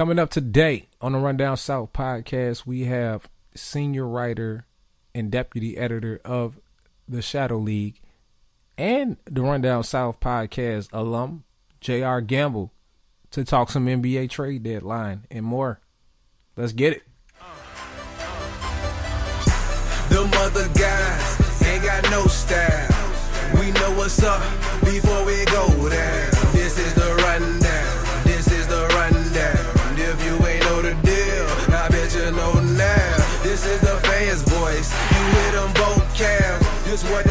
Coming 0.00 0.18
up 0.18 0.30
today 0.30 0.88
on 1.02 1.12
the 1.12 1.18
Rundown 1.18 1.58
South 1.58 1.92
podcast, 1.92 2.64
we 2.64 2.84
have 2.84 3.28
senior 3.54 4.08
writer 4.08 4.64
and 5.14 5.30
deputy 5.30 5.76
editor 5.76 6.22
of 6.24 6.58
the 7.06 7.20
Shadow 7.20 7.58
League 7.58 8.00
and 8.78 9.18
the 9.26 9.42
Rundown 9.42 9.84
South 9.84 10.18
podcast 10.18 10.88
alum, 10.94 11.44
J.R. 11.82 12.22
Gamble, 12.22 12.72
to 13.30 13.44
talk 13.44 13.68
some 13.68 13.84
NBA 13.84 14.30
trade 14.30 14.62
deadline 14.62 15.26
and 15.30 15.44
more. 15.44 15.82
Let's 16.56 16.72
get 16.72 16.94
it. 16.94 17.02
The 20.08 20.24
mother 20.32 20.66
guys 20.78 21.62
ain't 21.62 21.84
got 21.84 22.10
no 22.10 22.24
style. 22.24 22.88
We 23.60 23.70
know 23.72 23.98
what's 23.98 24.22
up 24.22 24.40
before 24.80 25.26
we 25.26 25.44
go 25.44 25.90
down. 25.90 26.39
What 37.04 37.29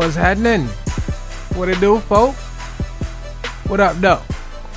What's 0.00 0.14
happening? 0.14 0.62
What 1.58 1.68
it 1.68 1.78
do, 1.78 1.98
folk? 1.98 2.34
What 3.68 3.80
up, 3.80 3.98
though? 3.98 4.22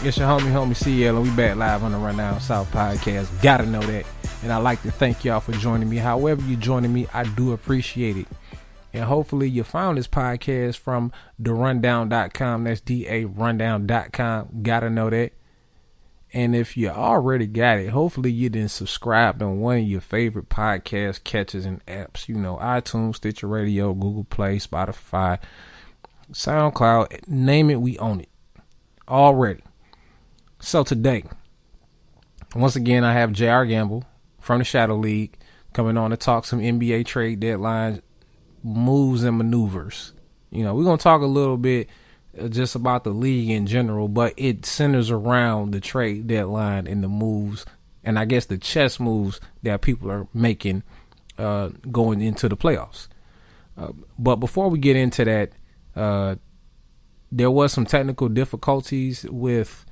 It's 0.02 0.18
your 0.18 0.28
homie, 0.28 0.52
homie 0.52 0.76
CL, 0.76 1.16
and 1.16 1.24
we 1.26 1.34
back 1.34 1.56
live 1.56 1.82
on 1.82 1.94
the 1.94 1.98
Run 1.98 2.18
Rundown 2.18 2.42
South 2.42 2.70
podcast. 2.74 3.42
Gotta 3.42 3.66
know 3.66 3.80
that. 3.84 4.06
And 4.44 4.52
I'd 4.52 4.58
like 4.58 4.82
to 4.82 4.92
thank 4.92 5.24
y'all 5.24 5.40
for 5.40 5.54
joining 5.54 5.90
me. 5.90 5.96
However, 5.96 6.42
you're 6.42 6.60
joining 6.60 6.92
me, 6.92 7.08
I 7.14 7.24
do 7.24 7.54
appreciate 7.54 8.18
it. 8.18 8.28
And 8.92 9.06
hopefully, 9.06 9.48
you 9.48 9.64
found 9.64 9.98
this 9.98 10.10
podcast 10.10 10.76
from 10.80 11.14
therundown.com. 11.42 12.66
That's 12.66 12.82
D 12.82 13.08
A 13.08 13.24
rundown.com. 13.24 14.62
Gotta 14.62 14.90
know 14.90 15.10
that. 15.10 15.32
And 16.34 16.56
if 16.56 16.76
you 16.76 16.90
already 16.90 17.46
got 17.46 17.78
it, 17.78 17.90
hopefully 17.90 18.32
you 18.32 18.50
didn't 18.50 18.72
subscribe 18.72 19.42
on 19.44 19.60
one 19.60 19.78
of 19.78 19.84
your 19.84 20.02
favorite 20.02 20.50
podcast 20.50 21.24
catches 21.24 21.64
and 21.64 21.86
apps. 21.86 22.28
You 22.28 22.36
know, 22.36 22.58
iTunes, 22.58 23.18
Stitcher 23.18 23.48
Radio, 23.48 23.94
Google 23.94 24.24
Play, 24.24 24.58
Spotify, 24.58 25.38
SoundCloud. 26.32 27.28
Name 27.28 27.70
it, 27.70 27.82
we 27.82 28.00
own 28.00 28.22
it 28.22 28.30
already. 29.08 29.62
So 30.60 30.84
today, 30.84 31.24
once 32.56 32.76
again, 32.76 33.04
I 33.04 33.14
have 33.14 33.32
J.R. 33.32 33.68
Gamble 33.68 34.04
from 34.40 34.58
the 34.58 34.66
Shadow 34.66 34.96
League 34.96 35.38
coming 35.72 35.98
on 35.98 36.10
to 36.10 36.18
talk 36.18 36.46
some 36.46 36.60
NBA 36.60 37.06
trade 37.06 37.42
deadlines, 37.42 38.02
moves, 38.64 39.24
and 39.24 39.38
maneuvers. 39.38 40.14
You 40.50 40.64
know, 40.64 40.74
we're 40.74 40.84
going 40.84 40.98
to 40.98 41.04
talk 41.04 41.22
a 41.22 41.26
little 41.26 41.58
bit 41.58 41.90
just 42.50 42.76
about 42.76 43.04
the 43.04 43.12
league 43.12 43.50
in 43.50 43.68
general, 43.68 44.08
but 44.08 44.34
it 44.38 44.66
centers 44.66 45.12
around 45.12 45.72
the 45.72 45.80
trade 45.80 46.28
deadline 46.28 46.88
and 46.88 47.04
the 47.04 47.08
moves, 47.08 47.66
and 48.04 48.18
I 48.18 48.26
guess 48.26 48.46
the 48.46 48.58
chess 48.58 49.00
moves 49.00 49.40
that 49.62 49.82
people 49.82 50.12
are 50.12 50.28
making 50.34 50.84
uh, 51.38 51.70
going 51.92 52.22
into 52.22 52.50
the 52.50 52.58
playoffs. 52.58 53.08
Uh, 53.78 53.92
but 54.18 54.38
before 54.38 54.70
we 54.70 54.80
get 54.80 54.96
into 54.96 55.26
that, 55.26 55.52
uh, 55.96 56.36
there 57.32 57.52
was 57.52 57.74
some 57.74 57.86
technical 57.86 58.30
difficulties 58.30 59.26
with 59.30 59.86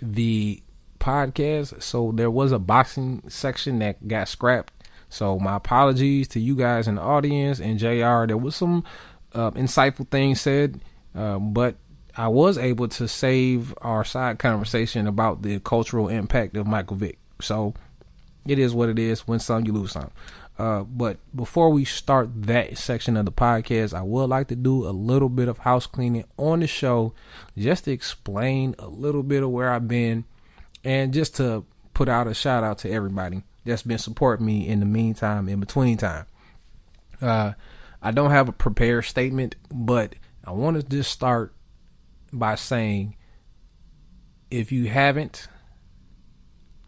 the 0.00 0.62
podcast, 0.98 1.82
so 1.82 2.12
there 2.14 2.30
was 2.30 2.52
a 2.52 2.58
boxing 2.58 3.22
section 3.28 3.78
that 3.78 4.06
got 4.06 4.28
scrapped. 4.28 4.72
So 5.08 5.38
my 5.38 5.56
apologies 5.56 6.28
to 6.28 6.40
you 6.40 6.56
guys 6.56 6.88
in 6.88 6.96
the 6.96 7.02
audience 7.02 7.60
and 7.60 7.78
Jr. 7.78 8.26
There 8.26 8.36
was 8.36 8.56
some 8.56 8.84
uh, 9.32 9.50
insightful 9.52 10.08
things 10.08 10.40
said, 10.40 10.80
uh, 11.14 11.38
but 11.38 11.76
I 12.16 12.28
was 12.28 12.58
able 12.58 12.88
to 12.88 13.08
save 13.08 13.74
our 13.78 14.04
side 14.04 14.38
conversation 14.38 15.06
about 15.06 15.42
the 15.42 15.58
cultural 15.60 16.08
impact 16.08 16.56
of 16.56 16.66
Michael 16.66 16.96
Vick. 16.96 17.18
So 17.40 17.74
it 18.46 18.58
is 18.58 18.74
what 18.74 18.88
it 18.88 18.98
is. 18.98 19.26
Win 19.26 19.40
some, 19.40 19.64
you 19.64 19.72
lose 19.72 19.92
some. 19.92 20.10
Uh, 20.56 20.82
but 20.84 21.18
before 21.34 21.70
we 21.70 21.84
start 21.84 22.30
that 22.46 22.78
section 22.78 23.16
of 23.16 23.24
the 23.24 23.32
podcast, 23.32 23.92
I 23.92 24.02
would 24.02 24.26
like 24.26 24.46
to 24.48 24.56
do 24.56 24.86
a 24.86 24.90
little 24.90 25.28
bit 25.28 25.48
of 25.48 25.58
house 25.58 25.86
cleaning 25.86 26.24
on 26.36 26.60
the 26.60 26.68
show 26.68 27.12
just 27.58 27.84
to 27.84 27.90
explain 27.90 28.76
a 28.78 28.86
little 28.86 29.24
bit 29.24 29.42
of 29.42 29.50
where 29.50 29.72
I've 29.72 29.88
been 29.88 30.24
and 30.84 31.12
just 31.12 31.34
to 31.36 31.64
put 31.92 32.08
out 32.08 32.28
a 32.28 32.34
shout 32.34 32.62
out 32.62 32.78
to 32.78 32.90
everybody 32.90 33.42
that's 33.64 33.82
been 33.82 33.98
supporting 33.98 34.46
me 34.46 34.68
in 34.68 34.78
the 34.78 34.86
meantime, 34.86 35.48
in 35.48 35.58
between 35.58 35.96
time. 35.96 36.26
Uh, 37.20 37.52
I 38.00 38.12
don't 38.12 38.30
have 38.30 38.48
a 38.48 38.52
prepared 38.52 39.06
statement, 39.06 39.56
but 39.72 40.14
I 40.46 40.52
want 40.52 40.76
to 40.76 40.82
just 40.82 41.10
start 41.10 41.54
by 42.32 42.54
saying 42.54 43.16
if 44.50 44.70
you 44.70 44.88
haven't 44.88 45.48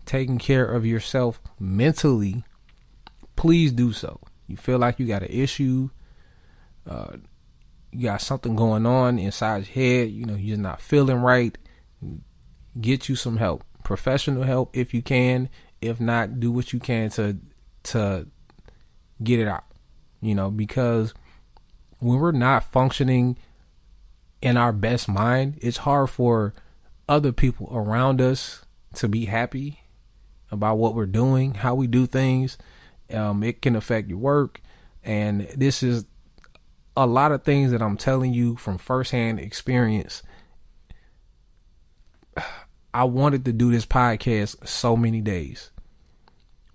taken 0.05 0.39
care 0.39 0.65
of 0.65 0.87
yourself 0.87 1.41
mentally, 1.59 2.45
please 3.35 3.73
do 3.73 3.93
so. 3.93 4.21
You 4.47 4.57
feel 4.57 4.79
like 4.79 4.99
you 4.99 5.07
got 5.07 5.23
an 5.23 5.31
issue, 5.31 5.91
uh, 6.89 7.17
you 7.91 8.05
got 8.05 8.21
something 8.21 8.55
going 8.55 8.87
on 8.87 9.19
inside 9.19 9.67
your 9.67 9.75
head, 9.75 10.11
you 10.11 10.27
know, 10.27 10.35
you're 10.35 10.59
not 10.59 10.81
feeling 10.81 11.17
right, 11.17 11.57
get 12.81 13.09
you 13.09 13.17
some 13.17 13.39
help. 13.39 13.65
Professional 13.83 14.43
help 14.43 14.77
if 14.77 14.93
you 14.93 15.03
can. 15.03 15.49
If 15.81 16.01
not, 16.01 16.41
do 16.41 16.51
what 16.51 16.73
you 16.73 16.81
can 16.81 17.11
to 17.11 17.39
to 17.85 18.27
get 19.23 19.39
it 19.39 19.47
out. 19.47 19.65
You 20.21 20.35
know, 20.35 20.51
because 20.51 21.15
when 21.99 22.19
we're 22.19 22.33
not 22.33 22.65
functioning 22.65 23.39
in 24.43 24.57
our 24.57 24.73
best 24.73 25.09
mind, 25.09 25.59
it's 25.61 25.79
hard 25.79 26.11
for 26.11 26.55
other 27.09 27.33
people 27.33 27.69
around 27.73 28.21
us 28.21 28.65
to 28.95 29.09
be 29.09 29.27
happy 29.27 29.81
about 30.51 30.79
what 30.79 30.95
we're 30.95 31.07
doing, 31.07 31.55
how 31.55 31.75
we 31.75 31.87
do 31.87 32.07
things. 32.07 32.59
Um, 33.13 33.43
it 33.43 33.63
can 33.63 33.77
affect 33.77 34.09
your 34.09 34.19
work. 34.19 34.61
And 35.05 35.43
this 35.57 35.83
is 35.83 36.05
a 36.97 37.07
lot 37.07 37.33
of 37.33 37.45
things 37.45 37.71
that 37.71 37.83
I'm 37.83 37.97
telling 37.97 38.33
you 38.33 38.57
from 38.57 38.79
firsthand 38.79 39.41
experience. 39.41 40.23
I 42.95 43.05
wanted 43.05 43.45
to 43.45 43.53
do 43.53 43.71
this 43.71 43.85
podcast 43.85 44.67
so 44.67 44.97
many 44.97 45.21
days, 45.21 45.71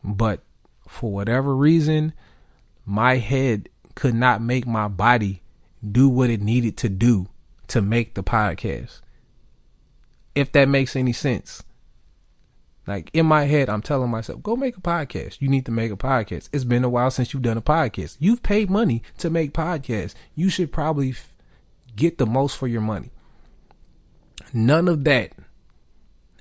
but 0.03 0.43
for 0.88 1.11
whatever 1.11 1.55
reason, 1.55 2.13
my 2.85 3.17
head 3.17 3.69
could 3.95 4.13
not 4.13 4.39
make 4.39 4.67
my 4.67 4.88
body 4.88 5.41
do 5.89 6.07
what 6.07 6.29
it 6.29 6.39
needed 6.39 6.78
to 6.78 6.89
do 6.89 7.31
to 7.72 7.82
make 7.82 8.16
the 8.16 8.24
podcast. 8.24 9.00
If 10.36 10.52
that 10.52 10.68
makes 10.68 10.94
any 10.94 11.14
sense. 11.14 11.64
Like 12.86 13.09
in 13.14 13.26
my 13.26 13.46
head, 13.46 13.70
I'm 13.70 13.82
telling 13.82 14.12
myself, 14.12 14.44
go 14.44 14.58
make 14.58 14.76
a 14.76 14.82
podcast. 14.82 15.38
You 15.40 15.48
need 15.48 15.66
to 15.68 15.72
make 15.72 15.90
a 15.90 15.96
podcast. 15.96 16.50
It's 16.52 16.66
been 16.66 16.84
a 16.84 16.90
while 16.90 17.12
since 17.12 17.34
you've 17.34 17.44
done 17.44 17.56
a 17.56 17.62
podcast. 17.62 18.18
You've 18.20 18.44
paid 18.44 18.70
money 18.70 19.04
to 19.20 19.30
make 19.30 19.54
podcasts. 19.54 20.16
You 20.36 20.50
should 20.50 20.74
probably 20.74 21.12
f- 21.12 21.32
get 21.96 22.18
the 22.18 22.26
most 22.26 22.58
for 22.58 22.68
your 22.68 22.82
money. 22.82 23.12
None 24.52 24.90
of 24.90 25.06
that 25.06 25.32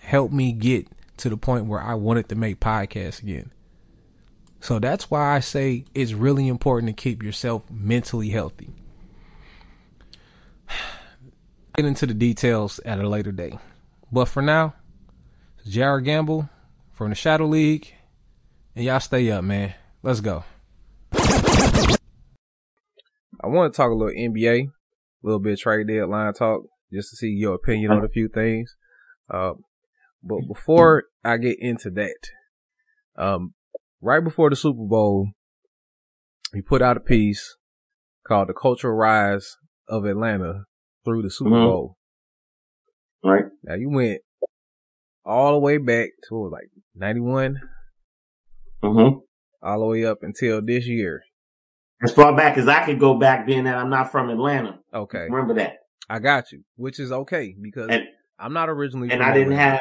helped 0.01 0.35
me 0.35 0.51
get 0.51 0.89
to 1.19 1.29
the 1.29 1.37
point 1.37 1.67
where 1.67 1.81
I 1.81 1.95
wanted 1.95 2.29
to 2.31 2.35
make 2.35 2.59
podcasts 2.59 3.23
again. 3.23 3.53
So 4.61 4.81
that's 4.81 5.13
why 5.13 5.37
I 5.37 5.39
say 5.39 5.85
it's 5.95 6.13
really 6.13 6.49
important 6.49 6.89
to 6.89 7.01
keep 7.01 7.23
yourself 7.23 7.71
mentally 7.71 8.31
healthy. 8.31 8.71
Get 11.81 11.87
into 11.87 12.05
the 12.05 12.13
details 12.13 12.79
at 12.81 12.99
a 12.99 13.09
later 13.09 13.33
day. 13.33 13.59
But 14.13 14.27
for 14.27 14.43
now, 14.43 14.75
Jared 15.67 16.05
Gamble 16.05 16.51
from 16.93 17.09
the 17.09 17.15
Shadow 17.15 17.47
League. 17.47 17.95
And 18.77 18.85
y'all 18.85 19.01
stay 19.01 19.31
up, 19.31 19.45
man. 19.45 19.73
Let's 20.03 20.21
go. 20.21 20.45
I 21.15 21.97
want 23.45 23.73
to 23.73 23.77
talk 23.79 23.91
a 23.91 23.95
little 23.95 24.13
NBA, 24.13 24.67
a 24.67 24.71
little 25.23 25.41
bit 25.41 25.59
trade 25.59 25.87
deadline 25.87 26.35
talk, 26.35 26.65
just 26.93 27.13
to 27.13 27.17
see 27.17 27.29
your 27.29 27.55
opinion 27.55 27.93
on 27.93 28.05
a 28.05 28.11
few 28.11 28.29
things. 28.29 28.77
Uh, 29.31 29.53
but 30.23 30.41
before 30.47 31.05
I 31.25 31.39
get 31.39 31.57
into 31.61 31.89
that, 31.93 32.19
um, 33.17 33.55
right 34.03 34.23
before 34.23 34.51
the 34.51 34.57
Super 34.57 34.87
Bowl, 34.87 35.31
he 36.53 36.61
put 36.61 36.83
out 36.83 36.99
a 36.99 37.01
piece 37.01 37.57
called 38.29 38.51
"The 38.51 38.53
Cultural 38.53 38.95
Rise 38.95 39.57
of 39.89 40.05
Atlanta 40.05 40.67
Through 41.05 41.23
the 41.23 41.31
Super 41.31 41.51
Mhm. 41.51 41.65
Bowl." 41.67 41.97
Right. 43.25 43.45
Now 43.63 43.75
you 43.75 43.91
went 43.91 44.23
all 45.25 45.53
the 45.53 45.59
way 45.59 45.77
back 45.79 46.11
to 46.29 46.35
what, 46.35 46.53
like 46.53 46.71
91, 46.95 47.61
Mm-hmm. 48.83 49.19
all 49.63 49.81
the 49.81 49.87
way 49.87 50.05
up 50.07 50.19
until 50.23 50.63
this 50.63 50.87
year. 50.87 51.23
As 52.03 52.13
far 52.15 52.35
back 52.35 52.57
as 52.57 52.67
I 52.67 52.85
could 52.87 52.99
go 52.99 53.19
back, 53.19 53.45
being 53.47 53.65
that 53.65 53.77
I'm 53.77 53.91
not 53.91 54.11
from 54.11 54.31
Atlanta. 54.31 54.79
Okay. 54.95 55.25
Remember 55.25 55.53
that. 55.55 55.75
I 56.09 56.19
got 56.19 56.51
you, 56.51 56.65
which 56.77 56.99
is 56.99 57.13
okay 57.13 57.55
because 57.61 57.89
And- 57.91 58.09
I'm 58.39 58.55
not 58.55 58.71
originally 58.71 59.11
and 59.11 59.23
I 59.23 59.35
didn't 59.35 59.53
Atlanta. 59.53 59.73
have, 59.73 59.81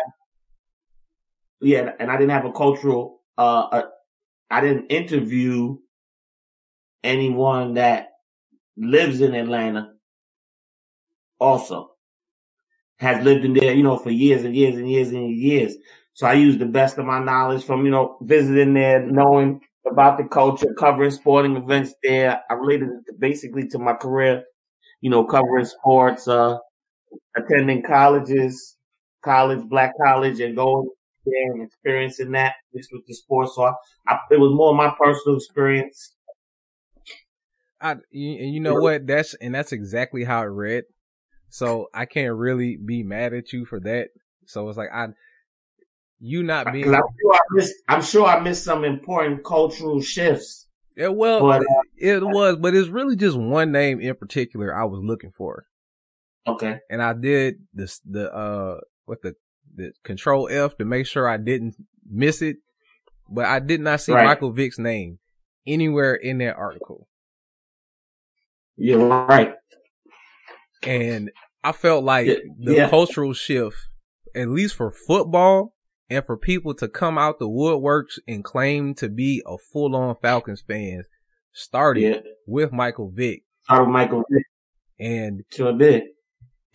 yeah, 1.61 1.95
and 1.97 2.11
I 2.11 2.17
didn't 2.17 2.31
have 2.31 2.43
a 2.45 2.51
cultural, 2.51 3.21
uh, 3.37 3.61
uh, 3.71 3.89
I 4.51 4.59
didn't 4.61 4.87
interview 4.87 5.77
anyone 7.03 7.75
that 7.75 8.09
lives 8.75 9.21
in 9.21 9.33
Atlanta 9.33 9.93
also 11.39 11.91
has 12.97 13.23
lived 13.23 13.45
in 13.45 13.53
there, 13.53 13.73
you 13.73 13.83
know, 13.83 13.97
for 13.97 14.09
years 14.09 14.43
and 14.43 14.55
years 14.55 14.75
and 14.75 14.89
years 14.89 15.09
and 15.11 15.31
years. 15.35 15.75
So 16.13 16.27
I 16.27 16.33
use 16.33 16.57
the 16.57 16.65
best 16.65 16.97
of 16.97 17.05
my 17.05 17.19
knowledge 17.23 17.63
from, 17.63 17.85
you 17.85 17.91
know, 17.91 18.17
visiting 18.21 18.73
there, 18.73 19.05
knowing 19.05 19.61
about 19.89 20.17
the 20.17 20.25
culture, 20.25 20.73
covering 20.77 21.11
sporting 21.11 21.55
events 21.55 21.93
there. 22.03 22.41
I 22.49 22.53
related 22.55 22.89
it 23.07 23.19
basically 23.19 23.67
to 23.69 23.79
my 23.79 23.93
career, 23.93 24.43
you 25.01 25.09
know, 25.09 25.23
covering 25.25 25.65
sports, 25.65 26.27
uh, 26.27 26.57
attending 27.37 27.83
colleges, 27.83 28.77
college, 29.23 29.67
black 29.69 29.93
college, 30.03 30.39
and 30.39 30.55
going 30.55 30.89
there 31.25 31.53
and 31.53 31.63
experiencing 31.63 32.31
that 32.31 32.55
mixed 32.73 32.91
with 32.91 33.05
the 33.07 33.13
sports. 33.13 33.55
So 33.55 33.63
I, 33.63 33.73
I, 34.07 34.19
it 34.31 34.39
was 34.39 34.53
more 34.53 34.75
my 34.75 34.93
personal 34.99 35.37
experience. 35.37 36.15
I, 37.81 37.95
you, 38.11 38.39
and 38.39 38.53
you 38.53 38.59
know 38.59 38.75
what? 38.75 39.07
That's 39.07 39.35
and 39.35 39.55
that's 39.55 39.71
exactly 39.71 40.25
how 40.25 40.41
it 40.41 40.47
read. 40.47 40.83
So 41.49 41.87
I 41.93 42.05
can't 42.05 42.35
really 42.35 42.77
be 42.77 43.03
mad 43.03 43.33
at 43.33 43.51
you 43.53 43.65
for 43.65 43.79
that. 43.81 44.09
So 44.45 44.67
it's 44.69 44.77
like 44.77 44.89
I, 44.93 45.07
you 46.19 46.43
not 46.43 46.71
being 46.71 46.93
I'm 46.93 47.01
sure 47.21 47.33
I 47.33 47.39
missed, 47.51 47.75
I'm 47.87 48.01
sure 48.01 48.25
I 48.27 48.39
missed 48.39 48.63
some 48.63 48.83
important 48.83 49.43
cultural 49.43 50.01
shifts. 50.01 50.67
yeah, 50.95 51.07
well, 51.07 51.41
But, 51.41 51.61
uh, 51.61 51.81
it 51.97 52.23
was, 52.23 52.57
but 52.57 52.75
it's 52.75 52.89
really 52.89 53.15
just 53.15 53.37
one 53.37 53.71
name 53.71 53.99
in 53.99 54.15
particular 54.15 54.75
I 54.75 54.85
was 54.85 55.03
looking 55.03 55.31
for, 55.31 55.65
Okay. 56.47 56.79
and 56.89 57.01
I 57.01 57.13
did 57.13 57.55
this 57.73 57.99
the 57.99 58.33
uh 58.33 58.79
what 59.05 59.21
the 59.21 59.35
the 59.75 59.93
control 60.03 60.49
F 60.51 60.77
to 60.77 60.85
make 60.85 61.05
sure 61.05 61.27
I 61.27 61.37
didn't 61.37 61.75
miss 62.09 62.41
it, 62.41 62.57
but 63.29 63.45
I 63.45 63.59
did 63.59 63.81
not 63.81 64.01
see 64.01 64.11
Right. 64.13 64.25
Michael 64.25 64.51
Vick's 64.51 64.79
name 64.79 65.19
anywhere 65.65 66.15
in 66.15 66.39
that 66.39 66.55
article. 66.55 67.07
You're 68.75 69.07
right. 69.25 69.53
And 70.83 71.31
I 71.63 71.71
felt 71.71 72.03
like 72.03 72.27
Yeah, 72.27 72.35
the 72.57 72.73
yeah. 72.75 72.89
cultural 72.89 73.33
shift, 73.33 73.77
at 74.35 74.47
least 74.49 74.75
for 74.75 74.91
football 74.91 75.75
and 76.09 76.25
for 76.25 76.37
people 76.37 76.73
to 76.75 76.87
come 76.87 77.17
out 77.17 77.39
the 77.39 77.47
woodworks 77.47 78.17
and 78.27 78.43
claim 78.43 78.93
to 78.95 79.09
be 79.09 79.41
a 79.45 79.57
full 79.57 79.95
on 79.95 80.15
Falcons 80.21 80.61
fan 80.61 81.03
started 81.51 82.01
Yeah. 82.01 82.21
with 82.47 82.71
Michael 82.71 83.11
Vick. 83.13 83.43
Started 83.63 83.83
with 83.85 83.93
Michael 83.93 84.23
Vick. 84.31 84.45
And, 84.99 85.43
Sure 85.51 85.77
did. 85.77 86.03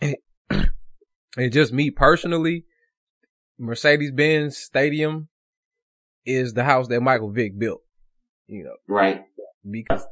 and 0.49 1.51
just 1.51 1.73
me 1.73 1.89
personally, 1.91 2.65
Mercedes 3.57 4.11
Benz 4.11 4.57
Stadium 4.57 5.29
is 6.25 6.53
the 6.53 6.63
house 6.63 6.87
that 6.89 7.01
Michael 7.01 7.31
Vick 7.31 7.57
built, 7.57 7.81
you 8.47 8.63
know, 8.63 8.75
Right. 8.87 9.23
because 9.69 10.05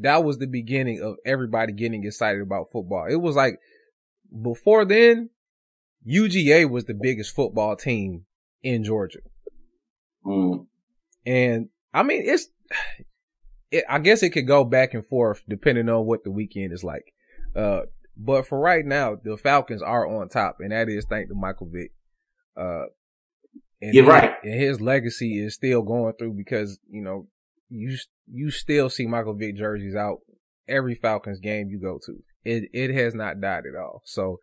that 0.00 0.24
was 0.24 0.38
the 0.38 0.46
beginning 0.46 1.02
of 1.02 1.16
everybody 1.24 1.72
getting 1.72 2.04
excited 2.04 2.42
about 2.42 2.70
football. 2.70 3.06
It 3.08 3.16
was 3.16 3.36
like 3.36 3.58
before 4.42 4.84
then, 4.84 5.30
UGA 6.06 6.70
was 6.70 6.84
the 6.84 6.94
biggest 6.94 7.34
football 7.34 7.76
team 7.76 8.24
in 8.62 8.84
Georgia. 8.84 9.20
Mm. 10.24 10.66
And 11.26 11.68
I 11.92 12.02
mean, 12.02 12.22
it's, 12.24 12.48
it, 13.70 13.84
I 13.88 13.98
guess 13.98 14.22
it 14.22 14.30
could 14.30 14.46
go 14.46 14.64
back 14.64 14.94
and 14.94 15.06
forth 15.06 15.42
depending 15.48 15.88
on 15.88 16.06
what 16.06 16.24
the 16.24 16.30
weekend 16.30 16.72
is 16.72 16.84
like. 16.84 17.12
Uh, 17.56 17.82
but 18.16 18.46
for 18.46 18.58
right 18.58 18.84
now, 18.84 19.16
the 19.22 19.36
Falcons 19.36 19.82
are 19.82 20.06
on 20.06 20.28
top 20.28 20.58
and 20.60 20.72
that 20.72 20.88
is 20.88 21.06
thanks 21.08 21.28
to 21.28 21.34
Michael 21.34 21.68
Vick. 21.72 21.92
Uh, 22.56 22.86
and 23.80 23.94
You're 23.94 24.04
his- 24.04 24.12
right. 24.12 24.34
And 24.42 24.60
his 24.60 24.80
legacy 24.80 25.38
is 25.38 25.54
still 25.54 25.82
going 25.82 26.14
through 26.18 26.34
because, 26.34 26.78
you 26.90 27.02
know, 27.02 27.28
you, 27.68 27.96
you 28.30 28.50
still 28.50 28.90
see 28.90 29.06
Michael 29.06 29.34
Vick 29.34 29.56
jerseys 29.56 29.94
out 29.94 30.18
every 30.68 30.94
Falcons 30.94 31.40
game 31.40 31.68
you 31.68 31.80
go 31.80 31.98
to. 32.04 32.18
It, 32.44 32.70
it 32.72 32.94
has 32.94 33.14
not 33.14 33.40
died 33.40 33.64
at 33.66 33.78
all. 33.78 34.02
So 34.04 34.38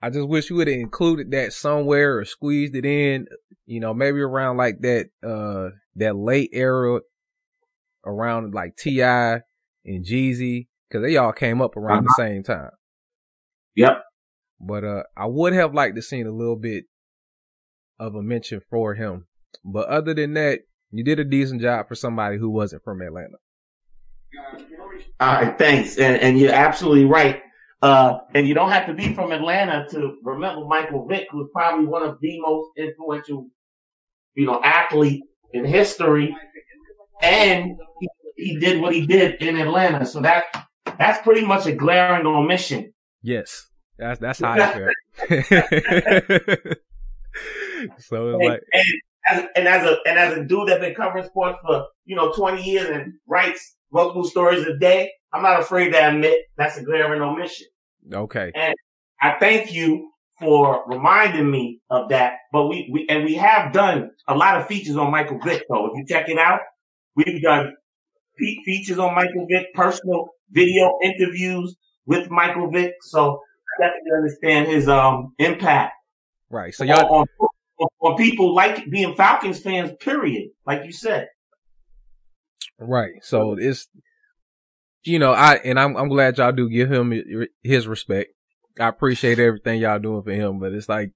I 0.00 0.10
just 0.10 0.28
wish 0.28 0.50
you 0.50 0.56
would 0.56 0.68
have 0.68 0.76
included 0.76 1.30
that 1.30 1.52
somewhere 1.52 2.18
or 2.18 2.24
squeezed 2.24 2.74
it 2.74 2.84
in, 2.84 3.26
you 3.66 3.80
know, 3.80 3.94
maybe 3.94 4.20
around 4.20 4.56
like 4.56 4.80
that, 4.80 5.06
uh, 5.26 5.70
that 5.96 6.16
late 6.16 6.50
era 6.52 7.00
around 8.04 8.54
like 8.54 8.76
T.I. 8.76 9.40
and 9.84 10.04
Jeezy, 10.04 10.68
cause 10.92 11.02
they 11.02 11.16
all 11.16 11.32
came 11.32 11.62
up 11.62 11.76
around 11.76 12.04
the 12.04 12.14
same 12.16 12.42
time. 12.42 12.70
Yep. 13.76 14.02
But, 14.60 14.84
uh, 14.84 15.02
I 15.16 15.26
would 15.26 15.52
have 15.52 15.74
liked 15.74 15.96
to 15.96 16.02
seen 16.02 16.26
a 16.26 16.32
little 16.32 16.56
bit 16.56 16.84
of 17.98 18.14
a 18.14 18.22
mention 18.22 18.60
for 18.68 18.94
him. 18.94 19.26
But 19.64 19.88
other 19.88 20.14
than 20.14 20.34
that, 20.34 20.60
you 20.98 21.04
did 21.04 21.18
a 21.18 21.24
decent 21.24 21.60
job 21.60 21.88
for 21.88 21.94
somebody 21.94 22.38
who 22.38 22.50
wasn't 22.50 22.84
from 22.84 23.02
Atlanta. 23.02 23.36
All 25.20 25.34
right. 25.34 25.58
Thanks. 25.58 25.98
And, 25.98 26.20
and 26.20 26.38
you're 26.38 26.52
absolutely 26.52 27.04
right. 27.04 27.42
Uh, 27.82 28.18
and 28.34 28.48
you 28.48 28.54
don't 28.54 28.70
have 28.70 28.86
to 28.86 28.94
be 28.94 29.14
from 29.14 29.32
Atlanta 29.32 29.86
to 29.90 30.16
remember 30.22 30.64
Michael 30.64 31.06
Vick, 31.06 31.28
who's 31.30 31.48
probably 31.52 31.86
one 31.86 32.02
of 32.02 32.18
the 32.20 32.40
most 32.40 32.70
influential, 32.76 33.48
you 34.34 34.46
know, 34.46 34.60
athlete 34.62 35.22
in 35.52 35.64
history. 35.64 36.34
And 37.20 37.76
he, 38.00 38.08
he 38.36 38.58
did 38.58 38.80
what 38.80 38.94
he 38.94 39.06
did 39.06 39.42
in 39.42 39.56
Atlanta. 39.56 40.06
So 40.06 40.20
that, 40.20 40.44
that's 40.98 41.22
pretty 41.22 41.44
much 41.44 41.66
a 41.66 41.72
glaring 41.72 42.26
omission. 42.26 42.92
Yes. 43.22 43.66
That's, 43.98 44.20
that's 44.20 44.38
how 44.40 44.52
I 44.52 44.58
felt. 44.58 44.92
so 47.98 48.30
it's 48.30 48.44
like, 48.44 48.60
and, 48.72 48.84
as, 49.26 49.44
and 49.56 49.68
as 49.68 49.84
a 49.84 49.96
and 50.06 50.18
as 50.18 50.36
a 50.36 50.44
dude 50.44 50.68
that's 50.68 50.80
been 50.80 50.94
covering 50.94 51.24
sports 51.24 51.58
for 51.62 51.86
you 52.04 52.16
know 52.16 52.32
20 52.32 52.62
years 52.62 52.88
and 52.90 53.14
writes 53.26 53.76
multiple 53.92 54.24
stories 54.24 54.66
a 54.66 54.76
day, 54.76 55.10
I'm 55.32 55.42
not 55.42 55.60
afraid 55.60 55.90
to 55.92 56.08
admit 56.08 56.40
that's 56.56 56.76
a 56.76 56.84
glaring 56.84 57.22
omission. 57.22 57.66
okay. 58.12 58.52
And 58.54 58.74
I 59.20 59.36
thank 59.38 59.72
you 59.72 60.10
for 60.38 60.82
reminding 60.86 61.50
me 61.50 61.80
of 61.90 62.08
that. 62.10 62.34
But 62.52 62.66
we, 62.68 62.88
we 62.92 63.06
and 63.08 63.24
we 63.24 63.34
have 63.34 63.72
done 63.72 64.10
a 64.28 64.34
lot 64.34 64.60
of 64.60 64.66
features 64.66 64.96
on 64.96 65.10
Michael 65.10 65.38
Vick. 65.38 65.64
though. 65.68 65.86
if 65.86 65.92
you 65.96 66.04
check 66.06 66.28
it 66.28 66.38
out, 66.38 66.60
we've 67.16 67.42
done 67.42 67.74
fe- 68.38 68.62
features 68.64 68.98
on 68.98 69.14
Michael 69.14 69.46
Vick, 69.48 69.72
personal 69.74 70.28
video 70.50 70.98
interviews 71.02 71.76
with 72.06 72.30
Michael 72.30 72.70
Vick. 72.70 72.94
So 73.02 73.40
I 73.78 73.86
definitely 73.86 74.12
understand 74.16 74.68
his 74.68 74.88
um 74.88 75.34
impact 75.38 75.94
Right. 76.54 76.72
So 76.72 76.84
y'all, 76.84 77.12
on, 77.12 77.26
on, 77.40 77.48
on 78.00 78.16
people 78.16 78.54
like 78.54 78.88
being 78.90 79.14
Falcons 79.14 79.60
fans, 79.60 79.92
period. 80.00 80.50
Like 80.66 80.84
you 80.84 80.92
said. 80.92 81.28
Right. 82.78 83.14
So 83.22 83.56
it's, 83.58 83.88
you 85.04 85.18
know, 85.18 85.32
I, 85.32 85.54
and 85.56 85.78
I'm, 85.78 85.96
I'm 85.96 86.08
glad 86.08 86.38
y'all 86.38 86.52
do 86.52 86.68
give 86.68 86.90
him 86.90 87.12
his 87.62 87.86
respect. 87.86 88.30
I 88.78 88.88
appreciate 88.88 89.38
everything 89.38 89.80
y'all 89.80 89.98
doing 89.98 90.22
for 90.22 90.32
him, 90.32 90.58
but 90.58 90.72
it's 90.72 90.88
like, 90.88 91.12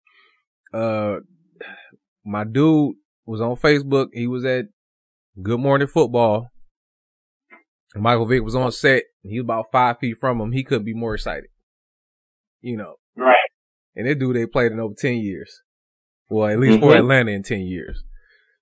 uh, 0.73 1.17
my 2.25 2.45
dude 2.45 2.95
was 3.27 3.41
on 3.41 3.57
Facebook. 3.57 4.09
He 4.13 4.27
was 4.27 4.45
at 4.45 4.67
Good 5.43 5.59
Morning 5.59 5.89
Football. 5.89 6.49
Michael 7.97 8.27
Vick 8.27 8.43
was 8.45 8.55
on 8.55 8.71
set. 8.71 9.05
He 9.23 9.41
was 9.41 9.45
about 9.45 9.67
five 9.73 9.99
feet 9.99 10.19
from 10.21 10.41
him. 10.41 10.53
He 10.53 10.63
couldn't 10.63 10.85
be 10.85 10.95
more 10.95 11.15
excited. 11.15 11.49
You 12.61 12.77
know, 12.77 12.95
Right. 13.17 13.37
and 13.97 14.07
they 14.07 14.15
dude 14.15 14.37
they 14.37 14.47
played 14.47 14.73
in 14.73 14.81
over 14.81 14.95
10 14.97 15.15
years. 15.15 15.63
Well, 16.29 16.49
at 16.49 16.59
least 16.59 16.81
for 16.81 16.93
Mhm. 16.93 16.99
Atlanta 16.99 17.31
in 17.33 17.43
10 17.43 17.61
years. 17.63 18.05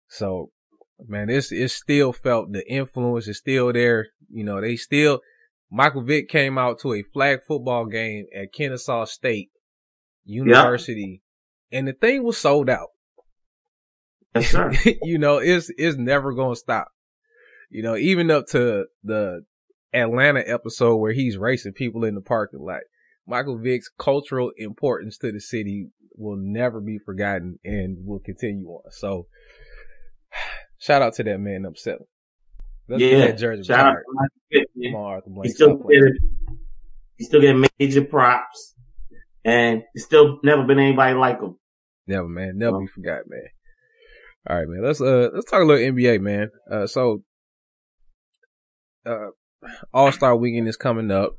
So, 0.09 0.53
man, 1.07 1.29
it's, 1.29 1.51
it's 1.51 1.75
still 1.75 2.13
felt 2.13 2.53
the 2.53 2.69
influence 2.71 3.27
is 3.29 3.39
still 3.39 3.73
there. 3.73 4.09
You 4.31 4.45
know, 4.45 4.61
they 4.61 4.77
still, 4.77 5.21
Michael 5.71 6.03
Vick 6.03 6.29
came 6.29 6.59
out 6.59 6.79
to 6.81 6.93
a 6.95 7.03
flag 7.03 7.41
football 7.47 7.87
game 7.87 8.27
at 8.35 8.53
Kennesaw 8.53 9.05
State 9.05 9.51
University 10.25 11.23
and 11.73 11.89
the 11.89 11.93
thing 11.93 12.23
was 12.23 12.39
sold 12.39 12.71
out. 12.71 12.89
Yes, 14.35 14.51
sir. 14.51 14.73
you 15.03 15.19
know, 15.19 15.39
it's, 15.39 15.71
it's 15.77 15.97
never 15.97 16.33
going 16.33 16.55
to 16.55 16.61
stop. 16.61 16.89
You 17.71 17.83
know, 17.83 17.97
even 17.97 18.31
up 18.31 18.47
to 18.49 18.87
the 19.03 19.45
Atlanta 19.93 20.43
episode 20.47 20.97
where 20.97 21.13
he's 21.13 21.37
racing 21.37 21.73
people 21.73 22.05
in 22.05 22.15
the 22.15 22.21
parking 22.21 22.61
lot. 22.61 22.83
Michael 23.27 23.59
Vick's 23.59 23.91
cultural 23.99 24.53
importance 24.57 25.19
to 25.19 25.33
the 25.33 25.41
city 25.41 25.89
will 26.17 26.37
never 26.37 26.81
be 26.81 26.99
forgotten 26.99 27.59
and 27.65 27.99
will 28.07 28.19
continue 28.19 28.67
on. 28.67 28.91
So, 28.91 29.27
shout 30.79 31.03
out 31.03 31.15
to 31.15 31.25
that 31.25 31.39
man 31.39 31.67
seven. 31.77 32.07
Let's 32.89 33.03
yeah. 33.03 33.19
that 33.19 33.39
jersey 33.39 33.65
Shout 33.65 33.87
out 33.87 33.97
to. 34.53 34.67
Come 34.85 34.95
on, 34.95 35.13
Arthur 35.13 35.31
Blank. 35.31 35.47
He's 35.47 35.55
still 35.55 35.77
getting, 35.77 36.19
he's 37.17 37.27
still 37.27 37.41
getting 37.41 37.65
major 37.81 38.05
props, 38.05 38.75
and 39.45 39.83
still 40.05 40.39
never 40.45 40.65
been 40.65 40.79
anybody 40.79 41.15
like 41.15 41.41
him. 41.41 41.57
Never, 42.07 42.29
man. 42.29 42.59
Never 42.59 42.81
be 42.81 42.87
forgot, 42.87 43.23
man. 43.27 43.49
All 44.49 44.57
right, 44.57 44.69
man. 44.69 44.85
Let's 44.85 45.01
uh 45.01 45.31
let's 45.35 45.51
talk 45.51 45.63
a 45.63 45.65
little 45.65 45.93
NBA, 45.93 46.21
man. 46.21 46.51
Uh, 46.71 46.87
so 46.87 47.25
uh, 49.05 49.31
All 49.93 50.13
Star 50.13 50.37
Weekend 50.37 50.69
is 50.69 50.77
coming 50.77 51.11
up. 51.11 51.37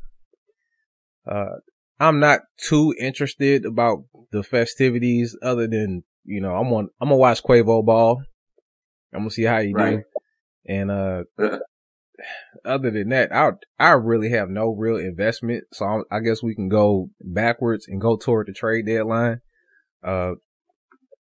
Uh, 1.30 1.58
I'm 2.00 2.20
not 2.20 2.42
too 2.58 2.94
interested 3.00 3.66
about 3.66 4.06
the 4.32 4.44
festivities, 4.44 5.36
other 5.42 5.68
than 5.68 6.04
you 6.26 6.42
know 6.42 6.56
I'm 6.56 6.72
on 6.74 6.90
I'm 7.02 7.10
gonna 7.10 7.18
watch 7.18 7.44
Quavo 7.44 7.86
ball. 7.86 8.24
I'm 9.14 9.22
gonna 9.22 9.32
see 9.32 9.44
how 9.44 9.62
he 9.62 9.74
right. 9.74 9.98
do, 9.98 10.04
and 10.66 10.92
uh, 10.92 11.24
other 12.66 12.92
than 12.92 13.10
that, 13.10 13.34
I 13.34 13.52
I 13.80 13.92
really 13.92 14.30
have 14.32 14.50
no 14.50 14.70
real 14.70 14.98
investment. 14.98 15.66
So 15.74 15.86
I'm, 15.86 16.04
i 16.12 16.20
guess 16.20 16.44
we 16.44 16.56
can 16.56 16.70
go 16.70 17.10
backwards 17.22 17.88
and 17.88 18.02
go 18.02 18.18
toward 18.18 18.48
the 18.48 18.54
trade 18.54 18.86
deadline. 18.86 19.42
Uh, 20.04 20.34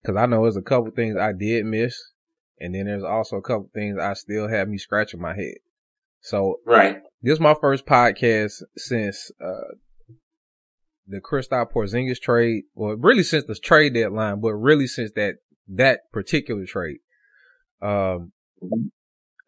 cause 0.06 0.16
I 0.16 0.26
know 0.26 0.44
there's 0.44 0.58
a 0.58 0.62
couple 0.62 0.92
things 0.92 1.18
I 1.18 1.34
did 1.34 1.66
miss. 1.66 2.12
And 2.60 2.76
then 2.76 2.86
there's 2.86 3.04
also 3.04 3.38
a 3.38 3.42
couple 3.42 3.70
things 3.74 3.98
I 3.98 4.14
still 4.14 4.48
have 4.48 4.68
me 4.68 4.78
scratching 4.78 5.22
my 5.22 5.34
head. 5.34 5.56
So, 6.22 6.60
right. 6.66 7.02
This 7.22 7.34
is 7.34 7.40
my 7.40 7.56
first 7.60 7.86
podcast 7.86 8.62
since, 8.78 9.32
uh, 9.44 9.76
the 11.10 11.20
Kristaps 11.20 11.72
Porzingis 11.74 12.22
trade, 12.22 12.64
or 12.76 12.96
really 12.96 13.24
since 13.24 13.46
the 13.46 13.56
trade 13.56 13.96
deadline, 13.96 14.40
but 14.42 14.54
really 14.54 14.88
since 14.88 15.12
that, 15.16 15.36
that 15.68 16.02
particular 16.14 16.66
trade. 16.66 17.00
Um, 17.82 18.32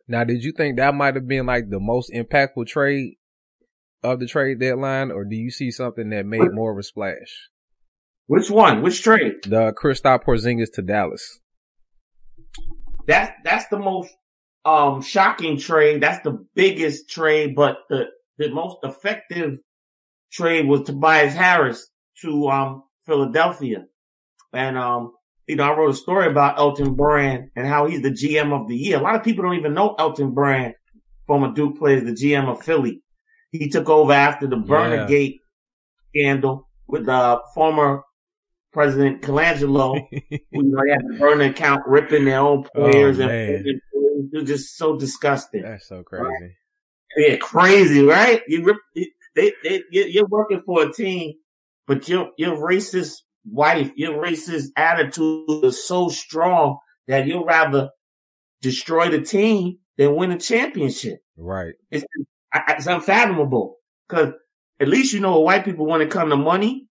now, 0.08 0.24
did 0.24 0.44
you 0.44 0.52
think 0.52 0.78
that 0.78 0.96
might 0.96 1.16
have 1.16 1.28
been 1.28 1.46
like 1.46 1.70
the 1.70 1.80
most 1.80 2.12
impactful 2.12 2.68
trade 2.68 3.18
of 4.04 4.20
the 4.20 4.28
trade 4.28 4.60
deadline, 4.60 5.12
or 5.12 5.24
do 5.24 5.36
you 5.36 5.52
see 5.52 5.72
something 5.72 6.10
that 6.10 6.26
made 6.26 6.52
more 6.52 6.72
of 6.72 6.78
a 6.78 6.84
splash? 6.84 7.50
Which 8.28 8.50
one? 8.50 8.82
Which 8.82 9.04
trade? 9.04 9.44
The 9.44 9.74
Kristaps 9.74 10.24
Porzingis 10.24 10.72
to 10.74 10.82
Dallas. 10.82 11.40
That 13.08 13.36
that's 13.44 13.68
the 13.68 13.80
most 13.80 14.14
um 14.66 15.02
shocking 15.02 15.58
trade. 15.58 16.02
That's 16.02 16.24
the 16.24 16.46
biggest 16.56 17.10
trade, 17.10 17.56
but 17.56 17.80
the 17.90 18.06
the 18.38 18.50
most 18.50 18.78
effective 18.84 19.60
trade 20.32 20.68
was 20.68 20.84
Tobias 20.84 21.34
Harris 21.34 21.90
to 22.22 22.50
um 22.50 22.84
Philadelphia. 23.06 23.86
And 24.54 24.78
um 24.78 25.14
you 25.48 25.56
know, 25.58 25.64
I 25.64 25.76
wrote 25.76 25.92
a 25.92 25.96
story 25.96 26.28
about 26.28 26.60
Elton 26.60 26.94
Brand 26.94 27.50
and 27.56 27.68
how 27.68 27.86
he's 27.88 28.02
the 28.02 28.12
GM 28.12 28.54
of 28.54 28.68
the 28.68 28.76
year. 28.76 28.98
A 28.98 29.02
lot 29.02 29.16
of 29.16 29.24
people 29.24 29.44
don't 29.44 29.58
even 29.58 29.74
know 29.74 29.96
Elton 30.00 30.32
Brand, 30.32 30.76
former 31.28 31.54
Duke 31.54 31.78
player, 31.78 32.00
the 32.00 32.12
GM 32.12 32.48
of 32.48 32.64
Philly. 32.64 33.02
He 33.52 33.68
took 33.68 33.90
over 33.90 34.14
after 34.14 34.48
the 34.48 34.56
Burner 34.56 35.08
Gate 35.08 35.42
scandal 36.10 36.70
with 36.88 37.06
the 37.06 37.42
former 37.54 38.04
President 38.72 39.22
Colangelo, 39.22 40.00
who 40.12 40.38
you 40.52 40.64
know, 40.64 40.82
had 40.90 41.02
the 41.06 41.18
burner 41.20 41.46
account 41.46 41.82
ripping 41.86 42.26
their 42.26 42.40
own 42.40 42.66
oh, 42.76 42.90
players 42.90 43.20
oh, 43.20 43.24
and 43.24 43.68
it 43.68 43.82
was 44.32 44.48
just 44.48 44.78
so 44.78 44.96
disgusting. 44.98 45.64
That's 45.64 45.88
so 45.88 46.04
crazy. 46.04 46.24
Right? 46.24 46.52
Yeah, 47.18 47.36
crazy, 47.38 48.02
right? 48.04 48.42
You 48.48 48.64
rip, 48.64 48.78
they, 49.36 49.54
they, 49.64 49.84
you're 49.92 50.28
working 50.28 50.62
for 50.66 50.84
a 50.84 50.94
team, 50.94 51.34
but 51.88 52.08
your 52.08 52.32
your 52.38 52.58
racist 52.58 53.14
wife, 53.46 53.92
your 53.96 54.22
racist 54.24 54.68
attitude 54.76 55.64
is 55.64 55.86
so 55.88 56.10
strong 56.10 56.78
that 57.08 57.28
you'll 57.28 57.46
rather 57.46 57.90
destroy 58.62 59.10
the 59.10 59.22
team 59.22 59.78
than 59.98 60.16
win 60.16 60.32
a 60.32 60.40
championship. 60.40 61.20
Right. 61.38 61.74
It's 61.90 62.06
it's 62.54 62.88
unfathomable 62.88 63.78
because 64.08 64.34
at 64.80 64.88
least 64.88 65.14
you 65.14 65.20
know 65.20 65.32
what 65.32 65.44
white 65.44 65.66
people 65.66 65.86
when 65.86 66.02
it 66.02 66.12
come 66.12 66.30
to 66.30 66.38
money, 66.38 66.88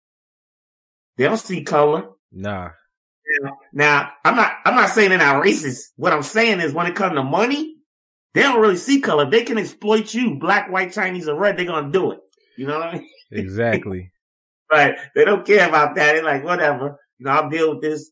they 1.18 1.26
don't 1.26 1.38
see 1.38 1.64
color. 1.64 2.10
Nah. 2.32 2.70
Now, 3.74 4.12
I'm 4.24 4.36
not, 4.36 4.54
I'm 4.66 4.76
not 4.76 4.90
saying 4.90 5.10
they're 5.10 5.20
not 5.20 5.44
racist. 5.44 5.80
What 5.98 6.14
I'm 6.14 6.24
saying 6.24 6.62
is 6.62 6.74
when 6.74 6.88
it 6.88 6.96
comes 6.96 7.16
to 7.16 7.24
money, 7.24 7.76
they 8.34 8.42
don't 8.42 8.60
really 8.60 8.78
see 8.78 9.02
color. 9.02 9.30
They 9.30 9.44
can 9.44 9.58
exploit 9.58 10.14
you, 10.14 10.36
black, 10.40 10.72
white, 10.72 10.94
Chinese, 10.94 11.28
or 11.28 11.36
red. 11.36 11.58
They're 11.58 11.66
going 11.66 11.86
to 11.86 11.92
do 11.92 12.12
it. 12.12 12.20
You 12.60 12.68
know 12.68 12.78
what 12.78 12.88
I 12.90 12.94
mean? 12.96 13.10
Exactly. 13.32 14.12
right. 14.72 14.96
They 15.16 15.24
don't 15.24 15.46
care 15.46 15.70
about 15.70 15.96
that. 15.96 16.14
They're 16.14 16.24
like, 16.24 16.44
whatever. 16.44 17.00
You 17.20 17.26
know, 17.26 17.32
I'll 17.32 17.50
deal 17.50 17.70
with 17.76 17.82
this 17.82 18.12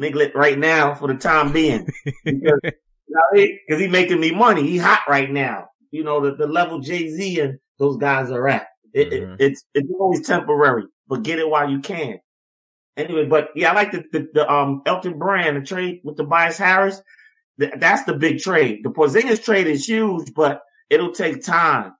nigga 0.00 0.34
right 0.34 0.58
now 0.58 0.94
for 0.94 1.06
the 1.08 1.14
time 1.14 1.52
being. 1.52 1.86
because, 2.24 2.60
you 2.64 2.72
know, 3.08 3.46
cause 3.70 3.80
he 3.80 3.86
making 3.86 4.20
me 4.20 4.32
money. 4.32 4.66
He 4.66 4.78
hot 4.78 5.02
right 5.08 5.30
now. 5.30 5.68
You 5.92 6.02
know, 6.02 6.20
the, 6.20 6.34
the 6.34 6.48
level 6.48 6.80
Jay-Z 6.80 7.40
and 7.40 7.58
those 7.78 7.96
guys 7.98 8.30
are 8.30 8.48
at. 8.48 8.66
It, 8.92 9.10
mm-hmm. 9.10 9.32
it, 9.34 9.40
it's, 9.40 9.64
it's 9.74 9.88
always 9.98 10.26
temporary, 10.26 10.84
but 11.06 11.22
get 11.22 11.38
it 11.38 11.48
while 11.48 11.70
you 11.70 11.78
can. 11.78 12.18
Anyway, 12.96 13.26
but 13.26 13.50
yeah, 13.54 13.70
I 13.70 13.74
like 13.74 13.92
the, 13.92 14.04
the, 14.12 14.28
the 14.34 14.52
um 14.52 14.82
Elton 14.86 15.18
Brand, 15.18 15.56
the 15.56 15.60
trade 15.60 16.00
with 16.02 16.16
the 16.16 16.24
Tobias 16.24 16.58
Harris. 16.58 17.00
that's 17.56 18.02
the 18.04 18.14
big 18.14 18.40
trade. 18.40 18.80
The 18.82 18.90
Porzingis 18.90 19.42
trade 19.42 19.68
is 19.68 19.88
huge, 19.88 20.34
but 20.34 20.62
it'll 20.90 21.12
take 21.12 21.44
time 21.44 21.92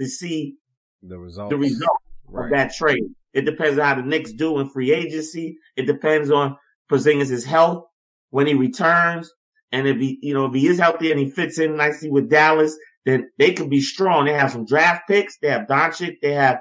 to 0.00 0.06
see 0.06 0.56
the 1.02 1.18
result. 1.18 1.50
The 1.50 1.56
result 1.56 1.98
right. 2.26 2.44
of 2.44 2.50
that 2.50 2.74
trade. 2.74 3.04
It 3.32 3.42
depends 3.42 3.78
on 3.78 3.84
how 3.84 3.94
the 3.96 4.02
Knicks 4.02 4.32
do 4.32 4.58
in 4.58 4.68
free 4.68 4.92
agency. 4.92 5.58
It 5.76 5.86
depends 5.86 6.30
on 6.30 6.56
Porzingis' 6.90 7.44
health 7.44 7.84
when 8.30 8.46
he 8.46 8.54
returns. 8.54 9.32
And 9.70 9.86
if 9.86 9.98
he, 9.98 10.18
you 10.22 10.34
know, 10.34 10.46
if 10.46 10.54
he 10.54 10.66
is 10.66 10.78
healthy 10.78 11.10
and 11.10 11.20
he 11.20 11.30
fits 11.30 11.58
in 11.58 11.76
nicely 11.76 12.10
with 12.10 12.30
Dallas, 12.30 12.76
then 13.04 13.30
they 13.38 13.52
could 13.52 13.70
be 13.70 13.80
strong. 13.80 14.24
They 14.24 14.32
have 14.32 14.50
some 14.50 14.64
draft 14.64 15.02
picks. 15.06 15.38
They 15.38 15.48
have 15.48 15.66
Doncic. 15.66 16.16
They 16.22 16.32
have, 16.32 16.60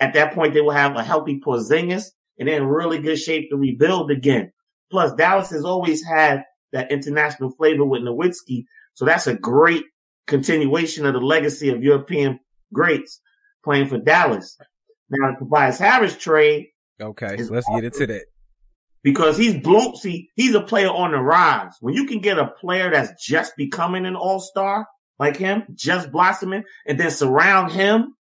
at 0.00 0.14
that 0.14 0.34
point, 0.34 0.54
they 0.54 0.60
will 0.60 0.72
have 0.72 0.96
a 0.96 1.04
healthy 1.04 1.40
Porzingis 1.40 2.10
and 2.38 2.48
they're 2.48 2.60
in 2.60 2.66
really 2.66 2.98
good 2.98 3.18
shape 3.18 3.48
to 3.50 3.56
rebuild 3.56 4.10
again. 4.10 4.52
Plus, 4.90 5.14
Dallas 5.14 5.50
has 5.50 5.64
always 5.64 6.04
had 6.04 6.42
that 6.72 6.90
international 6.90 7.50
flavor 7.50 7.84
with 7.84 8.02
Nowitzki. 8.02 8.64
So 8.94 9.04
that's 9.04 9.26
a 9.26 9.34
great 9.34 9.84
continuation 10.26 11.06
of 11.06 11.14
the 11.14 11.20
legacy 11.20 11.70
of 11.70 11.82
European 11.82 12.40
greats 12.72 13.20
playing 13.66 13.88
for 13.88 13.98
Dallas. 13.98 14.56
Now, 15.10 15.32
the 15.32 15.38
Tobias 15.40 15.78
Harris 15.78 16.16
trade. 16.16 16.68
Okay, 17.00 17.36
let's 17.50 17.68
get 17.68 17.84
into 17.84 18.06
that. 18.06 18.22
Because 19.02 19.36
he's 19.36 19.60
blown, 19.60 19.96
see, 19.96 20.30
he's 20.36 20.54
a 20.54 20.60
player 20.60 20.88
on 20.88 21.10
the 21.10 21.18
rise. 21.18 21.74
When 21.80 21.94
you 21.94 22.06
can 22.06 22.20
get 22.20 22.38
a 22.38 22.46
player 22.46 22.90
that's 22.90 23.24
just 23.24 23.56
becoming 23.56 24.06
an 24.06 24.16
all-star 24.16 24.86
like 25.18 25.36
him, 25.36 25.64
just 25.74 26.12
blossoming, 26.12 26.64
and 26.86 26.98
then 26.98 27.10
surround 27.10 27.72
him 27.72 28.14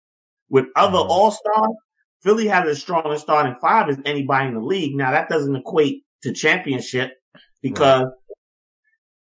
with 0.49 0.65
other 0.75 0.97
mm-hmm. 0.97 1.11
all-stars, 1.11 1.75
Philly 2.21 2.47
has 2.47 2.67
as 2.67 2.81
strong 2.81 3.11
a 3.11 3.19
starting 3.19 3.55
five 3.59 3.89
as 3.89 3.99
anybody 4.05 4.47
in 4.47 4.53
the 4.53 4.61
league. 4.61 4.95
Now 4.95 5.11
that 5.11 5.27
doesn't 5.29 5.55
equate 5.55 6.03
to 6.23 6.31
championship 6.31 7.11
because 7.61 8.05
right. 8.05 8.13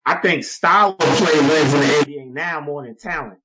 I 0.05 0.15
think 0.15 0.43
style 0.43 0.91
of 0.91 0.97
play 0.97 1.39
wins 1.39 1.73
in 1.73 1.79
the 1.79 1.85
NBA 1.85 2.33
now 2.33 2.61
more 2.61 2.83
than 2.83 2.97
talent. 2.97 3.39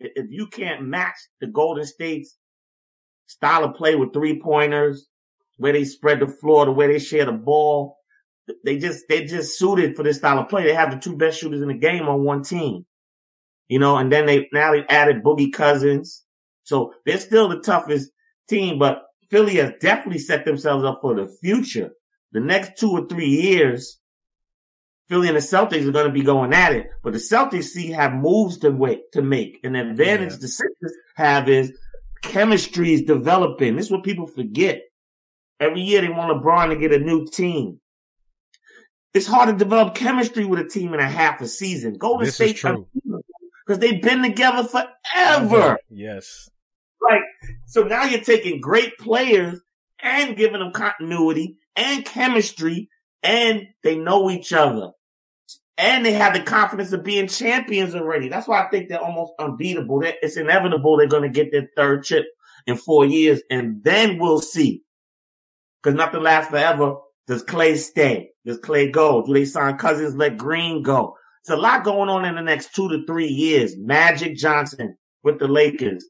If 0.00 0.26
you 0.30 0.46
can't 0.48 0.82
match 0.82 1.16
the 1.40 1.46
Golden 1.46 1.84
State's 1.84 2.36
style 3.26 3.64
of 3.64 3.74
play 3.74 3.94
with 3.94 4.12
three 4.12 4.40
pointers, 4.40 5.08
where 5.56 5.72
they 5.72 5.84
spread 5.84 6.20
the 6.20 6.26
floor, 6.26 6.64
the 6.64 6.72
way 6.72 6.88
they 6.88 6.98
share 6.98 7.24
the 7.24 7.32
ball, 7.32 7.96
they 8.64 8.76
just, 8.76 9.04
they 9.08 9.24
just 9.24 9.58
suited 9.58 9.96
for 9.96 10.02
this 10.02 10.18
style 10.18 10.38
of 10.38 10.48
play. 10.48 10.64
They 10.64 10.74
have 10.74 10.90
the 10.90 10.98
two 10.98 11.16
best 11.16 11.38
shooters 11.38 11.62
in 11.62 11.68
the 11.68 11.74
game 11.74 12.08
on 12.08 12.24
one 12.24 12.42
team, 12.42 12.84
you 13.68 13.78
know, 13.78 13.96
and 13.96 14.12
then 14.12 14.26
they, 14.26 14.48
now 14.52 14.72
they 14.72 14.84
added 14.88 15.22
Boogie 15.22 15.52
Cousins. 15.52 16.24
So 16.64 16.94
they're 17.06 17.18
still 17.18 17.48
the 17.48 17.60
toughest 17.60 18.10
team, 18.48 18.78
but 18.78 19.02
Philly 19.30 19.56
has 19.56 19.72
definitely 19.80 20.18
set 20.18 20.44
themselves 20.44 20.84
up 20.84 20.98
for 21.00 21.14
the 21.14 21.28
future. 21.40 21.90
The 22.32 22.40
next 22.40 22.78
two 22.78 22.90
or 22.90 23.06
three 23.06 23.28
years, 23.28 23.98
Philly 25.08 25.28
and 25.28 25.36
the 25.36 25.40
Celtics 25.40 25.86
are 25.86 25.92
going 25.92 26.06
to 26.06 26.12
be 26.12 26.22
going 26.22 26.54
at 26.54 26.72
it, 26.72 26.88
but 27.02 27.12
the 27.12 27.18
Celtics 27.18 27.64
see 27.64 27.90
have 27.90 28.14
moves 28.14 28.58
to 28.58 28.70
wait 28.70 29.12
to 29.12 29.22
make. 29.22 29.60
And 29.62 29.74
the 29.74 29.80
advantage 29.90 30.32
yeah. 30.32 30.38
the 30.40 30.48
Sixers 30.48 30.96
have 31.16 31.48
is 31.48 31.72
chemistry 32.22 32.94
is 32.94 33.02
developing. 33.02 33.76
This 33.76 33.86
is 33.86 33.92
what 33.92 34.02
people 34.02 34.26
forget. 34.26 34.80
Every 35.60 35.82
year 35.82 36.00
they 36.00 36.08
want 36.08 36.32
LeBron 36.32 36.70
to 36.70 36.76
get 36.76 36.92
a 36.92 36.98
new 36.98 37.26
team. 37.26 37.80
It's 39.12 39.26
hard 39.26 39.48
to 39.48 39.56
develop 39.56 39.94
chemistry 39.94 40.44
with 40.44 40.58
a 40.58 40.68
team 40.68 40.94
in 40.94 41.00
a 41.00 41.08
half 41.08 41.40
a 41.40 41.46
season. 41.46 41.98
Golden 41.98 42.24
this 42.24 42.34
State, 42.34 42.60
because 42.62 43.78
they've 43.78 44.02
been 44.02 44.22
together 44.22 44.66
forever. 44.66 45.78
Yes. 45.88 46.48
Like, 47.00 47.20
so 47.66 47.82
now 47.82 48.04
you're 48.04 48.20
taking 48.20 48.60
great 48.60 48.98
players 48.98 49.60
and 50.02 50.36
giving 50.36 50.60
them 50.60 50.72
continuity 50.72 51.58
and 51.76 52.04
chemistry 52.04 52.88
and 53.24 53.66
they 53.82 53.96
know 53.96 54.30
each 54.30 54.52
other. 54.52 54.90
And 55.76 56.06
they 56.06 56.12
have 56.12 56.34
the 56.34 56.42
confidence 56.42 56.92
of 56.92 57.02
being 57.02 57.26
champions 57.26 57.96
already. 57.96 58.28
That's 58.28 58.46
why 58.46 58.62
I 58.62 58.68
think 58.68 58.88
they're 58.88 59.02
almost 59.02 59.32
unbeatable. 59.40 60.02
It's 60.04 60.36
inevitable 60.36 60.96
they're 60.96 61.08
going 61.08 61.24
to 61.24 61.28
get 61.28 61.50
their 61.50 61.68
third 61.76 62.04
chip 62.04 62.26
in 62.68 62.76
four 62.76 63.04
years 63.04 63.42
and 63.50 63.82
then 63.82 64.18
we'll 64.18 64.40
see. 64.40 64.82
Cause 65.82 65.94
nothing 65.94 66.22
lasts 66.22 66.50
forever. 66.50 66.96
Does 67.26 67.42
Clay 67.42 67.76
stay? 67.76 68.30
Does 68.46 68.58
Clay 68.58 68.90
go? 68.90 69.26
Do 69.26 69.32
they 69.32 69.44
sign 69.44 69.76
Cousins? 69.76 70.14
Let 70.14 70.36
Green 70.36 70.82
go? 70.82 71.16
It's 71.40 71.50
a 71.50 71.56
lot 71.56 71.84
going 71.84 72.08
on 72.08 72.24
in 72.24 72.36
the 72.36 72.42
next 72.42 72.74
two 72.74 72.88
to 72.90 73.04
three 73.04 73.26
years. 73.26 73.76
Magic 73.76 74.36
Johnson 74.36 74.96
with 75.22 75.40
the 75.40 75.48
Lakers. 75.48 76.06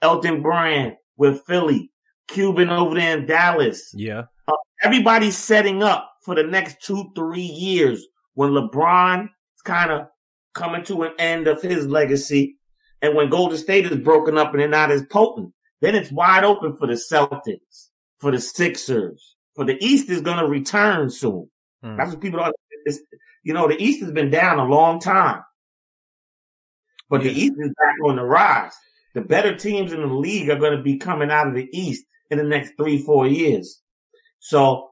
Elton 0.00 0.42
Brand 0.42 0.94
with 1.16 1.42
Philly, 1.46 1.92
Cuban 2.28 2.70
over 2.70 2.96
there 2.96 3.18
in 3.18 3.26
Dallas. 3.26 3.92
Yeah. 3.94 4.24
Uh, 4.48 4.54
everybody's 4.82 5.36
setting 5.36 5.82
up 5.82 6.11
for 6.22 6.34
the 6.34 6.42
next 6.42 6.82
two, 6.82 7.10
three 7.14 7.40
years 7.40 8.06
when 8.34 8.50
LeBron 8.50 9.24
is 9.24 9.62
kind 9.64 9.90
of 9.90 10.06
coming 10.54 10.84
to 10.84 11.02
an 11.02 11.12
end 11.18 11.48
of 11.48 11.62
his 11.62 11.86
legacy 11.86 12.56
and 13.00 13.14
when 13.14 13.30
Golden 13.30 13.58
State 13.58 13.86
is 13.86 13.98
broken 13.98 14.38
up 14.38 14.52
and 14.52 14.60
they're 14.60 14.68
not 14.68 14.90
as 14.90 15.04
potent. 15.06 15.52
Then 15.80 15.94
it's 15.94 16.12
wide 16.12 16.44
open 16.44 16.76
for 16.76 16.86
the 16.86 16.92
Celtics, 16.92 17.88
for 18.18 18.30
the 18.30 18.40
Sixers, 18.40 19.36
for 19.56 19.64
the 19.64 19.76
East 19.84 20.08
is 20.08 20.20
going 20.20 20.38
to 20.38 20.46
return 20.46 21.10
soon. 21.10 21.50
Hmm. 21.82 21.96
That's 21.96 22.10
what 22.10 22.20
people 22.20 22.38
don't, 22.38 22.54
you 23.42 23.52
know, 23.52 23.66
the 23.66 23.82
East 23.82 24.00
has 24.02 24.12
been 24.12 24.30
down 24.30 24.60
a 24.60 24.64
long 24.64 25.00
time, 25.00 25.42
but 27.10 27.22
the 27.22 27.30
East 27.30 27.54
is 27.58 27.68
back 27.70 27.96
on 28.04 28.16
the 28.16 28.22
rise. 28.22 28.72
The 29.14 29.20
better 29.20 29.56
teams 29.56 29.92
in 29.92 30.00
the 30.00 30.06
league 30.06 30.48
are 30.48 30.58
going 30.58 30.76
to 30.76 30.82
be 30.82 30.96
coming 30.96 31.30
out 31.30 31.48
of 31.48 31.54
the 31.54 31.68
East 31.72 32.04
in 32.30 32.38
the 32.38 32.44
next 32.44 32.74
three, 32.78 33.02
four 33.02 33.26
years. 33.26 33.82
So 34.38 34.91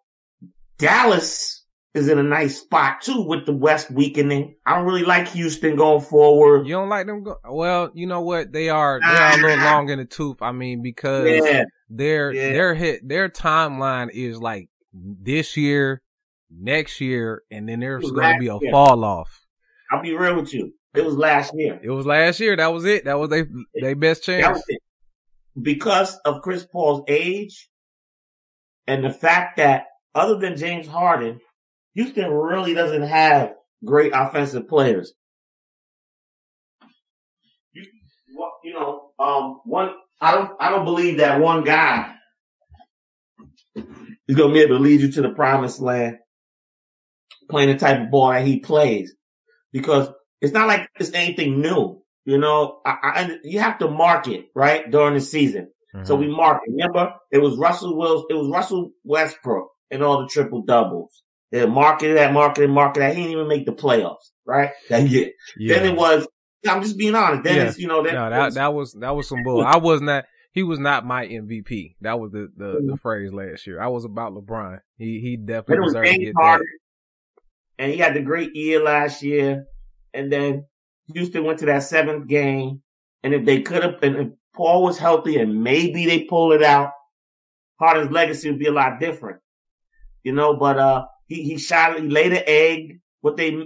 Dallas 0.81 1.65
is 1.95 2.09
in 2.09 2.19
a 2.19 2.23
nice 2.23 2.61
spot 2.61 3.01
too 3.01 3.23
with 3.23 3.47
the 3.47 3.53
West 3.53 3.91
weakening. 3.91 4.55
I 4.65 4.77
don't 4.77 4.85
really 4.87 5.03
like 5.03 5.29
Houston 5.29 5.77
going 5.77 6.03
forward. 6.03 6.67
You 6.67 6.75
don't 6.75 6.89
like 6.89 7.07
them? 7.07 7.25
Go- 7.25 7.39
well, 7.51 7.91
you 7.95 8.07
know 8.07 8.21
what? 8.21 8.53
They 8.53 8.69
are 8.69 9.01
they 9.01 9.07
are 9.07 9.33
a 9.33 9.37
little 9.43 9.61
ah. 9.61 9.73
long 9.75 9.89
in 9.89 9.99
the 9.99 10.05
tooth. 10.05 10.41
I 10.41 10.53
mean, 10.53 10.83
because 10.83 11.27
Yeah, 11.29 11.65
their 11.89 12.33
Yeah. 12.33 12.53
their 12.53 12.75
hit 12.75 13.09
their 13.09 13.29
timeline 13.29 14.11
is 14.13 14.41
like 14.41 14.69
this 14.93 15.57
year, 15.57 16.03
next 16.51 17.01
year, 17.01 17.43
and 17.51 17.69
then 17.69 17.81
there's 17.81 18.11
going 18.11 18.35
to 18.35 18.39
be 18.41 18.49
a 18.49 18.59
year. 18.61 18.71
fall 18.71 19.05
off. 19.05 19.41
I'll 19.91 20.03
be 20.03 20.15
real 20.17 20.37
with 20.37 20.55
you. 20.55 20.73
It 20.95 21.05
was 21.05 21.17
last 21.17 21.53
year. 21.55 21.81
It 21.83 21.91
was 21.91 22.07
last 22.07 22.41
year. 22.41 22.57
That 22.57 22.73
was 22.73 22.85
it. 22.85 23.05
That 23.05 23.19
was 23.19 23.31
they 23.31 23.45
they 23.81 23.95
best 23.95 24.25
That 24.27 24.41
chance. 24.43 24.57
was 24.59 24.65
it. 24.69 24.81
Because 25.61 26.17
of 26.25 26.43
Chris 26.43 26.65
Paul's 26.65 27.03
age 27.09 27.69
and 28.87 29.05
the 29.05 29.11
fact 29.13 29.57
that 29.57 29.87
other 30.15 30.37
than 30.39 30.57
James 30.57 30.87
Harden, 30.87 31.41
Houston 31.95 32.31
really 32.31 32.75
doesn't 32.75 33.03
have 33.03 33.55
great 33.85 34.13
offensive 34.15 34.69
players. 34.69 35.13
You, 37.73 37.85
what- 38.35 38.53
you 38.65 38.73
know, 38.75 39.11
um, 39.19 39.61
one, 39.65 39.91
I 40.21 40.33
don't, 40.35 40.51
I 40.61 40.71
don't 40.71 40.85
believe 40.85 41.19
that 41.19 41.41
one 41.41 41.65
guy 41.65 42.15
is 44.29 44.37
going 44.37 44.51
to 44.51 44.55
be 44.55 44.61
able 44.61 44.77
to 44.79 44.83
lead 44.83 45.01
you 45.01 45.13
to 45.13 45.23
the 45.23 45.31
promised 45.31 45.81
land 45.81 46.17
playing 47.51 47.69
the 47.71 47.77
type 47.79 48.01
of 48.01 48.11
ball 48.11 48.31
that 48.31 48.47
he 48.47 48.61
plays 48.61 49.15
because 49.73 50.09
it's 50.41 50.53
not 50.53 50.69
like 50.69 50.89
it's 50.99 51.13
anything 51.13 51.61
new. 51.61 52.03
You 52.25 52.39
know, 52.39 52.81
I, 52.85 52.97
I, 53.03 53.37
you 53.43 53.59
have 53.61 53.79
to 53.79 53.89
market 53.89 54.33
it, 54.33 54.45
right 54.55 54.89
during 54.91 55.15
the 55.15 55.21
season. 55.21 55.71
So 56.05 56.15
Mm-hmm. 56.15 56.21
we 56.21 56.29
market. 56.29 56.71
Remember, 56.71 57.15
it 57.33 57.39
was 57.39 57.57
Russell 57.57 57.97
Wills, 57.99 58.25
it 58.31 58.35
was 58.35 58.49
Russell 58.49 58.91
Westbrook 59.03 59.69
and 59.91 60.03
all 60.03 60.21
the 60.23 60.29
triple 60.29 60.63
doubles. 60.63 61.23
They 61.53 61.67
marketed 61.67 62.17
that, 62.17 62.33
marketed, 62.33 62.71
marketed 62.71 63.03
that. 63.03 63.17
He 63.17 63.23
didn't 63.23 63.33
even 63.33 63.49
make 63.49 63.67
the 63.67 63.73
playoffs, 63.73 64.31
right? 64.47 64.71
That 64.89 65.09
year. 65.09 65.31
yeah. 65.59 65.79
Then 65.79 65.93
it 65.95 65.97
was. 65.99 66.27
I'm 66.69 66.83
just 66.83 66.99
being 66.99 67.15
honest. 67.15 67.43
Then 67.45 67.57
Yeah. 67.57 67.63
it's 67.65 67.79
you 67.79 67.89
know 67.89 68.03
that, 68.03 68.13
no, 68.13 68.31
that 68.31 68.55
that 68.55 68.75
was 68.75 68.93
that 69.01 69.17
was 69.17 69.29
some 69.29 69.43
bull. 69.43 69.63
I 69.67 69.79
was 69.79 70.01
not. 70.01 70.27
He 70.53 70.63
was 70.63 70.79
not 70.79 71.07
my 71.07 71.27
MVP. 71.27 71.97
That 72.03 72.21
was 72.21 72.33
the 72.33 72.51
the, 72.57 72.81
the 72.85 72.97
phrase 72.97 73.33
last 73.33 73.67
year. 73.67 73.81
I 73.81 73.89
was 73.89 74.05
about 74.05 74.33
LeBron. 74.33 74.81
He 74.99 75.21
he 75.21 75.37
definitely 75.37 75.85
was 75.85 75.93
deserved 75.95 76.09
to 76.09 76.19
get 76.19 76.35
that. 76.35 76.61
And 77.79 77.93
he 77.93 77.99
had 77.99 78.15
the 78.15 78.21
great 78.21 78.55
year 78.55 78.83
last 78.83 79.23
year. 79.23 79.65
And 80.13 80.31
then 80.31 80.67
Houston 81.15 81.45
went 81.45 81.61
to 81.61 81.67
that 81.67 81.83
seventh 81.85 82.27
game, 82.29 82.83
and 83.23 83.33
if 83.33 83.45
they 83.45 83.63
could 83.63 83.83
have, 83.83 84.03
and 84.03 84.17
if 84.17 84.29
Paul 84.55 84.83
was 84.83 84.99
healthy, 84.99 85.39
and 85.39 85.63
maybe 85.63 86.05
they 86.05 86.25
pull 86.25 86.53
it 86.53 86.63
out, 86.63 86.91
Harden's 87.79 88.11
legacy 88.11 88.51
would 88.51 88.59
be 88.59 88.67
a 88.67 88.73
lot 88.73 89.01
different, 89.01 89.39
you 90.23 90.33
know. 90.33 90.57
But 90.57 90.79
uh, 90.79 91.05
he 91.27 91.43
he 91.43 91.59
shot, 91.59 91.99
he 92.01 92.09
laid 92.09 92.33
an 92.33 92.43
egg. 92.47 93.01
What 93.21 93.37
they 93.37 93.57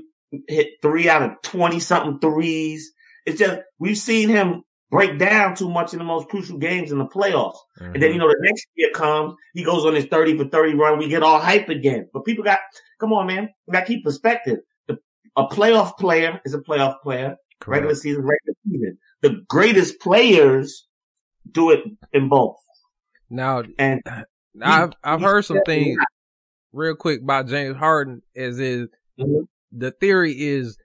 hit 0.48 0.68
three 0.82 1.08
out 1.08 1.22
of 1.22 1.30
twenty 1.42 1.80
something 1.80 2.18
threes. 2.18 2.92
It's 3.26 3.38
just 3.38 3.60
we've 3.78 3.96
seen 3.98 4.28
him 4.28 4.62
break 4.90 5.18
down 5.18 5.56
too 5.56 5.68
much 5.68 5.92
in 5.92 5.98
the 5.98 6.04
most 6.04 6.28
crucial 6.28 6.58
games 6.58 6.92
in 6.92 6.98
the 6.98 7.06
playoffs. 7.06 7.56
And 7.80 8.00
then, 8.00 8.12
you 8.12 8.18
know, 8.18 8.28
the 8.28 8.36
next 8.40 8.66
year 8.76 8.90
comes, 8.94 9.34
he 9.52 9.64
goes 9.64 9.84
on 9.84 9.94
his 9.94 10.04
30 10.04 10.38
for 10.38 10.44
30 10.44 10.74
run. 10.74 10.98
We 10.98 11.08
get 11.08 11.24
all 11.24 11.40
hype 11.40 11.68
again. 11.68 12.08
But 12.12 12.24
people 12.24 12.44
got, 12.44 12.60
come 13.00 13.12
on, 13.12 13.26
man. 13.26 13.48
We 13.66 13.72
got 13.72 13.80
to 13.80 13.86
keep 13.86 14.04
perspective. 14.04 14.58
The, 14.86 14.98
a 15.36 15.48
playoff 15.48 15.96
player 15.96 16.40
is 16.44 16.54
a 16.54 16.60
playoff 16.60 17.00
player. 17.02 17.34
Correct. 17.60 17.80
Regular 17.82 17.94
season, 17.96 18.22
regular 18.22 18.54
season. 18.70 18.98
The 19.22 19.42
greatest 19.48 19.98
players 20.00 20.86
do 21.50 21.70
it 21.72 21.80
in 22.12 22.28
both. 22.28 22.56
Now 23.30 23.64
And 23.78 24.00
I've 24.62 24.92
I've 25.02 25.18
he- 25.20 25.26
heard 25.26 25.44
some 25.44 25.60
things 25.66 25.98
real 26.74 26.94
quick 26.96 27.24
by 27.24 27.42
James 27.42 27.76
Harden. 27.76 28.22
As 28.36 28.58
is 28.58 28.88
Mhm. 29.18 29.46
the 29.72 29.90
theory 29.92 30.32
is 30.38 30.76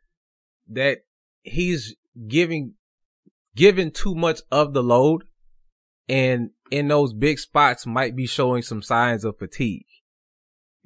that 0.69 0.99
he's 1.43 1.95
giving 2.28 2.75
giving 3.56 3.91
too 3.91 4.15
much 4.15 4.39
of 4.52 4.73
the 4.73 4.84
load, 4.84 5.23
and 6.08 6.52
in 6.71 6.88
those 6.88 7.13
big 7.13 7.39
spots 7.39 7.86
might 7.86 8.15
be 8.15 8.25
showing 8.25 8.62
some 8.62 8.82
signs 8.82 9.25
of 9.25 9.38
fatigue. 9.38 9.86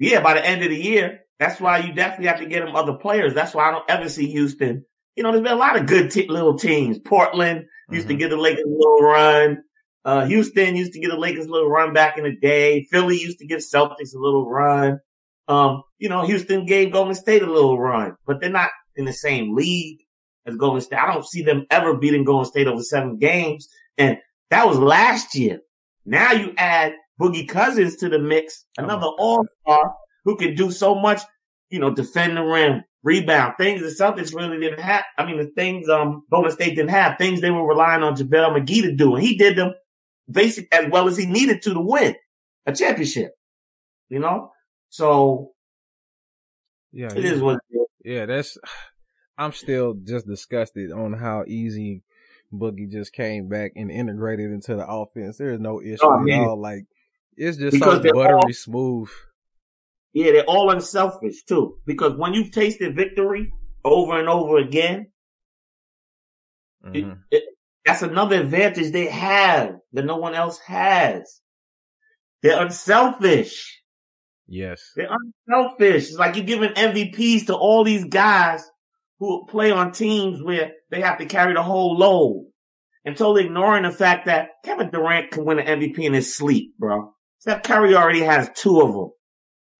yeah, 0.00 0.20
by 0.20 0.34
the 0.34 0.44
end 0.44 0.62
of 0.64 0.70
the 0.70 0.76
year, 0.76 1.20
that's 1.38 1.60
why 1.60 1.78
you 1.78 1.92
definitely 1.94 2.26
have 2.26 2.40
to 2.40 2.46
get 2.46 2.66
him 2.66 2.74
other 2.74 2.94
players. 2.94 3.32
That's 3.32 3.54
why 3.54 3.68
I 3.68 3.70
don't 3.70 3.88
ever 3.88 4.08
see 4.08 4.26
Houston. 4.26 4.84
You 5.14 5.22
know, 5.22 5.30
there's 5.30 5.44
been 5.44 5.52
a 5.52 5.56
lot 5.56 5.78
of 5.78 5.86
good 5.86 6.10
t- 6.10 6.26
little 6.26 6.58
teams. 6.58 6.98
Portland 6.98 7.66
used 7.92 8.08
to 8.08 8.14
Mhm. 8.14 8.18
give 8.18 8.30
the 8.30 8.36
Lakers 8.36 8.64
a 8.64 8.68
little 8.68 9.00
run. 9.00 9.62
Uh, 10.04 10.26
Houston 10.26 10.76
used 10.76 10.92
to 10.92 11.00
give 11.00 11.10
the 11.10 11.16
Lakers 11.16 11.46
a 11.46 11.50
little 11.50 11.70
run 11.70 11.92
back 11.94 12.18
in 12.18 12.24
the 12.24 12.36
day. 12.36 12.86
Philly 12.90 13.18
used 13.18 13.38
to 13.38 13.46
give 13.46 13.60
Celtics 13.60 14.14
a 14.14 14.18
little 14.18 14.48
run. 14.48 15.00
Um, 15.48 15.82
you 15.98 16.08
know, 16.08 16.24
Houston 16.26 16.66
gave 16.66 16.92
Golden 16.92 17.14
State 17.14 17.42
a 17.42 17.50
little 17.50 17.78
run, 17.78 18.16
but 18.26 18.40
they're 18.40 18.50
not 18.50 18.70
in 18.96 19.04
the 19.04 19.12
same 19.12 19.54
league 19.54 19.98
as 20.46 20.56
Golden 20.56 20.80
State. 20.80 20.98
I 20.98 21.12
don't 21.12 21.26
see 21.26 21.42
them 21.42 21.66
ever 21.70 21.96
beating 21.96 22.24
Golden 22.24 22.44
State 22.46 22.66
over 22.66 22.82
seven 22.82 23.18
games. 23.18 23.68
And 23.98 24.18
that 24.50 24.66
was 24.66 24.78
last 24.78 25.34
year. 25.34 25.60
Now 26.04 26.32
you 26.32 26.52
add 26.58 26.92
Boogie 27.20 27.48
Cousins 27.48 27.96
to 27.96 28.08
the 28.08 28.18
mix, 28.18 28.64
Oh 28.78 28.84
another 28.84 29.00
my 29.00 29.06
God. 29.06 29.14
all 29.18 29.46
star 29.62 29.94
who 30.24 30.36
can 30.36 30.54
do 30.54 30.70
so 30.70 30.94
much, 30.94 31.22
you 31.70 31.78
know, 31.78 31.90
defend 31.94 32.36
the 32.36 32.42
rim, 32.42 32.82
rebound, 33.02 33.54
things 33.58 33.80
the 33.80 34.04
Celtics 34.04 34.34
really 34.34 34.58
didn't 34.58 34.80
have. 34.80 35.04
I 35.18 35.24
mean, 35.24 35.38
the 35.38 35.50
things, 35.56 35.88
um, 35.88 36.24
Golden 36.30 36.50
State 36.52 36.74
didn't 36.74 36.90
have, 36.90 37.16
things 37.18 37.40
they 37.40 37.50
were 37.50 37.66
relying 37.66 38.02
on 38.02 38.16
JaVale 38.16 38.58
McGee 38.58 38.82
to 38.82 38.92
do. 38.94 39.14
And 39.14 39.24
he 39.24 39.36
did 39.36 39.56
them 39.56 39.72
basic 40.30 40.72
as 40.74 40.90
well 40.90 41.08
as 41.08 41.16
he 41.16 41.26
needed 41.26 41.62
to 41.62 41.74
to 41.74 41.80
win 41.80 42.14
a 42.66 42.72
championship, 42.72 43.32
you 44.08 44.18
know? 44.18 44.50
So 44.90 45.52
Yeah, 46.92 47.12
it 47.12 47.24
he- 47.24 47.26
is 47.30 47.40
what 47.42 47.58
it 47.70 47.76
is. 47.76 47.86
Yeah, 48.04 48.26
that's. 48.26 48.58
I'm 49.36 49.52
still 49.52 49.94
just 49.94 50.26
disgusted 50.28 50.92
on 50.92 51.12
how 51.14 51.44
easy 51.48 52.04
Boogie 52.52 52.88
just 52.88 53.12
came 53.12 53.48
back 53.48 53.72
and 53.74 53.90
integrated 53.90 54.52
into 54.52 54.76
the 54.76 54.86
offense. 54.86 55.38
There 55.38 55.50
is 55.50 55.58
no 55.58 55.80
issue 55.82 55.98
Oh, 56.04 56.24
at 56.30 56.38
all. 56.46 56.60
Like 56.60 56.84
it's 57.36 57.56
just 57.56 57.74
Because 57.74 58.02
so 58.04 58.12
buttery 58.12 58.34
all- 58.34 58.52
smooth. 58.52 59.08
Yeah, 60.12 60.30
they're 60.30 60.44
all 60.44 60.70
unselfish 60.70 61.42
too. 61.42 61.78
Because 61.84 62.16
when 62.16 62.32
you've 62.34 62.52
tasted 62.52 62.94
victory 62.94 63.52
over 63.84 64.16
and 64.20 64.28
over 64.28 64.58
again, 64.58 65.10
Mhm. 66.84 67.18
That's 67.84 68.02
another 68.02 68.40
advantage 68.40 68.92
they 68.92 69.06
have 69.06 69.76
that 69.92 70.04
no 70.04 70.16
one 70.16 70.34
else 70.34 70.58
has. 70.60 71.40
They're 72.42 72.62
unselfish. 72.62 73.82
Yes. 74.46 74.82
They're 74.96 75.10
unselfish. 75.48 76.08
It's 76.08 76.18
like 76.18 76.36
you're 76.36 76.44
giving 76.44 76.70
MVPs 76.70 77.46
to 77.46 77.54
all 77.54 77.84
these 77.84 78.04
guys 78.04 78.62
who 79.18 79.46
play 79.46 79.70
on 79.70 79.92
teams 79.92 80.42
where 80.42 80.72
they 80.90 81.00
have 81.00 81.18
to 81.18 81.26
carry 81.26 81.54
the 81.54 81.62
whole 81.62 81.96
load 81.96 82.50
and 83.04 83.16
totally 83.16 83.46
ignoring 83.46 83.82
the 83.82 83.90
fact 83.90 84.26
that 84.26 84.48
Kevin 84.64 84.90
Durant 84.90 85.30
can 85.30 85.44
win 85.44 85.58
an 85.58 85.80
MVP 85.80 85.98
in 85.98 86.14
his 86.14 86.34
sleep, 86.34 86.74
bro. 86.78 87.12
Steph 87.38 87.62
Curry 87.62 87.94
already 87.94 88.20
has 88.20 88.50
two 88.54 88.80
of 88.80 88.92
them. 88.92 89.10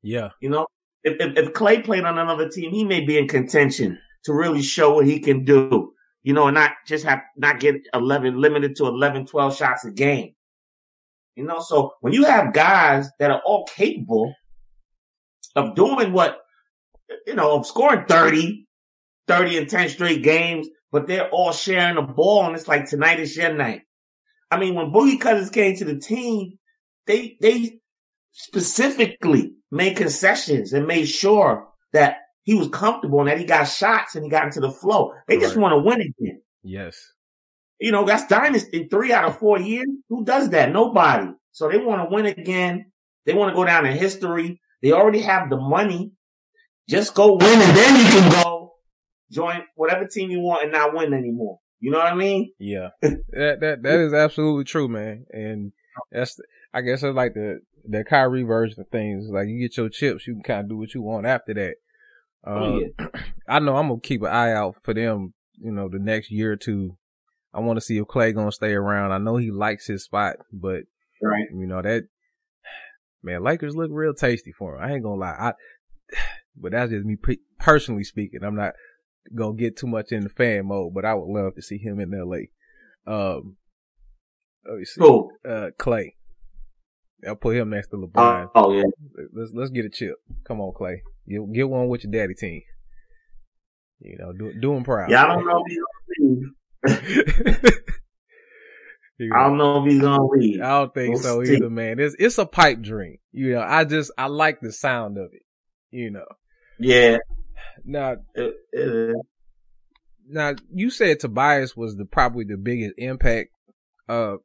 Yeah. 0.03 0.29
You 0.41 0.51
know, 0.51 0.67
if, 1.03 1.17
if, 1.19 1.37
if 1.39 1.55
Clay 1.55 1.81
played 1.81 2.05
on 2.05 2.19
another 2.19 2.49
team, 2.49 2.71
he 2.71 2.85
may 2.85 3.01
be 3.01 3.17
in 3.17 3.27
contention 3.27 3.99
to 4.25 4.35
really 4.35 4.63
show 4.63 4.95
what 4.95 5.07
he 5.07 5.21
can 5.21 5.45
do, 5.45 5.93
you 6.25 6.33
know, 6.33 6.49
and 6.49 6.55
not 6.55 6.73
just 6.87 7.05
have, 7.05 7.21
not 7.37 7.61
get 7.61 7.87
11, 7.93 8.41
limited 8.41 8.75
to 8.77 8.87
11, 8.87 9.27
12 9.27 9.57
shots 9.57 9.85
a 9.85 9.91
game. 9.93 10.35
You 11.37 11.45
know, 11.45 11.61
so 11.61 11.95
when 12.01 12.13
you 12.13 12.25
have 12.25 12.55
guys 12.55 13.11
that 13.19 13.31
are 13.31 13.43
all 13.45 13.67
capable 13.67 14.35
of 15.55 15.75
doing 15.75 16.13
what, 16.13 16.39
you 17.27 17.35
know, 17.35 17.57
of 17.57 17.67
scoring 17.67 18.07
30, 18.09 18.67
30 19.29 19.59
and 19.59 19.69
10 19.69 19.89
straight 19.91 20.23
games, 20.23 20.67
but 20.91 21.07
they're 21.07 21.29
all 21.29 21.53
sharing 21.53 21.97
the 21.97 22.03
ball 22.03 22.47
and 22.47 22.57
it's 22.57 22.69
like 22.69 22.89
tonight 22.89 23.21
is 23.21 23.37
your 23.37 23.53
night. 23.53 23.83
I 24.51 24.59
mean, 24.59 24.75
when 24.75 24.93
Boogie 24.93 25.21
Cousins 25.21 25.51
came 25.51 25.77
to 25.77 25.85
the 25.85 25.99
team, 25.99 26.59
they, 27.07 27.37
they 27.41 27.81
specifically 28.33 29.53
made 29.71 29.97
concessions 29.97 30.73
and 30.73 30.87
made 30.87 31.07
sure 31.07 31.69
that 31.93 32.17
he 32.45 32.55
was 32.55 32.69
comfortable 32.69 33.21
and 33.21 33.29
that 33.29 33.39
he 33.39 33.45
got 33.45 33.65
shots 33.65 34.15
and 34.15 34.25
he 34.25 34.31
got 34.31 34.45
into 34.45 34.61
the 34.61 34.71
flow. 34.71 35.13
They 35.27 35.39
just 35.39 35.57
want 35.57 35.73
to 35.73 35.79
win 35.79 36.01
again. 36.01 36.43
Yes. 36.63 36.97
You 37.81 37.91
know, 37.91 38.05
that's 38.05 38.27
dynasty 38.27 38.87
three 38.89 39.13
out 39.13 39.25
of 39.25 39.39
four 39.39 39.59
years. 39.59 39.89
Who 40.09 40.25
does 40.25 40.51
that? 40.51 40.71
Nobody. 40.71 41.33
So 41.53 41.69
they 41.69 41.79
want 41.79 42.09
to 42.09 42.15
win 42.15 42.27
again. 42.27 42.93
They 43.27 43.35
want 43.35 43.51
to 43.51 43.57
go 43.57 43.65
down 43.65 43.87
in 43.87 43.97
history 43.97 44.61
They 44.83 44.93
already 44.93 45.21
have 45.21 45.49
the 45.51 45.57
money. 45.57 46.13
Just 46.89 47.15
go 47.15 47.33
win 47.33 47.61
and 47.61 47.77
then 47.77 47.97
you 47.97 48.11
can 48.11 48.43
go 48.43 48.75
join 49.33 49.63
whatever 49.75 50.07
team 50.07 50.31
you 50.31 50.41
want 50.41 50.65
and 50.65 50.73
not 50.73 50.95
win 50.95 51.15
anymore. 51.15 51.59
You 51.81 51.91
know 51.91 51.99
what 51.99 52.13
I 52.13 52.15
mean? 52.15 52.53
Yeah, 52.59 52.91
that 53.03 53.61
that 53.61 53.83
that 53.83 54.01
is 54.01 54.13
absolutely 54.13 54.65
true, 54.65 54.89
man. 54.89 55.27
And 55.31 55.73
that's 56.13 56.39
I 56.73 56.83
guess 56.83 57.03
it's 57.03 57.17
like 57.17 57.35
the 57.35 57.61
the 57.85 58.05
Kyrie 58.05 58.43
version 58.43 58.81
of 58.81 58.89
things. 58.89 59.29
Like 59.31 59.49
you 59.49 59.61
get 59.61 59.77
your 59.77 59.89
chips, 59.89 60.27
you 60.27 60.35
can 60.35 60.43
kind 60.43 60.61
of 60.61 60.69
do 60.69 60.77
what 60.77 60.95
you 60.95 61.03
want 61.03 61.27
after 61.27 61.55
that. 61.55 61.77
Uh, 62.47 62.51
Oh, 62.51 62.81
yeah. 62.81 63.07
I 63.49 63.59
know 63.59 63.77
I'm 63.77 63.89
gonna 63.89 64.01
keep 64.01 64.23
an 64.23 64.29
eye 64.29 64.53
out 64.53 64.77
for 64.83 64.95
them. 64.95 65.35
You 65.59 65.71
know, 65.73 65.89
the 65.89 65.99
next 65.99 66.31
year 66.31 66.53
or 66.53 66.57
two. 66.57 66.97
I 67.53 67.61
want 67.61 67.77
to 67.77 67.81
see 67.81 67.99
if 67.99 68.09
Clay 68.09 68.33
gonna 68.33 68.51
stay 68.53 68.73
around. 68.73 69.13
I 69.13 69.19
know 69.19 69.37
he 69.37 69.51
likes 69.53 69.87
his 69.87 70.03
spot, 70.05 70.37
but 70.53 70.83
Right. 71.23 71.47
you 71.53 71.67
know 71.67 71.81
that 71.83 72.05
man, 73.23 73.43
Lakers 73.45 73.77
look 73.77 73.91
real 73.93 74.13
tasty 74.15 74.51
for 74.53 74.75
him. 74.77 74.83
I 74.83 74.93
ain't 74.95 75.05
gonna 75.05 75.21
lie. 75.21 75.37
I, 75.39 75.53
but 76.57 76.73
that's 76.73 76.91
just 76.91 77.05
me 77.07 77.17
pe- 77.17 77.37
personally 77.61 78.03
speaking. 78.05 78.43
I'm 78.43 78.57
not 78.57 78.73
gonna 79.35 79.55
get 79.57 79.77
too 79.77 79.87
much 79.87 80.11
in 80.13 80.23
the 80.25 80.29
fan 80.29 80.67
mode, 80.67 80.93
but 80.95 81.05
I 81.05 81.15
would 81.15 81.29
love 81.33 81.55
to 81.55 81.63
see 81.63 81.79
him 81.79 82.01
in 82.01 82.13
L.A. 82.13 82.51
Um, 83.11 83.57
let 84.69 84.79
me 84.79 84.85
see. 84.85 85.01
Cool. 85.01 85.31
Uh, 85.49 85.69
Clay. 85.79 86.17
I'll 87.27 87.37
put 87.37 87.57
him 87.57 87.71
next 87.71 87.89
to 87.89 87.97
Oh, 87.97 88.07
LeBron. 88.07 88.51
oh, 88.55 88.73
yeah. 88.73 88.83
Let's 89.33 89.53
let's 89.55 89.71
get 89.71 89.85
a 89.85 89.91
chip. 89.91 90.17
Come 90.47 90.61
on, 90.61 90.73
Clay. 90.75 91.03
Get 91.29 91.41
get 91.53 91.69
one 91.69 91.89
with 91.89 92.05
your 92.05 92.13
daddy 92.13 92.35
team. 92.35 92.63
You 94.01 94.19
know, 94.19 94.33
do 94.33 94.53
do 94.61 94.75
him 94.75 94.85
proud. 94.85 95.11
Yeah, 95.11 95.25
I 95.25 95.29
don't 95.29 95.47
know 95.47 95.63
if 95.65 95.73
he's 95.73 95.79
gonna 95.79 97.59
leave. 97.59 97.73
I 99.33 99.45
don't 99.47 99.57
know 99.59 99.85
if 99.85 99.91
he's 99.93 100.01
gonna 100.03 100.27
leave. 100.27 100.61
I 100.61 100.69
don't 100.81 100.93
think 100.95 101.15
We'll 101.15 101.23
so 101.23 101.45
see. 101.45 101.57
either, 101.57 101.71
man. 101.71 101.99
It's 102.01 102.17
it's 102.19 102.39
a 102.39 102.47
pipe 102.47 102.81
dream. 102.83 103.19
You 103.33 103.55
know, 103.55 103.61
I 103.63 103.85
just 103.85 104.11
I 104.19 104.27
like 104.27 104.61
the 104.61 104.73
sound 104.73 105.17
of 105.19 105.31
it. 105.33 105.43
You 105.91 106.11
know. 106.11 106.25
Yeah, 106.81 107.19
Now 107.85 108.17
it, 108.35 108.55
it 108.73 109.17
now 110.27 110.55
you 110.75 110.91
said 110.91 111.21
Tobias 111.21 111.77
was 111.77 111.97
the 111.97 112.05
probably 112.05 112.45
the 112.45 112.57
biggest 112.57 112.95
impact. 112.99 113.51
Uh 114.09 114.37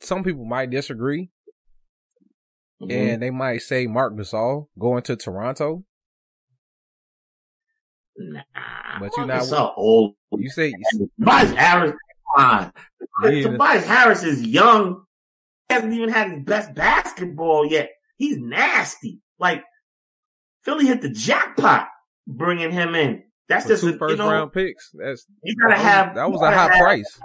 some 0.00 0.24
people 0.24 0.44
might 0.44 0.70
disagree 0.70 1.30
Mhm. 2.82 2.92
and 2.92 3.22
they 3.22 3.30
might 3.30 3.58
say 3.62 3.86
Marc 3.86 4.14
Gasol 4.14 4.68
going 4.78 5.02
to 5.04 5.16
Toronto. 5.16 5.84
Nah, 8.16 8.42
But 9.00 9.10
you 9.16 9.26
Marcus 9.26 9.50
not- 9.50 9.56
so 9.58 9.72
old. 9.76 10.14
You 10.32 10.50
say 10.50 10.72
Tobias 11.20 11.52
Harris, 11.52 11.92
come 12.36 12.44
on. 12.44 12.72
Yeah. 13.24 13.42
Tobias 13.42 13.86
Harris 13.86 14.22
is 14.24 14.42
young. 14.42 15.04
He 15.68 15.74
hasn't 15.74 15.92
even 15.92 16.08
had 16.08 16.30
his 16.32 16.42
best 16.44 16.74
basketball 16.74 17.66
yet. 17.66 17.90
He's 18.16 18.38
nasty. 18.38 19.20
Like 19.38 19.62
Philly 20.64 20.86
hit 20.86 21.00
the 21.00 21.10
jackpot 21.10 21.88
bringing 22.26 22.72
him 22.72 22.94
in. 22.94 23.22
That's 23.48 23.64
for 23.64 23.70
just 23.70 23.82
two 23.84 23.90
a, 23.90 23.98
first 23.98 24.12
you 24.12 24.16
know, 24.18 24.30
round 24.30 24.52
picks. 24.52 24.90
That's 24.94 25.24
You 25.42 25.54
gotta 25.56 25.74
that 25.74 25.78
was- 25.78 25.86
have 25.86 26.14
that 26.16 26.30
was 26.30 26.42
a 26.42 26.46
high 26.50 26.62
have- 26.72 26.80
price. 26.80 27.20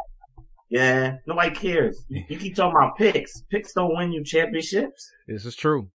Yeah, 0.73 1.17
nobody 1.27 1.51
cares. 1.51 2.03
You, 2.09 2.39
keep 2.39 2.55
talking 2.55 2.75
about 2.75 2.97
picks. 2.97 3.43
Picks 3.51 3.73
don't 3.73 3.95
win 3.95 4.11
you 4.11 4.23
championships. 4.23 5.07
This 5.27 5.45
is 5.45 5.55
true. 5.55 5.89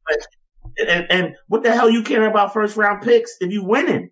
And, 0.77 1.07
and 1.09 1.35
what 1.47 1.63
the 1.63 1.71
hell 1.71 1.89
you 1.89 2.03
care 2.03 2.27
about 2.27 2.51
first 2.51 2.75
round 2.75 3.01
picks 3.01 3.37
if 3.39 3.53
you 3.53 3.63
winning? 3.63 4.09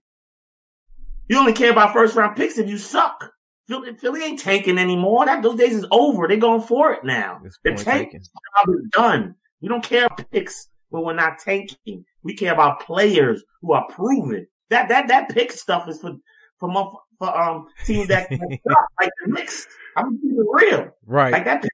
You 1.28 1.38
only 1.38 1.52
care 1.52 1.72
about 1.72 1.92
first 1.92 2.16
round 2.16 2.38
picks 2.38 2.58
if 2.58 2.70
you 2.70 2.78
suck. 2.78 3.32
Philly, 3.68 3.94
Philly 3.96 4.24
ain't 4.24 4.40
tanking 4.40 4.78
anymore. 4.78 5.26
That 5.26 5.44
those 5.44 5.58
days 5.58 5.76
is 5.76 5.86
over. 5.92 6.30
They're 6.30 6.38
going 6.38 6.62
for 6.62 6.94
it 6.94 7.04
now. 7.04 7.42
The 7.44 7.72
point 7.72 7.80
tank 7.80 8.12
taken. 8.12 8.22
job 8.22 8.76
is 8.76 8.90
done. 8.92 9.36
We 9.62 9.68
don't 9.68 9.84
care 9.84 10.06
about 10.06 10.32
picks 10.32 10.70
when 10.90 11.04
we're 11.04 11.14
not 11.14 11.40
tanking. 11.40 12.06
We 12.24 12.36
care 12.36 12.54
about 12.54 12.82
players 12.82 13.44
who 13.62 13.74
are 13.74 13.86
proven. 13.90 14.48
That 14.70 14.88
that 14.88 15.10
that 15.10 15.30
pick 15.30 15.52
stuff 15.52 15.90
is 15.90 16.00
for 16.00 16.16
for 16.60 17.02
for 17.20 17.38
um 17.38 17.68
teams 17.86 18.08
that 18.08 18.30
that 18.30 18.88
like 19.00 19.10
the 19.26 19.32
Knicks. 19.32 19.68
I'm 19.96 20.18
keeping 20.18 20.38
it 20.38 20.46
real. 20.52 20.92
Right. 21.06 21.34
Like 21.34 21.46
that, 21.46 21.66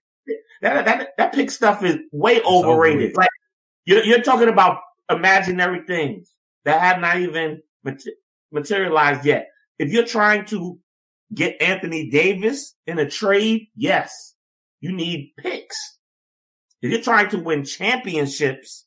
that 0.62 0.86
that 0.86 1.10
that 1.18 1.34
pick 1.34 1.52
stuff 1.52 1.84
is 1.84 1.98
way 2.12 2.42
overrated. 2.42 2.66
overrated. 2.66 3.18
Like 3.18 3.30
you're 3.86 4.04
you're 4.04 4.22
talking 4.22 4.50
about 4.50 4.80
imaginary 5.10 5.82
things 5.86 6.32
that 6.66 6.82
have 6.82 7.00
not 7.00 7.20
even 7.20 7.62
materialized 8.52 9.26
yet. 9.26 9.48
If 9.78 9.92
you're 9.92 10.06
trying 10.06 10.46
to 10.46 10.80
get 11.34 11.62
Anthony 11.62 12.10
Davis 12.10 12.76
in 12.86 13.00
a 13.00 13.10
trade, 13.10 13.68
yes, 13.76 14.36
you 14.82 14.92
need 14.92 15.32
picks. 15.38 15.98
If 16.82 16.92
you're 16.92 17.02
trying 17.02 17.30
to 17.30 17.40
win 17.40 17.64
championships, 17.64 18.86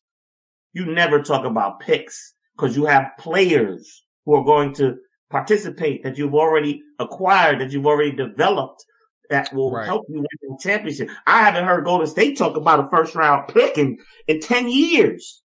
you 0.73 0.87
never 0.87 1.23
talk 1.23 1.45
about 1.45 1.81
picks 1.81 2.35
because 2.57 2.77
you 2.77 2.87
have 2.87 3.13
players 3.19 4.05
who 4.25 4.35
are 4.35 4.45
going 4.45 4.75
to 4.75 4.97
participate 5.31 6.03
that 6.03 6.19
you've 6.19 6.35
already 6.35 6.83
acquired, 6.99 7.61
that 7.61 7.71
you've 7.73 7.87
already 7.87 8.13
developed 8.13 8.85
that 9.33 9.53
will 9.53 9.71
Right. 9.73 9.87
help 9.87 10.05
you 10.09 10.17
win 10.17 10.27
the 10.43 10.59
championship. 10.61 11.11
I 11.27 11.43
haven't 11.43 11.65
heard 11.65 11.85
Golden 11.85 12.07
State 12.07 12.37
talk 12.37 12.57
about 12.57 12.81
a 12.81 12.89
first 12.91 13.15
round 13.15 13.49
pick 13.49 13.79
in, 13.79 13.99
in 14.29 14.41
10 14.41 14.69
years. 14.69 15.43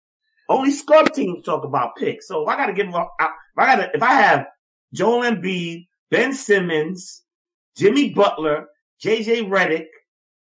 Only 0.49 0.71
scrub 0.71 1.13
teams 1.13 1.43
talk 1.45 1.65
about 1.65 1.97
picks. 1.97 2.29
So 2.29 2.43
if 2.43 2.49
I 2.49 2.57
gotta 2.57 2.73
give 2.75 2.91
them, 2.93 2.95
if 3.21 3.29
I 3.59 3.77
gotta, 3.77 3.91
if 3.95 4.03
I 4.03 4.13
have 4.13 4.47
Joel 4.93 5.23
Embiid, 5.23 5.87
Ben 6.11 6.33
Simmons, 6.35 7.23
Jimmy 7.77 8.11
Butler, 8.11 8.67
JJ 9.03 9.49
Redick 9.49 9.87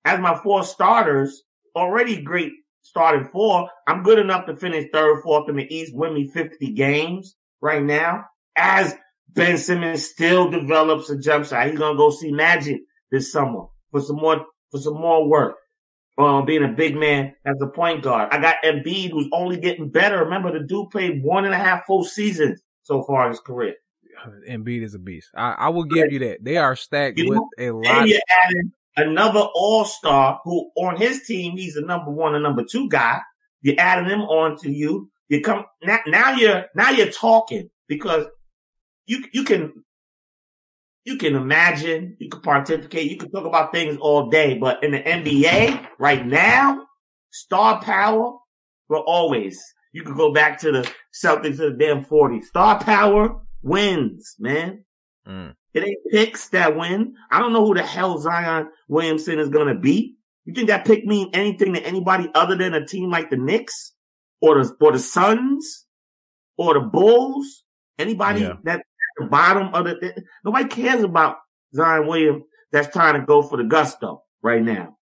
as 0.05 0.19
my 0.19 0.37
four 0.43 0.63
starters, 0.63 1.43
already 1.75 2.21
great 2.21 2.51
starting 2.81 3.27
four. 3.29 3.69
I'm 3.87 4.03
good 4.03 4.19
enough 4.19 4.45
to 4.45 4.55
finish 4.55 4.85
third, 4.93 5.21
fourth 5.23 5.49
in 5.49 5.55
the 5.55 5.73
East, 5.73 5.95
win 5.95 6.13
me 6.13 6.27
50 6.27 6.73
games 6.73 7.35
right 7.61 7.81
now. 7.83 8.25
As 8.55 8.93
Ben 9.29 9.57
Simmons 9.57 10.05
still 10.05 10.51
develops 10.51 11.09
a 11.09 11.17
jump 11.17 11.45
shot, 11.45 11.67
he's 11.67 11.79
gonna 11.79 11.97
go 11.97 12.11
see 12.11 12.31
Magic 12.31 12.81
this 13.13 13.31
summer 13.31 13.67
for 13.91 14.01
some 14.01 14.17
more 14.17 14.45
for 14.71 14.79
some 14.79 14.95
more 14.95 15.25
work. 15.29 15.55
Um, 16.15 16.45
being 16.45 16.63
a 16.63 16.67
big 16.67 16.95
man 16.95 17.33
as 17.43 17.55
a 17.59 17.65
point 17.65 18.03
guard. 18.03 18.29
I 18.31 18.39
got 18.39 18.57
Embiid 18.63 19.09
who's 19.11 19.27
only 19.31 19.57
getting 19.57 19.89
better. 19.89 20.23
Remember, 20.23 20.51
the 20.51 20.63
dude 20.63 20.91
played 20.91 21.23
one 21.23 21.45
and 21.45 21.55
a 21.55 21.57
half 21.57 21.85
full 21.87 22.03
seasons 22.03 22.61
so 22.83 23.01
far 23.01 23.25
in 23.25 23.31
his 23.31 23.39
career. 23.39 23.73
Embiid 24.47 24.83
is 24.83 24.93
a 24.93 24.99
beast. 24.99 25.29
I, 25.35 25.53
I 25.53 25.69
will 25.69 25.85
give 25.85 26.11
you 26.11 26.19
that. 26.19 26.43
They 26.43 26.57
are 26.57 26.75
stacked 26.75 27.17
You 27.17 27.29
with 27.29 27.37
know, 27.37 27.49
a 27.57 27.71
lot. 27.71 28.01
And 28.01 28.09
you're 28.09 28.21
adding 28.45 28.71
another 28.95 29.39
all 29.39 29.85
star 29.85 30.39
who 30.43 30.69
on 30.75 30.97
his 30.97 31.25
team, 31.25 31.57
he's 31.57 31.73
the 31.73 31.81
number 31.81 32.11
one 32.11 32.35
and 32.35 32.43
number 32.43 32.63
two 32.63 32.89
guy. 32.89 33.21
You're 33.63 33.79
adding 33.79 34.07
him 34.09 34.21
on 34.21 34.57
to 34.59 34.71
you. 34.71 35.09
You 35.29 35.41
come 35.41 35.65
now, 35.81 35.97
now 36.05 36.35
you're, 36.35 36.65
now 36.75 36.91
you're 36.91 37.11
talking 37.11 37.71
because 37.87 38.27
you, 39.07 39.25
you 39.33 39.45
can, 39.45 39.83
you 41.05 41.17
can 41.17 41.35
imagine, 41.35 42.15
you 42.19 42.29
can 42.29 42.41
pontificate, 42.41 43.09
you 43.09 43.17
can 43.17 43.29
talk 43.31 43.45
about 43.45 43.73
things 43.73 43.97
all 43.99 44.29
day, 44.29 44.57
but 44.57 44.83
in 44.83 44.91
the 44.91 45.01
NBA 45.01 45.87
right 45.99 46.25
now, 46.25 46.85
star 47.31 47.81
power 47.81 48.37
will 48.89 49.03
always, 49.05 49.61
you 49.91 50.03
can 50.03 50.15
go 50.15 50.33
back 50.33 50.59
to 50.59 50.71
the 50.71 50.91
Celtics 51.13 51.59
of 51.59 51.77
the 51.77 51.77
damn 51.77 52.05
40s. 52.05 52.45
Star 52.45 52.79
power 52.79 53.41
wins, 53.61 54.35
man. 54.39 54.85
Mm. 55.27 55.53
It 55.73 55.83
ain't 55.83 55.99
picks 56.11 56.49
that 56.49 56.77
win. 56.77 57.15
I 57.31 57.39
don't 57.39 57.53
know 57.53 57.65
who 57.65 57.73
the 57.73 57.83
hell 57.83 58.17
Zion 58.19 58.69
Williamson 58.87 59.39
is 59.39 59.49
gonna 59.49 59.75
be. 59.75 60.15
You 60.45 60.53
think 60.53 60.67
that 60.67 60.85
pick 60.85 61.05
mean 61.05 61.29
anything 61.33 61.73
to 61.73 61.81
anybody 61.81 62.29
other 62.35 62.55
than 62.55 62.73
a 62.73 62.85
team 62.85 63.09
like 63.09 63.29
the 63.29 63.37
Knicks 63.37 63.93
or 64.41 64.61
the 64.61 64.75
or 64.79 64.91
the 64.91 64.99
Suns 64.99 65.85
or 66.57 66.75
the 66.75 66.81
Bulls? 66.81 67.63
Anybody 67.97 68.41
Yeah. 68.41 68.53
that 68.63 68.79
at 68.79 68.85
the 69.17 69.25
bottom 69.25 69.73
of 69.73 69.85
the 69.85 70.23
nobody 70.43 70.67
cares 70.67 71.03
about 71.03 71.37
Zion 71.73 72.07
Williams 72.07 72.43
that's 72.71 72.91
trying 72.91 73.19
to 73.19 73.25
go 73.25 73.41
for 73.41 73.57
the 73.57 73.63
gusto 73.63 74.23
right 74.41 74.61
now. 74.61 74.97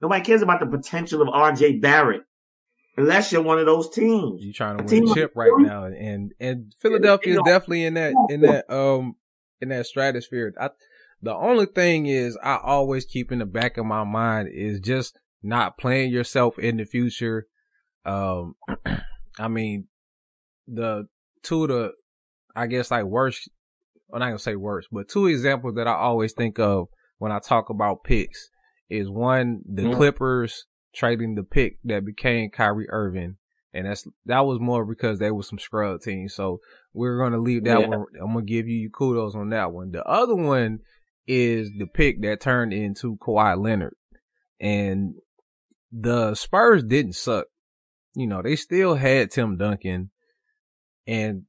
Nobody 0.00 0.24
cares 0.24 0.42
about 0.42 0.60
the 0.60 0.66
potential 0.66 1.22
of 1.22 1.28
RJ 1.28 1.80
Barrett 1.80 2.22
unless 2.96 3.32
you're 3.32 3.42
one 3.42 3.58
of 3.58 3.66
those 3.66 3.90
teams. 3.90 4.42
You're 4.42 4.52
trying 4.52 4.78
to 4.78 4.84
win 4.84 5.08
a 5.08 5.14
chip 5.14 5.32
right 5.34 5.52
now, 5.58 5.84
and 5.84 6.32
and 6.38 6.74
Philadelphia 6.80 7.34
is 7.34 7.42
definitely 7.44 7.84
in 7.84 7.94
that 7.94 8.14
in 8.28 8.42
that 8.42 8.70
um 8.70 9.16
in 9.60 9.70
that 9.70 9.86
stratosphere. 9.86 10.54
I, 10.60 10.70
the 11.20 11.34
only 11.34 11.66
thing 11.66 12.06
is, 12.06 12.38
I 12.42 12.58
always 12.62 13.04
keep 13.04 13.32
in 13.32 13.40
the 13.40 13.46
back 13.46 13.76
of 13.76 13.86
my 13.86 14.04
mind 14.04 14.50
is 14.52 14.80
just 14.80 15.18
not 15.42 15.78
playing 15.78 16.12
yourself 16.12 16.58
in 16.58 16.76
the 16.76 16.84
future. 16.84 17.48
Um, 18.04 18.54
I 19.38 19.48
mean, 19.48 19.88
the 20.66 21.08
two 21.42 21.64
of 21.64 21.68
the, 21.70 21.92
I 22.58 22.66
guess 22.66 22.90
like 22.90 23.04
worst, 23.04 23.48
I'm 24.12 24.20
not 24.20 24.26
gonna 24.26 24.38
say 24.38 24.56
worst, 24.56 24.88
but 24.92 25.08
two 25.08 25.26
examples 25.26 25.74
that 25.76 25.86
I 25.86 25.94
always 25.94 26.32
think 26.32 26.58
of 26.58 26.88
when 27.18 27.32
I 27.32 27.38
talk 27.38 27.70
about 27.70 28.04
picks 28.04 28.50
is 28.88 29.08
one, 29.10 29.62
the 29.66 29.82
Mhm. 29.82 29.96
Clippers 29.96 30.66
trading 30.94 31.34
the 31.34 31.42
pick 31.42 31.78
that 31.84 32.04
became 32.04 32.50
Kyrie 32.50 32.88
Irving. 32.90 33.36
And 33.74 33.86
that's, 33.86 34.06
that 34.24 34.40
was 34.46 34.58
more 34.60 34.86
because 34.86 35.18
they 35.18 35.30
were 35.30 35.42
some 35.42 35.58
scrub 35.58 36.00
teams. 36.00 36.34
So 36.34 36.60
we're 36.94 37.18
going 37.18 37.32
to 37.32 37.38
leave 37.38 37.64
that 37.64 37.80
Yeah. 37.80 37.86
one. 37.88 38.06
I'm 38.20 38.32
going 38.32 38.46
to 38.46 38.50
give 38.50 38.66
you 38.66 38.88
kudos 38.90 39.34
on 39.34 39.50
that 39.50 39.72
one. 39.72 39.90
The 39.90 40.02
other 40.04 40.34
one 40.34 40.78
is 41.26 41.70
the 41.78 41.86
pick 41.86 42.22
that 42.22 42.40
turned 42.40 42.72
into 42.72 43.16
Kawhi 43.18 43.62
Leonard. 43.62 43.94
And 44.58 45.16
the 45.92 46.34
Spurs 46.34 46.82
didn't 46.82 47.12
suck. 47.14 47.46
you 48.14 48.26
know, 48.26 48.40
they 48.42 48.56
still 48.56 48.94
had 48.94 49.30
Tim 49.30 49.56
Duncan 49.58 50.10
and, 51.06 51.42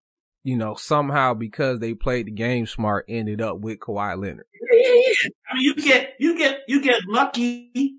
you 0.43 0.55
know, 0.57 0.75
somehow 0.75 1.33
because 1.33 1.79
they 1.79 1.93
played 1.93 2.27
the 2.27 2.31
game 2.31 2.65
smart 2.65 3.05
ended 3.09 3.41
up 3.41 3.59
with 3.59 3.79
Kawhi 3.79 4.17
Leonard. 4.19 4.45
Yeah, 4.71 4.79
yeah, 4.81 4.93
yeah. 4.95 5.29
I 5.51 5.55
mean, 5.55 5.63
you 5.63 5.75
get, 5.75 6.13
you 6.19 6.37
get, 6.37 6.59
you 6.67 6.81
get 6.81 7.01
lucky 7.07 7.95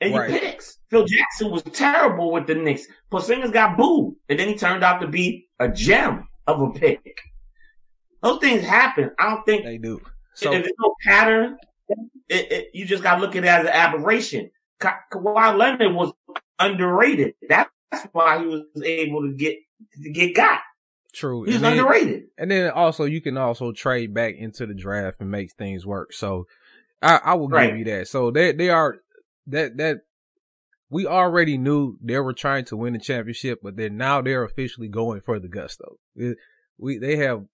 and 0.00 0.12
you 0.12 0.18
Right. 0.18 0.30
picks. 0.30 0.78
Phil 0.90 1.04
Jackson 1.06 1.50
was 1.50 1.62
terrible 1.62 2.32
with 2.32 2.46
the 2.46 2.54
Knicks. 2.54 2.86
Porzingis 3.12 3.52
got 3.52 3.76
booed 3.76 4.14
and 4.28 4.38
then 4.38 4.48
he 4.48 4.54
turned 4.56 4.82
out 4.84 5.00
to 5.00 5.06
be 5.08 5.48
a 5.60 5.68
gem 5.68 6.28
of 6.46 6.60
a 6.60 6.70
pick. 6.70 7.20
Those 8.22 8.40
things 8.40 8.62
happen. 8.62 9.10
I 9.18 9.30
don't 9.30 9.44
think 9.46 9.64
They 9.64 9.78
do. 9.78 10.00
So, 10.34 10.50
So 10.50 10.52
if 10.56 10.62
there's 10.62 10.74
no 10.80 10.94
pattern, 11.06 11.56
it, 12.28 12.52
it, 12.52 12.68
you 12.74 12.86
just 12.86 13.02
got 13.02 13.16
to 13.16 13.20
look 13.20 13.36
at 13.36 13.44
it 13.44 13.48
as 13.48 13.66
an 13.66 13.72
aberration. 13.72 14.50
Ka- 14.80 15.00
Kawhi 15.12 15.56
Leonard 15.56 15.94
was 15.94 16.12
underrated. 16.58 17.34
That's 17.48 17.70
why 18.12 18.40
he 18.40 18.46
was 18.46 18.62
able 18.82 19.22
to 19.22 19.32
get 19.34 19.58
to 20.02 20.10
get 20.10 20.34
got. 20.34 20.60
True. 21.14 21.44
He 21.44 21.52
was 21.52 21.56
And 21.56 21.64
then, 21.64 21.72
underrated. 21.78 22.22
and 22.38 22.50
then 22.50 22.70
also 22.70 23.04
you 23.04 23.20
can 23.20 23.36
also 23.36 23.72
trade 23.72 24.12
back 24.14 24.34
into 24.36 24.66
the 24.66 24.74
draft 24.74 25.20
and 25.20 25.30
make 25.30 25.52
things 25.52 25.86
work. 25.86 26.12
So 26.12 26.46
I, 27.02 27.20
I 27.24 27.34
will 27.34 27.48
Right. 27.48 27.68
give 27.70 27.78
you 27.78 27.84
that. 27.86 28.08
So 28.08 28.30
they 28.30 28.52
they 28.52 28.70
are 28.70 28.96
that 29.46 29.76
that 29.78 29.98
we 30.90 31.06
already 31.06 31.58
knew 31.58 31.96
they 32.02 32.18
were 32.18 32.32
trying 32.32 32.64
to 32.66 32.76
win 32.76 32.92
the 32.92 32.98
championship, 32.98 33.60
but 33.62 33.76
then 33.76 33.96
now 33.96 34.20
they're 34.22 34.44
officially 34.44 34.88
going 34.88 35.20
for 35.20 35.38
the 35.40 35.48
gusto. 35.48 35.96
It- 36.16 36.38
we 36.78 36.98
they 36.98 37.16
have 37.16 37.44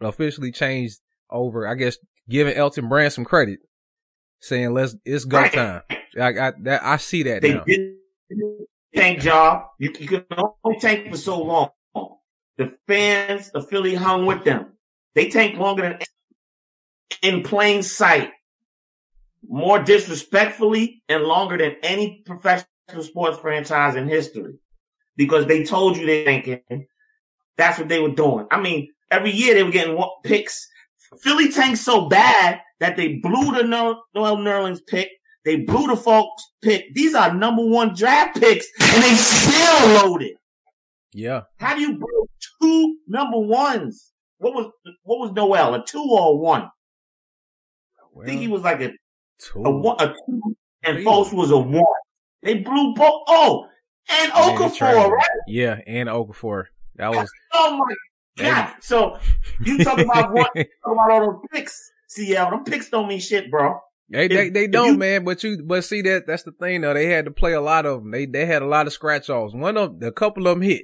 officially 0.00 0.52
changed 0.52 1.00
over. 1.30 1.66
I 1.66 1.74
guess 1.74 1.98
giving 2.28 2.54
Elton 2.54 2.88
Brand 2.88 3.12
some 3.12 3.24
credit, 3.24 3.60
saying 4.40 4.72
let's 4.72 4.96
it's 5.04 5.24
go 5.24 5.38
Right. 5.38 5.52
time. 5.52 5.82
I, 6.20 6.28
I 6.48 6.52
that 6.62 6.80
I 6.84 6.96
see 6.96 7.22
that 7.24 7.42
They 7.42 7.54
now. 7.54 7.64
did 7.64 7.96
tank 8.94 9.20
job. 9.20 9.64
You, 9.78 9.92
you 9.98 10.06
can 10.08 10.24
only 10.64 10.78
tank 10.80 11.10
for 11.10 11.16
so 11.16 11.42
long. 11.42 11.70
The 12.58 12.76
fans 12.88 13.50
of 13.50 13.68
Philly 13.68 13.94
hung 13.94 14.26
with 14.26 14.44
them. 14.44 14.72
They 15.14 15.30
tanked 15.30 15.58
longer 15.58 15.82
than 15.82 15.98
in 17.22 17.42
plain 17.42 17.82
sight, 17.82 18.32
more 19.48 19.82
disrespectfully 19.82 21.02
and 21.08 21.24
longer 21.24 21.56
than 21.56 21.76
any 21.82 22.22
professional 22.26 22.66
sports 23.02 23.38
franchise 23.38 23.94
in 23.94 24.08
history 24.08 24.58
because 25.16 25.46
they 25.46 25.64
told 25.64 25.96
you 25.96 26.04
they 26.04 26.24
tanking. 26.24 26.86
That's 27.56 27.78
what 27.78 27.88
they 27.88 28.00
were 28.00 28.10
doing. 28.10 28.46
I 28.50 28.60
mean, 28.60 28.92
every 29.10 29.30
year 29.30 29.54
they 29.54 29.62
were 29.62 29.70
getting 29.70 29.98
picks. 30.24 30.68
Philly 31.20 31.50
tanked 31.50 31.78
so 31.78 32.08
bad 32.08 32.60
that 32.80 32.96
they 32.96 33.14
blew 33.14 33.54
the 33.56 33.62
Noel 33.62 34.04
Noel 34.14 34.36
Nerlens 34.36 34.80
pick. 34.86 35.10
They 35.44 35.56
blew 35.56 35.86
the 35.86 35.94
Fultz 35.94 36.42
pick. 36.60 36.92
These 36.94 37.14
are 37.14 37.32
number 37.32 37.64
one 37.64 37.94
draft 37.94 38.38
picks 38.38 38.66
and 38.80 39.02
they 39.02 39.14
still 39.14 39.88
loaded. 39.94 40.36
Yeah, 41.12 41.42
How 41.56 41.74
do 41.74 41.80
you 41.80 41.98
blow 41.98 42.28
two 42.60 42.96
number 43.06 43.38
ones? 43.38 44.12
What 44.38 44.54
was, 44.54 44.70
what 45.02 45.18
was 45.18 45.32
Noel? 45.32 45.74
A 45.74 45.84
two 45.84 46.02
or 46.02 46.32
a 46.32 46.36
one? 46.36 46.68
I 48.20 48.26
think 48.26 48.40
he 48.40 48.48
was 48.48 48.62
like 48.62 48.80
a, 48.80 48.92
two. 49.38 49.62
a 49.64 49.70
one, 49.70 49.96
a 50.00 50.08
two 50.08 50.56
and? 50.82 50.98
Fultz 50.98 51.32
was 51.32 51.50
a 51.50 51.58
one. 51.58 51.84
They 52.42 52.54
blew 52.54 52.94
both. 52.94 53.22
Oh, 53.26 53.66
and 54.10 54.32
Okafor, 54.32 55.10
right? 55.10 55.26
Yeah, 55.46 55.80
and 55.86 56.08
Okafor. 56.08 56.64
That 56.96 57.10
was 57.10 57.30
Oh 57.52 57.76
my 57.76 57.94
God. 58.36 58.74
So 58.80 59.18
you 59.64 59.78
talk 59.84 59.98
about 59.98 60.32
what, 60.34 60.50
talk 60.54 60.66
about 60.92 61.10
all 61.10 61.20
those 61.20 61.40
picks. 61.52 61.90
CL, 62.08 62.50
them 62.50 62.64
picks 62.64 62.88
don't 62.88 63.08
mean 63.08 63.20
shit, 63.20 63.50
bro. 63.50 63.78
They 64.10 64.26
they 64.28 64.46
If- 64.48 64.54
they 64.54 64.64
if 64.64 64.70
don't, 64.70 64.92
you- 64.92 64.98
man. 64.98 65.24
But 65.24 65.42
you 65.44 65.62
but 65.64 65.84
see 65.84 66.02
that 66.02 66.26
that's 66.26 66.42
the 66.44 66.52
thing 66.52 66.80
though. 66.80 66.94
They 66.94 67.06
had 67.06 67.26
to 67.26 67.30
play 67.30 67.52
a 67.52 67.60
lot 67.60 67.86
of 67.86 68.02
them. 68.02 68.10
They 68.10 68.26
they 68.26 68.46
had 68.46 68.62
a 68.62 68.66
lot 68.66 68.86
of 68.86 68.92
scratch 68.92 69.28
offs. 69.30 69.54
One 69.54 69.76
of 69.76 70.02
a 70.02 70.12
couple 70.12 70.46
of 70.46 70.58
them 70.58 70.62
hit. 70.62 70.82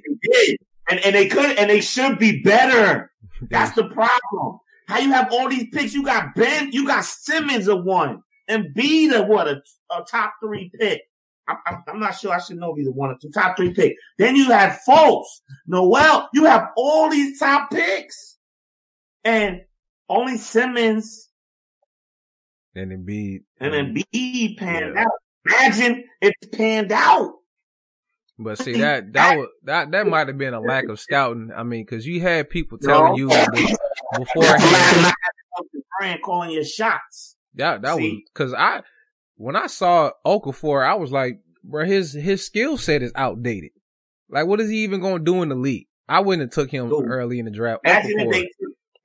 And, 0.87 0.99
and 1.03 1.15
they 1.15 1.27
could, 1.27 1.57
and 1.57 1.67
they 1.69 1.81
should 1.81 2.19
be 2.19 2.43
better. 2.43 3.11
That's 3.49 3.75
the 3.75 3.85
problem. 3.89 4.59
How 4.87 4.99
you 4.99 5.11
have 5.13 5.31
all 5.31 5.49
these 5.49 5.67
picks? 5.73 5.95
You 5.95 6.03
got 6.03 6.35
Ben, 6.35 6.71
you 6.71 6.85
got 6.85 7.03
Simmons 7.05 7.67
a 7.67 7.75
one, 7.75 8.21
and 8.47 8.71
B 8.75 9.07
the 9.07 9.23
what 9.23 9.47
a, 9.47 9.61
a 9.91 10.03
top 10.09 10.35
three 10.43 10.69
pick. 10.79 11.01
I'm, 11.47 11.57
I'm, 11.65 11.83
I'm 11.87 11.99
not 11.99 12.11
sure. 12.15 12.31
I 12.31 12.39
should 12.39 12.57
know 12.57 12.71
if 12.71 12.77
he's 12.77 12.87
a 12.87 12.91
one 12.91 13.09
or 13.09 13.17
two 13.19 13.31
top 13.31 13.57
three 13.57 13.73
pick. 13.73 13.95
Then 14.19 14.35
you 14.35 14.45
had 14.51 14.77
Fultz, 14.87 15.25
Noel. 15.65 16.29
You 16.35 16.45
have 16.45 16.67
all 16.77 17.09
these 17.09 17.39
top 17.39 17.71
picks, 17.71 18.37
and 19.23 19.61
only 20.07 20.37
Simmons 20.37 21.29
and 22.75 22.91
then 22.91 23.03
be 23.05 23.41
and 23.59 23.73
then 23.73 23.93
B 24.11 24.55
panned 24.59 24.93
Yeah. 24.95 25.03
out. 25.03 25.11
Imagine 25.47 26.03
it 26.21 26.33
panned 26.53 26.91
out. 26.91 27.33
But 28.37 28.57
see 28.57 28.73
that 28.73 29.13
that 29.13 29.37
was 29.37 29.47
that 29.63 29.91
that 29.91 30.07
might 30.07 30.27
have 30.27 30.37
been 30.37 30.53
a 30.53 30.59
lack 30.59 30.89
of 30.89 30.99
scouting. 30.99 31.51
I 31.55 31.63
mean, 31.63 31.85
because 31.85 32.05
you 32.05 32.19
had 32.21 32.49
people 32.49 32.77
telling 32.77 33.11
No. 33.11 33.17
you 33.17 33.27
be- 33.51 33.75
beforehand. 34.17 35.13
Brand 35.99 36.21
calling 36.21 36.51
your 36.51 36.65
shots. 36.65 37.37
That 37.53 37.81
that 37.83 37.95
was 37.95 38.11
because 38.33 38.53
I 38.53 38.81
when 39.37 39.55
I 39.55 39.67
saw 39.67 40.11
Okafor, 40.25 40.85
I 40.85 40.95
was 40.95 41.11
like, 41.11 41.39
bro, 41.63 41.85
his 41.85 42.11
his 42.11 42.45
skill 42.45 42.77
set 42.77 43.01
is 43.01 43.13
outdated. 43.15 43.71
Like, 44.29 44.47
what 44.47 44.59
is 44.59 44.69
he 44.69 44.83
even 44.83 44.99
going 44.99 45.19
to 45.19 45.23
do 45.23 45.41
in 45.41 45.49
the 45.49 45.55
league? 45.55 45.87
I 46.09 46.19
wouldn't 46.19 46.41
have 46.41 46.51
took 46.51 46.69
him 46.71 46.91
early 46.91 47.39
in 47.39 47.45
the 47.45 47.51
draft. 47.51 47.85
Okafor. 47.85 48.43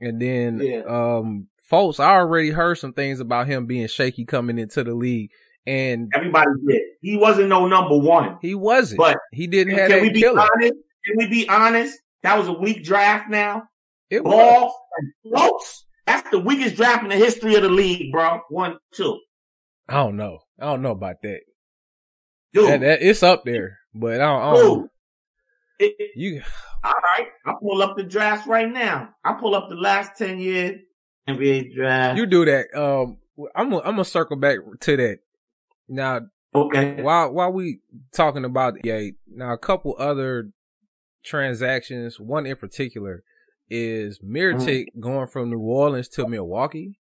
And 0.01 0.21
then, 0.21 0.61
Yeah. 0.61 0.81
um, 0.89 1.47
Fultz, 1.71 2.01
I 2.01 2.11
already 2.15 2.51
heard 2.51 2.77
some 2.79 2.93
things 2.93 3.21
about 3.21 3.47
him 3.47 3.67
being 3.67 3.87
shaky 3.87 4.25
coming 4.25 4.59
into 4.59 4.83
the 4.85 4.95
league, 4.95 5.31
and 5.67 6.11
Everybody 6.15 6.51
did. 6.67 6.81
He 7.01 7.17
wasn't 7.17 7.49
no 7.49 7.67
number 7.67 7.97
one. 7.97 8.39
he 8.43 8.55
wasn't. 8.55 8.99
But 8.99 9.19
he 9.33 9.47
didn't 9.47 9.75
Can, 9.75 9.81
have 9.81 9.91
that 9.91 10.03
we 10.03 10.11
be 10.11 10.21
killer. 10.21 10.41
honest? 10.41 10.75
Can 11.07 11.17
we 11.17 11.27
be 11.29 11.49
honest? 11.49 11.99
That 12.23 12.37
was 12.39 12.49
a 12.49 12.53
weak 12.53 12.85
draft 12.85 13.31
now. 13.31 13.63
It 14.11 14.25
was. 14.25 14.35
Ball 14.35 14.87
and 14.99 15.33
Fultz. 15.33 15.83
That's 16.07 16.29
the 16.31 16.41
weakest 16.41 16.77
draft 16.77 17.05
in 17.05 17.09
the 17.11 17.17
history 17.17 17.55
of 17.55 17.63
the 17.63 17.69
league, 17.69 18.11
bro. 18.13 18.41
One, 18.49 18.79
two. 18.93 19.19
I 19.89 19.95
don't 19.95 20.17
know. 20.17 20.41
I 20.59 20.65
don't 20.67 20.83
know 20.83 20.91
about 20.91 21.23
that. 21.23 21.41
Dude. 22.53 22.69
That- 22.69 22.81
that- 22.81 23.03
it's 23.03 23.23
up 23.23 23.45
there, 23.45 23.79
but 23.95 24.21
I 24.21 24.27
don't. 24.27 24.43
I 24.43 24.53
don't 24.55 24.91
it- 25.79 26.11
You 26.17 26.43
all 26.83 26.93
right. 26.93 27.29
I 27.47 27.55
pull 27.63 27.81
up 27.83 27.97
the 27.97 28.03
drafts 28.03 28.47
right 28.47 28.71
now. 28.71 29.11
I 29.25 29.35
pull 29.35 29.55
up 29.55 29.69
the 29.69 29.77
last 29.77 30.17
10 30.19 30.39
years 30.41 30.81
NBA 31.29 31.75
draft. 31.75 32.19
you 32.19 32.27
do 32.27 32.45
that. 32.45 32.67
Um, 32.75 33.19
I'm 33.55 33.71
gonna 33.71 33.83
I'm 33.83 33.93
gonna 33.93 34.05
circle 34.05 34.37
back 34.37 34.59
to 34.81 34.97
that. 34.97 35.19
Now, 35.89 36.21
okay. 36.55 37.03
while 37.03 37.33
while 37.33 37.53
we 37.53 37.81
talking 38.13 38.45
about 38.45 38.85
yeah, 38.85 39.11
now 39.29 39.53
a 39.53 39.59
couple 39.59 39.97
other 39.99 40.51
transactions. 41.25 42.19
One 42.19 42.47
in 42.47 42.57
particular 42.57 43.23
is 43.69 44.19
Mirotic 44.21 44.87
going 44.99 45.27
from 45.27 45.51
New 45.51 45.61
Orleans 45.61 46.09
to 46.09 46.27
Milwaukee. 46.27 46.99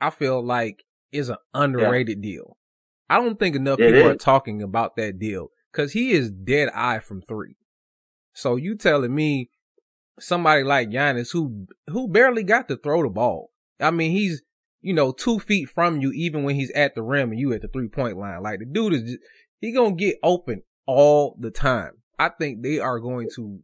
I 0.00 0.10
feel 0.10 0.44
like 0.44 0.84
is 1.12 1.28
an 1.28 1.36
underrated 1.54 2.22
deal. 2.22 2.56
I 3.08 3.18
don't 3.18 3.38
think 3.38 3.54
enough 3.54 3.78
It 3.78 3.92
people 3.92 4.08
are 4.10 4.16
talking 4.16 4.62
about 4.62 4.96
that 4.96 5.18
deal 5.18 5.48
because 5.70 5.92
he 5.92 6.12
is 6.12 6.30
dead 6.30 6.70
eye 6.74 6.98
from 6.98 7.22
three. 7.22 7.56
So 8.32 8.56
you 8.56 8.74
telling 8.74 9.14
me 9.14 9.50
somebody 10.18 10.62
like 10.62 10.90
Giannis 10.90 11.32
who 11.32 11.66
who 11.88 12.08
barely 12.08 12.42
got 12.42 12.68
to 12.68 12.76
throw 12.76 13.02
the 13.02 13.08
ball? 13.08 13.50
I 13.80 13.90
mean, 13.90 14.12
he's 14.12 14.42
you 14.80 14.92
know 14.94 15.12
two 15.12 15.38
feet 15.38 15.68
from 15.68 16.00
you 16.00 16.12
even 16.12 16.44
when 16.44 16.54
he's 16.56 16.70
at 16.72 16.94
the 16.94 17.02
rim 17.02 17.30
and 17.30 17.40
you 17.40 17.52
at 17.52 17.62
the 17.62 17.68
three 17.68 17.88
point 17.88 18.16
line. 18.18 18.42
Like 18.42 18.58
the 18.60 18.66
dude 18.66 18.94
is 18.94 19.02
just, 19.02 19.18
he 19.60 19.72
gonna 19.72 19.94
get 19.94 20.16
open 20.22 20.62
all 20.86 21.36
the 21.40 21.50
time. 21.50 21.92
I 22.18 22.28
think 22.28 22.62
they 22.62 22.78
are 22.78 23.00
going 23.00 23.28
to 23.36 23.60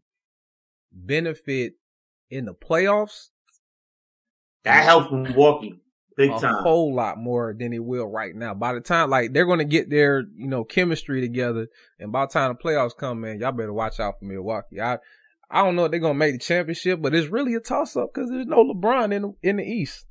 benefit 0.93 1.75
in 2.31 2.47
the 2.47 2.55
playoffs 2.55 3.29
That 4.65 4.85
helps 4.85 5.13
Milwaukee 5.13 5.81
big 6.17 6.31
a 6.33 6.39
time. 6.41 6.63
whole 6.63 6.95
lot 6.95 7.17
more 7.17 7.55
than 7.57 7.73
it 7.73 7.83
will 7.85 8.07
right 8.07 8.35
now. 8.35 8.53
By 8.53 8.73
the 8.75 8.81
time 8.81 9.09
like 9.11 9.33
they're 9.33 9.47
gonna 9.47 9.65
get 9.65 9.89
their 9.89 10.25
you 10.37 10.49
know 10.49 10.65
chemistry 10.65 11.21
together, 11.21 11.69
and 11.99 12.11
by 12.13 12.27
the 12.27 12.33
time 12.33 12.53
the 12.55 12.63
playoffs 12.69 12.97
come, 12.97 13.21
man, 13.21 13.39
y'all 13.39 13.53
better 13.53 13.73
watch 13.73 14.01
out 14.01 14.19
for 14.19 14.25
Milwaukee. 14.27 14.81
I 14.81 14.99
I 15.51 15.65
don't 15.65 15.77
know 15.77 15.87
if 15.87 15.91
they're 15.91 16.01
gonna 16.01 16.15
make 16.15 16.35
the 16.35 16.39
championship, 16.39 17.01
but 17.01 17.15
it's 17.15 17.29
really 17.29 17.55
a 17.55 17.61
toss 17.61 17.97
up 17.97 18.11
because 18.13 18.31
there's 18.31 18.47
no 18.47 18.65
LeBron 18.65 19.13
in 19.15 19.23
the, 19.23 19.35
in 19.43 19.57
the 19.57 19.65
East. 19.65 20.07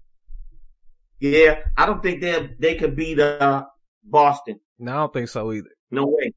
yeah. 1.19 1.59
I 1.77 1.85
don't 1.85 2.01
think 2.01 2.21
they 2.21 2.49
they 2.59 2.75
could 2.75 2.95
beat 2.95 3.19
uh, 3.19 3.65
Boston. 4.03 4.59
No, 4.79 4.91
I 4.91 4.95
don't 4.95 5.13
think 5.13 5.29
so 5.29 5.51
either. 5.51 5.69
No 5.91 6.05
way. 6.07 6.33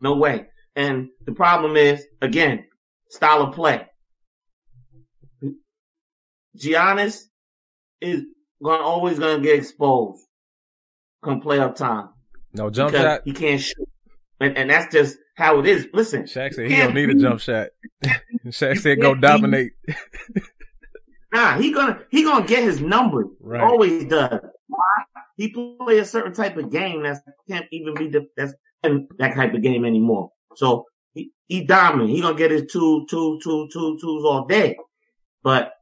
No 0.00 0.16
way. 0.16 0.48
And 0.74 1.08
the 1.24 1.32
problem 1.32 1.76
is, 1.76 2.04
again, 2.20 2.64
style 3.08 3.42
of 3.42 3.54
play. 3.54 3.86
Giannis 6.56 7.24
is 8.00 8.24
going 8.62 8.80
always 8.82 9.18
going 9.18 9.38
to 9.38 9.42
get 9.42 9.58
exposed 9.58 10.24
come 11.22 11.40
playoff 11.40 11.76
time. 11.76 12.08
No 12.52 12.70
jump 12.70 12.94
shot. 12.94 13.22
He 13.24 13.32
can't 13.32 13.60
shoot. 13.60 13.88
And, 14.40 14.56
and 14.56 14.70
that's 14.70 14.92
just 14.92 15.16
how 15.34 15.58
it 15.60 15.66
is. 15.66 15.88
Listen, 15.92 16.24
Shaq 16.24 16.54
said 16.54 16.70
he 16.70 16.76
don't 16.76 16.94
need 16.94 17.10
a 17.10 17.14
jump 17.14 17.40
shot. 17.40 17.68
Shaq 18.46 18.78
said 18.78 19.00
go 19.00 19.14
dominate. 19.14 19.72
Nah, 21.32 21.56
he 21.56 21.72
gonna 21.72 21.98
he 22.10 22.24
gonna 22.24 22.46
get 22.46 22.62
his 22.62 22.80
numbers. 22.80 23.26
Right. 23.40 23.62
Always 23.62 24.04
does. 24.04 24.38
Why? 24.66 25.04
He 25.36 25.48
play 25.48 25.98
a 25.98 26.04
certain 26.04 26.34
type 26.34 26.58
of 26.58 26.70
game 26.70 27.04
that 27.04 27.22
can't 27.48 27.64
even 27.72 27.94
be 27.94 28.08
the, 28.08 28.26
that's 28.36 28.52
that 28.82 29.34
type 29.34 29.54
of 29.54 29.62
game 29.62 29.86
anymore. 29.86 30.30
So 30.56 30.84
he, 31.14 31.32
he 31.46 31.64
dominant. 31.64 32.10
He 32.10 32.20
gonna 32.20 32.36
get 32.36 32.50
his 32.50 32.70
two, 32.70 33.06
two, 33.08 33.40
two, 33.42 33.68
two, 33.72 33.98
twos 33.98 34.24
all 34.24 34.46
day. 34.46 34.76
But 35.42 35.72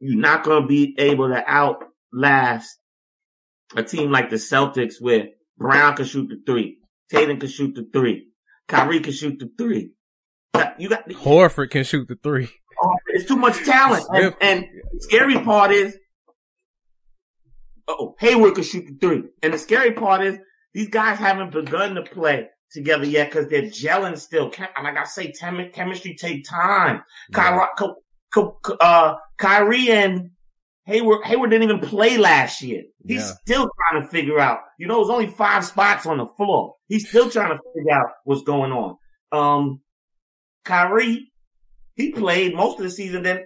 you're 0.00 0.20
not 0.20 0.44
gonna 0.44 0.66
be 0.66 0.94
able 0.98 1.28
to 1.28 1.42
outlast 1.48 2.78
a 3.74 3.82
team 3.82 4.10
like 4.10 4.28
the 4.28 4.36
Celtics 4.36 5.00
where 5.00 5.28
Brown 5.56 5.96
can 5.96 6.04
shoot 6.04 6.28
the 6.28 6.40
three, 6.44 6.78
Tatum 7.10 7.38
can 7.38 7.48
shoot 7.48 7.74
the 7.74 7.88
three, 7.92 8.28
Kyrie 8.68 9.00
can 9.00 9.12
shoot 9.12 9.38
the 9.38 9.50
three. 9.58 9.92
You 10.78 10.88
got 10.88 11.08
Horford 11.08 11.70
can 11.70 11.84
shoot 11.84 12.08
the 12.08 12.16
three. 12.16 12.48
Oh, 12.82 12.94
it's 13.08 13.26
too 13.26 13.36
much 13.36 13.58
talent. 13.64 14.04
And, 14.14 14.34
and 14.40 14.64
scary 15.00 15.38
part 15.40 15.70
is, 15.70 15.96
oh, 17.86 18.14
Hayward 18.18 18.54
can 18.54 18.64
shoot 18.64 18.86
the 18.86 18.96
three. 19.00 19.24
And 19.42 19.52
the 19.52 19.58
scary 19.58 19.92
part 19.92 20.22
is 20.22 20.38
these 20.72 20.88
guys 20.88 21.18
haven't 21.18 21.52
begun 21.52 21.94
to 21.96 22.02
play 22.02 22.48
together 22.70 23.04
yet 23.04 23.30
because 23.30 23.48
they're 23.48 23.62
gelling 23.62 24.18
still. 24.18 24.52
Like 24.82 24.96
I 24.96 25.04
say, 25.04 25.32
chemistry 25.32 26.16
take 26.18 26.48
time. 26.48 27.02
Yeah. 27.30 27.66
Kyrie, 27.76 27.94
uh, 28.80 29.14
Kyrie 29.36 29.90
and 29.90 30.30
Hayward, 30.84 31.24
Hayward 31.24 31.50
didn't 31.50 31.70
even 31.70 31.80
play 31.80 32.18
last 32.18 32.62
year. 32.62 32.82
He's 33.06 33.20
yeah. 33.20 33.32
still 33.42 33.70
trying 33.90 34.02
to 34.02 34.08
figure 34.08 34.40
out, 34.40 34.60
you 34.78 34.86
know, 34.86 34.96
there's 34.96 35.10
only 35.10 35.28
five 35.28 35.64
spots 35.64 36.06
on 36.06 36.18
the 36.18 36.26
floor. 36.26 36.74
He's 36.88 37.08
still 37.08 37.30
trying 37.30 37.56
to 37.56 37.62
figure 37.74 37.92
out 37.92 38.06
what's 38.24 38.42
going 38.42 38.72
on. 38.72 38.96
Um, 39.30 39.80
Kyrie, 40.64 41.30
he 41.94 42.12
played 42.12 42.54
most 42.54 42.78
of 42.78 42.84
the 42.84 42.90
season. 42.90 43.22
Then 43.22 43.44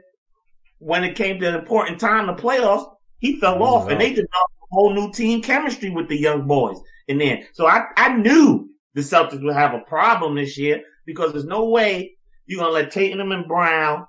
when 0.79 1.05
it 1.05 1.17
came 1.17 1.41
to 1.41 1.49
an 1.49 1.55
important 1.55 2.01
time, 2.01 2.27
the 2.27 2.35
playoffs, 2.35 2.91
he 3.19 3.39
fell 3.41 3.63
oh, 3.63 3.67
off 3.67 3.91
and 3.91 4.01
they 4.01 4.11
developed 4.11 4.31
a 4.31 4.67
whole 4.71 4.95
new 4.95 5.13
team 5.13 5.43
chemistry 5.43 5.91
with 5.91 6.09
the 6.09 6.19
young 6.19 6.47
boys 6.47 6.79
in 7.09 7.19
there. 7.19 7.43
So 7.53 7.67
I, 7.67 7.87
I 7.97 8.17
knew 8.17 8.71
the 8.95 9.01
Celtics 9.01 9.43
would 9.43 9.55
have 9.55 9.75
a 9.75 9.81
problem 9.81 10.37
this 10.37 10.57
year 10.57 10.83
because 11.07 11.33
there's 11.33 11.45
no 11.45 11.69
way 11.69 12.17
you're 12.47 12.61
going 12.61 12.71
to 12.71 12.75
let 12.75 12.91
Tatum 12.91 13.33
and 13.33 13.49
Brown 13.49 14.07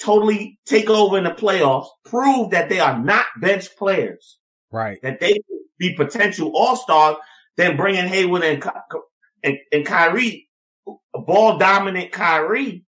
totally 0.00 0.58
take 0.66 0.90
over 0.90 1.18
in 1.18 1.24
the 1.24 1.30
playoffs, 1.30 1.86
prove 2.04 2.50
that 2.50 2.68
they 2.68 2.80
are 2.80 2.98
not 2.98 3.26
bench 3.40 3.76
players. 3.76 4.38
Right. 4.70 4.98
That 5.02 5.20
they 5.20 5.38
be 5.78 5.94
potential 5.94 6.52
all-stars, 6.54 7.16
then 7.56 7.76
bring 7.76 7.94
in 7.94 8.06
Hayward 8.06 8.42
and, 8.42 8.64
and, 9.42 9.58
and 9.72 9.86
Kyrie, 9.86 10.48
a 10.86 11.20
ball 11.20 11.58
dominant 11.58 12.12
Kyrie. 12.12 12.84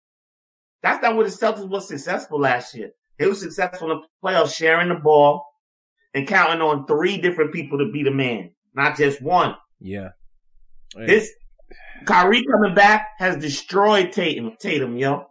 That's 0.83 1.03
not 1.03 1.17
what 1.17 1.27
the 1.27 1.33
Celtics 1.33 1.69
was 1.69 1.89
successful 1.89 2.41
last 2.41 2.75
year. 2.75 2.91
They 3.19 3.27
were 3.27 3.35
successful 3.35 3.91
in 3.91 3.99
the 3.99 4.07
playoffs, 4.23 4.55
sharing 4.55 4.89
the 4.89 4.97
ball 4.97 5.47
and 6.15 6.27
counting 6.27 6.61
on 6.61 6.87
three 6.87 7.19
different 7.19 7.53
people 7.53 7.79
to 7.79 7.91
be 7.91 8.03
the 8.03 8.11
man, 8.11 8.51
not 8.75 8.97
just 8.97 9.23
one. 9.23 9.55
Yeah. 9.81 10.11
Hey. 10.97 11.07
This 11.07 11.31
Kyrie 12.07 12.45
coming 12.45 12.75
back 12.75 13.09
has 13.19 13.37
destroyed 13.37 14.13
Tatum, 14.13 14.53
Tatum, 14.59 14.97
yo. 14.97 15.27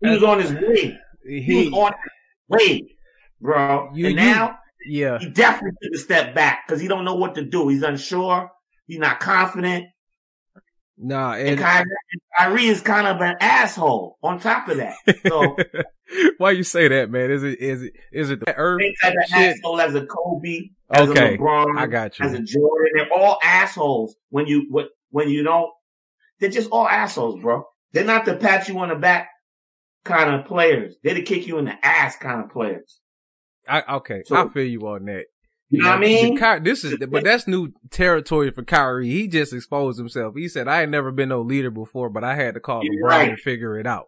He 0.00 0.08
was 0.08 0.22
on 0.22 0.40
his 0.40 0.52
way. 0.52 0.98
He, 1.26 1.42
he 1.42 1.56
was 1.68 1.72
on 1.72 1.92
his 1.92 2.68
way, 2.68 2.96
bro. 3.40 3.90
You, 3.94 4.08
and 4.08 4.16
now, 4.16 4.58
you, 4.84 5.00
yeah, 5.00 5.18
he 5.18 5.28
definitely 5.28 5.76
took 5.82 5.94
a 5.94 5.98
step 5.98 6.34
back 6.34 6.66
because 6.66 6.80
he 6.80 6.88
don't 6.88 7.04
know 7.04 7.16
what 7.16 7.34
to 7.34 7.42
do. 7.42 7.68
He's 7.68 7.82
unsure. 7.82 8.50
He's 8.86 8.98
not 8.98 9.20
confident. 9.20 9.86
Nah, 11.02 11.34
and, 11.34 11.48
and 11.48 11.60
Kyrie, 11.60 11.86
Kyrie 12.36 12.66
is 12.66 12.82
kind 12.82 13.06
of 13.06 13.20
an 13.20 13.36
asshole. 13.40 14.18
On 14.22 14.38
top 14.38 14.68
of 14.68 14.76
that, 14.78 14.96
so 15.26 15.56
why 16.38 16.50
you 16.50 16.62
say 16.62 16.88
that, 16.88 17.10
man? 17.10 17.30
Is 17.30 17.42
it 17.42 17.58
is 17.58 17.82
it 17.82 17.92
is 18.12 18.30
it 18.30 18.40
the 18.40 18.54
Irv 18.54 18.80
as 19.02 19.14
an 19.14 19.24
asshole 19.32 19.80
as 19.80 19.94
a 19.94 20.04
Kobe, 20.04 20.70
as 20.90 21.08
okay. 21.08 21.34
a 21.34 21.38
LeBron, 21.38 21.78
I 21.78 21.86
got 21.86 22.18
you. 22.18 22.26
As 22.26 22.34
a 22.34 22.40
Jordan, 22.40 22.92
they're 22.94 23.12
all 23.16 23.38
assholes. 23.42 24.14
When 24.28 24.46
you 24.46 24.90
when 25.10 25.30
you 25.30 25.42
don't, 25.42 25.70
they're 26.38 26.50
just 26.50 26.70
all 26.70 26.86
assholes, 26.86 27.40
bro. 27.40 27.64
They're 27.92 28.04
not 28.04 28.26
to 28.26 28.36
pat 28.36 28.68
you 28.68 28.78
on 28.78 28.90
the 28.90 28.96
back 28.96 29.30
kind 30.04 30.34
of 30.34 30.46
players. 30.46 30.96
They're 31.02 31.14
the 31.14 31.22
kick 31.22 31.46
you 31.46 31.58
in 31.58 31.66
the 31.66 31.84
ass 31.84 32.16
kind 32.16 32.42
of 32.42 32.50
players. 32.50 33.00
I 33.68 33.82
okay, 33.96 34.22
so, 34.24 34.36
I 34.36 34.48
feel 34.48 34.64
you 34.64 34.86
on 34.88 35.04
that. 35.06 35.26
You 35.68 35.82
know 35.82 35.90
what 35.90 35.98
I 35.98 36.00
mean? 36.00 36.34
The, 36.34 36.60
this 36.62 36.82
is, 36.82 36.98
but 37.08 37.22
that's 37.22 37.46
new 37.46 37.72
territory 37.90 38.50
for 38.50 38.64
Kyrie. 38.64 39.08
He 39.08 39.28
just 39.28 39.52
exposed 39.52 39.98
himself. 39.98 40.34
He 40.34 40.48
said, 40.48 40.66
"I 40.66 40.82
ain't 40.82 40.90
never 40.90 41.12
been 41.12 41.28
no 41.28 41.42
leader 41.42 41.70
before, 41.70 42.10
but 42.10 42.24
I 42.24 42.34
had 42.34 42.54
to 42.54 42.60
call 42.60 42.82
LeBron 42.82 43.02
right. 43.02 43.28
and 43.30 43.38
figure 43.38 43.78
it 43.78 43.86
out." 43.86 44.06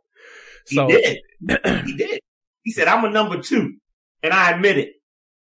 So 0.67 0.89
he 0.89 0.93
did. 0.93 1.19
he 1.87 1.97
did. 1.97 2.21
He 2.63 2.73
said, 2.73 2.89
"I'm 2.89 3.05
a 3.05 3.11
number 3.11 3.41
two, 3.41 3.77
and 4.25 4.33
I 4.33 4.51
admit 4.51 4.79
it." 4.79 4.95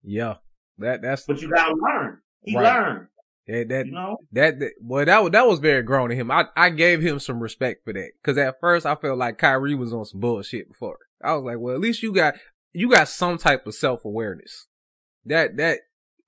Yeah, 0.03 0.35
that 0.77 1.01
that's. 1.01 1.25
But 1.25 1.41
you 1.41 1.49
gotta 1.49 1.75
learn. 1.75 2.19
He 2.43 2.55
right. 2.55 2.63
learned. 2.63 3.07
That 3.47 3.69
that, 3.69 3.85
you 3.85 3.91
know? 3.91 4.17
that 4.31 4.59
that 4.59 4.71
well 4.81 5.05
that 5.05 5.31
that 5.31 5.47
was 5.47 5.59
very 5.59 5.83
grown 5.83 6.09
to 6.09 6.15
him. 6.15 6.31
I 6.31 6.45
I 6.55 6.71
gave 6.71 7.01
him 7.01 7.19
some 7.19 7.39
respect 7.39 7.83
for 7.83 7.93
that 7.93 8.11
because 8.21 8.37
at 8.37 8.59
first 8.59 8.85
I 8.85 8.95
felt 8.95 9.19
like 9.19 9.37
Kyrie 9.37 9.75
was 9.75 9.93
on 9.93 10.05
some 10.05 10.19
bullshit 10.19 10.67
before. 10.67 10.97
I 11.23 11.33
was 11.33 11.43
like, 11.43 11.59
well, 11.59 11.75
at 11.75 11.81
least 11.81 12.01
you 12.01 12.11
got 12.11 12.35
you 12.73 12.89
got 12.89 13.07
some 13.07 13.37
type 13.37 13.67
of 13.67 13.75
self 13.75 14.03
awareness. 14.03 14.67
That 15.25 15.57
that 15.57 15.79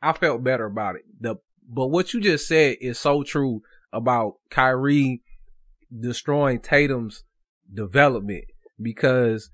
I 0.01 0.13
felt 0.13 0.43
better 0.43 0.65
about 0.65 0.95
it. 0.95 1.05
The 1.19 1.37
but 1.67 1.87
what 1.87 2.13
you 2.13 2.21
just 2.21 2.47
said 2.47 2.77
is 2.81 2.99
so 2.99 3.23
true 3.23 3.61
about 3.91 4.35
Kyrie 4.49 5.23
destroying 5.97 6.59
Tatum's 6.59 7.23
development 7.73 8.45
because 8.81 9.49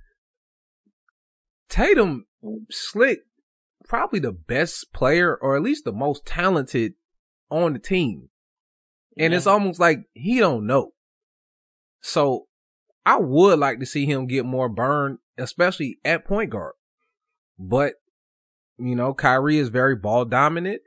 Tatum 1.69 2.25
slick 2.69 3.21
probably 3.87 4.19
the 4.19 4.31
best 4.31 4.91
player 4.93 5.35
or 5.35 5.55
at 5.55 5.61
least 5.61 5.85
the 5.85 5.91
most 5.91 6.25
talented 6.25 6.93
on 7.53 7.73
the 7.73 7.79
team. 7.79 8.29
And 9.17 9.31
yeah. 9.31 9.37
it's 9.37 9.47
almost 9.47 9.79
like 9.79 9.99
he 10.13 10.39
don't 10.39 10.65
know. 10.65 10.93
So 12.01 12.47
I 13.05 13.17
would 13.19 13.59
like 13.59 13.79
to 13.79 13.85
see 13.85 14.05
him 14.05 14.27
get 14.27 14.45
more 14.45 14.69
burn, 14.69 15.19
especially 15.37 15.99
at 16.03 16.25
point 16.25 16.49
guard. 16.49 16.73
But 17.59 17.93
you 18.79 18.95
know, 18.95 19.13
Kyrie 19.13 19.59
is 19.59 19.69
very 19.69 19.95
ball 19.95 20.25
dominant 20.25 20.81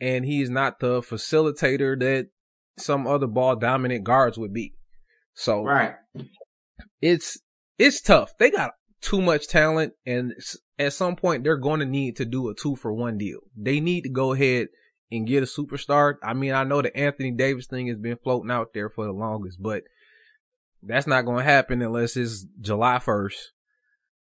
and 0.00 0.24
he's 0.24 0.48
not 0.48 0.80
the 0.80 1.02
facilitator 1.02 1.98
that 2.00 2.28
some 2.78 3.06
other 3.06 3.26
ball 3.26 3.56
dominant 3.56 4.04
guards 4.04 4.38
would 4.38 4.54
be. 4.54 4.74
So 5.34 5.62
right. 5.62 5.94
it's 7.02 7.38
it's 7.78 8.00
tough. 8.00 8.32
They 8.38 8.50
got 8.50 8.72
too 9.02 9.20
much 9.20 9.48
talent 9.48 9.92
and 10.06 10.32
at 10.78 10.94
some 10.94 11.14
point 11.14 11.44
they're 11.44 11.58
going 11.58 11.80
to 11.80 11.86
need 11.86 12.16
to 12.16 12.24
do 12.24 12.48
a 12.48 12.54
two 12.54 12.74
for 12.74 12.92
one 12.92 13.18
deal. 13.18 13.40
They 13.54 13.80
need 13.80 14.02
to 14.02 14.08
go 14.08 14.32
ahead 14.32 14.68
and 15.10 15.26
get 15.26 15.42
a 15.42 15.46
superstar. 15.46 16.14
I 16.22 16.34
mean, 16.34 16.52
I 16.52 16.64
know 16.64 16.82
the 16.82 16.96
Anthony 16.96 17.30
Davis 17.30 17.66
thing 17.66 17.88
has 17.88 17.98
been 17.98 18.16
floating 18.16 18.50
out 18.50 18.74
there 18.74 18.88
for 18.88 19.04
the 19.04 19.12
longest, 19.12 19.62
but 19.62 19.84
that's 20.82 21.06
not 21.06 21.24
going 21.24 21.38
to 21.38 21.44
happen 21.44 21.82
unless 21.82 22.16
it's 22.16 22.46
July 22.60 22.98
1st 22.98 23.34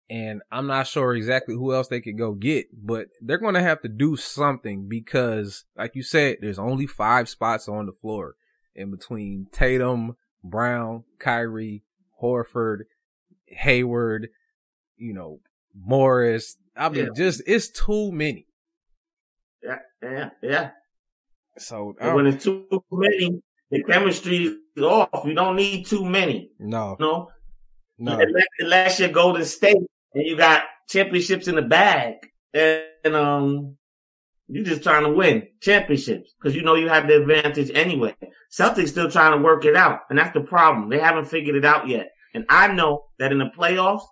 and 0.10 0.42
I'm 0.52 0.68
not 0.68 0.88
sure 0.88 1.16
exactly 1.16 1.56
who 1.56 1.74
else 1.74 1.90
they 1.90 2.00
could 2.00 2.18
go 2.18 2.34
get, 2.34 2.68
but 2.74 3.08
they're 3.22 3.38
going 3.38 3.56
to 3.56 3.62
have 3.62 3.82
to 3.82 3.90
do 3.90 4.16
something 4.16 4.88
because, 4.88 5.66
like 5.76 5.96
you 5.96 6.04
said, 6.04 6.38
there's 6.40 6.60
only 6.60 6.88
five 6.88 7.28
spots 7.28 7.68
on 7.68 7.86
the 7.86 7.92
floor 7.92 8.36
in 8.74 8.90
between 8.90 9.48
Tatum, 9.52 10.16
Brown, 10.44 11.04
Kyrie, 11.20 11.84
Horford, 12.22 12.84
Hayward, 13.48 14.30
you 14.96 15.14
know, 15.14 15.42
Morris. 15.76 16.56
I 16.76 16.88
mean, 16.90 17.06
yeah. 17.06 17.12
just, 17.16 17.42
it's 17.46 17.68
too 17.68 18.12
many. 18.12 18.47
Yeah, 19.64 19.80
yeah, 20.02 20.30
yeah. 20.42 20.70
So 21.58 21.96
when 22.00 22.28
it's 22.28 22.44
too 22.44 22.68
many, 22.92 23.42
the 23.72 23.84
chemistry 23.84 24.58
is 24.76 24.84
off. 24.84 25.26
You 25.26 25.34
don't 25.34 25.56
need 25.56 25.86
too 25.86 26.06
many. 26.06 26.52
No. 26.60 26.96
No. 27.00 27.30
No. 27.98 28.20
Unless, 28.60 29.00
you're 29.00 29.10
Golden 29.10 29.44
State 29.44 29.78
and 30.14 30.26
you 30.26 30.38
got 30.38 30.64
championships 30.88 31.48
in 31.48 31.56
the 31.56 31.64
bag, 31.64 32.16
and, 32.54 32.84
and 33.04 33.16
um, 33.16 33.78
you're 34.48 34.64
just 34.64 34.84
trying 34.84 35.04
to 35.04 35.12
win 35.12 35.48
championships 35.62 36.34
because 36.40 36.56
you 36.56 36.62
know 36.62 36.76
you 36.76 36.90
have 36.90 37.08
the 37.08 37.18
advantage 37.18 37.72
anyway. 37.74 38.16
Celtics 38.52 38.90
still 38.90 39.10
trying 39.10 39.34
to 39.38 39.44
work 39.44 39.66
it 39.66 39.76
out, 39.76 40.02
and 40.10 40.18
that's 40.20 40.34
the 40.34 40.42
problem. 40.42 40.90
They 40.90 41.00
haven't 41.00 41.26
figured 41.26 41.56
it 41.56 41.66
out 41.66 41.88
yet. 41.88 42.12
And 42.34 42.46
I 42.50 42.68
know 42.68 43.06
that 43.20 43.32
in 43.32 43.40
the 43.40 43.52
playoffs, 43.58 44.04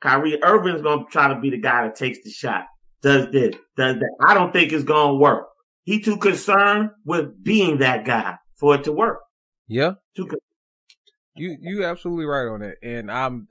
Kyrie 0.00 0.42
Irving's 0.42 0.82
gonna 0.82 1.04
try 1.10 1.28
to 1.28 1.40
be 1.40 1.50
the 1.50 1.58
guy 1.58 1.84
that 1.84 1.96
takes 1.96 2.18
the 2.22 2.30
shot, 2.30 2.66
does 3.04 3.30
this, 3.30 3.54
does 3.76 3.96
that. 3.96 4.16
I 4.20 4.34
don't 4.34 4.52
think 4.52 4.72
it's 4.72 4.84
gonna 4.84 5.14
work. 5.14 5.46
He 5.82 6.00
too 6.00 6.16
concerned 6.16 6.90
with 7.04 7.44
being 7.44 7.78
that 7.78 8.04
guy 8.06 8.36
for 8.56 8.74
it 8.74 8.84
to 8.84 8.92
work. 8.92 9.20
Yeah. 9.68 9.92
Too. 10.16 10.26
Con- 10.26 10.38
you 11.36 11.56
you 11.60 11.84
absolutely 11.84 12.24
right 12.24 12.48
on 12.48 12.60
that, 12.60 12.76
and 12.82 13.10
I'm 13.10 13.48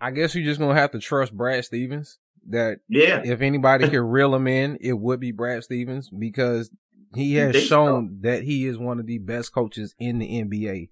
I 0.00 0.12
guess 0.12 0.34
you're 0.34 0.44
just 0.44 0.60
gonna 0.60 0.78
have 0.78 0.92
to 0.92 1.00
trust 1.00 1.36
Brad 1.36 1.64
Stevens. 1.64 2.18
That 2.50 2.78
yeah, 2.88 3.20
if 3.24 3.40
anybody 3.40 3.88
can 3.88 4.00
reel 4.00 4.34
him 4.34 4.46
in, 4.46 4.78
it 4.80 4.94
would 4.94 5.20
be 5.20 5.32
Brad 5.32 5.64
Stevens 5.64 6.08
because 6.08 6.70
he 7.14 7.34
has 7.34 7.56
shown 7.56 8.20
so. 8.22 8.28
that 8.28 8.44
he 8.44 8.66
is 8.66 8.78
one 8.78 9.00
of 9.00 9.06
the 9.06 9.18
best 9.18 9.52
coaches 9.52 9.94
in 9.98 10.18
the 10.18 10.26
NBA. 10.26 10.88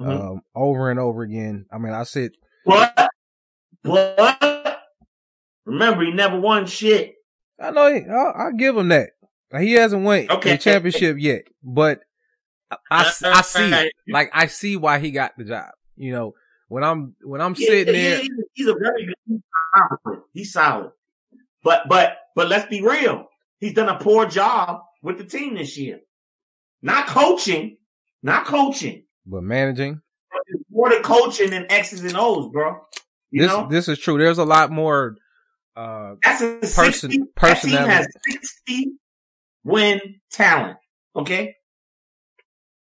Mm-hmm. 0.00 0.08
Um, 0.08 0.42
over 0.54 0.90
and 0.90 0.98
over 0.98 1.22
again. 1.22 1.66
I 1.70 1.78
mean, 1.78 1.92
I 1.92 2.04
said, 2.04 2.30
what? 2.64 3.10
What? 3.82 4.59
Remember, 5.70 6.04
he 6.04 6.12
never 6.12 6.38
won 6.38 6.66
shit. 6.66 7.14
I 7.60 7.70
know. 7.70 7.86
I'll, 7.86 8.34
I'll 8.36 8.52
give 8.52 8.76
him 8.76 8.88
that. 8.88 9.10
He 9.58 9.72
hasn't 9.72 10.02
won 10.02 10.26
okay. 10.30 10.52
a 10.52 10.58
championship 10.58 11.16
yet, 11.18 11.42
but 11.62 12.00
I, 12.90 13.12
I 13.22 13.42
see 13.42 13.72
it. 13.72 13.92
Like 14.08 14.30
I 14.32 14.46
see 14.46 14.76
why 14.76 14.98
he 14.98 15.10
got 15.10 15.36
the 15.36 15.44
job. 15.44 15.70
You 15.96 16.12
know, 16.12 16.34
when 16.68 16.84
I'm 16.84 17.14
when 17.22 17.40
I'm 17.40 17.54
Yeah, 17.58 17.66
sitting 17.66 17.94
yeah, 17.94 18.00
there, 18.00 18.22
he's, 18.54 18.66
a 18.68 18.74
very 18.74 19.06
good. 19.06 19.14
He's 19.26 19.40
solid. 19.74 20.22
He's 20.32 20.52
solid. 20.52 20.92
But 21.64 21.88
but 21.88 22.16
but 22.36 22.48
let's 22.48 22.68
be 22.68 22.80
real. 22.82 23.28
He's 23.58 23.74
done 23.74 23.88
a 23.88 23.98
poor 23.98 24.26
job 24.26 24.82
with 25.02 25.18
the 25.18 25.24
team 25.24 25.54
this 25.56 25.76
year. 25.76 26.00
Not 26.82 27.06
coaching, 27.08 27.76
not 28.22 28.46
coaching. 28.46 29.04
but 29.26 29.42
managing 29.42 30.00
It's 30.46 30.64
more 30.70 30.88
the 30.90 31.00
coaching 31.02 31.50
than 31.50 31.66
X's 31.70 32.02
and 32.04 32.16
O's, 32.16 32.50
bro. 32.50 32.80
You 33.32 33.42
this 33.42 33.50
know, 33.50 33.68
this 33.68 33.88
is 33.88 33.98
true. 33.98 34.16
There's 34.18 34.38
a 34.38 34.44
lot 34.44 34.70
more. 34.70 35.16
Uh 35.76 36.14
that's 36.22 36.40
a 36.42 36.58
person- 36.60 37.10
60, 37.10 37.18
that 37.40 37.60
team 37.62 37.72
has 37.76 38.06
sixty 38.28 38.92
win 39.64 40.00
talent. 40.30 40.78
Okay, 41.16 41.54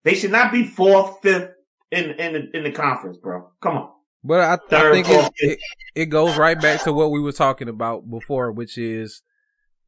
they 0.04 0.16
should 0.16 0.32
not 0.32 0.52
be 0.52 0.66
fourth, 0.66 1.18
fifth 1.22 1.52
in 1.92 2.12
in 2.12 2.34
the, 2.34 2.58
in 2.58 2.64
the 2.64 2.72
conference, 2.72 3.18
bro. 3.18 3.50
Come 3.62 3.78
on. 3.78 3.90
But 4.24 4.40
I, 4.42 4.54
I 4.76 4.92
think 4.92 5.08
it, 5.08 5.32
it 5.38 5.60
it 5.94 6.06
goes 6.08 6.38
right 6.38 6.60
back 6.60 6.84
to 6.84 6.94
what 6.94 7.12
we 7.12 7.20
were 7.20 7.32
talking 7.32 7.70
about 7.70 8.10
before, 8.10 8.52
which 8.52 8.78
is 8.78 9.22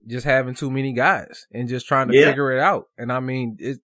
just 0.05 0.25
having 0.25 0.53
too 0.53 0.69
many 0.69 0.93
guys 0.93 1.47
and 1.51 1.67
just 1.67 1.87
trying 1.87 2.07
to 2.09 2.15
Yeah. 2.15 2.27
figure 2.27 2.51
it 2.51 2.59
out. 2.59 2.85
And 2.97 3.11
I 3.11 3.19
mean, 3.19 3.57
it 3.59 3.79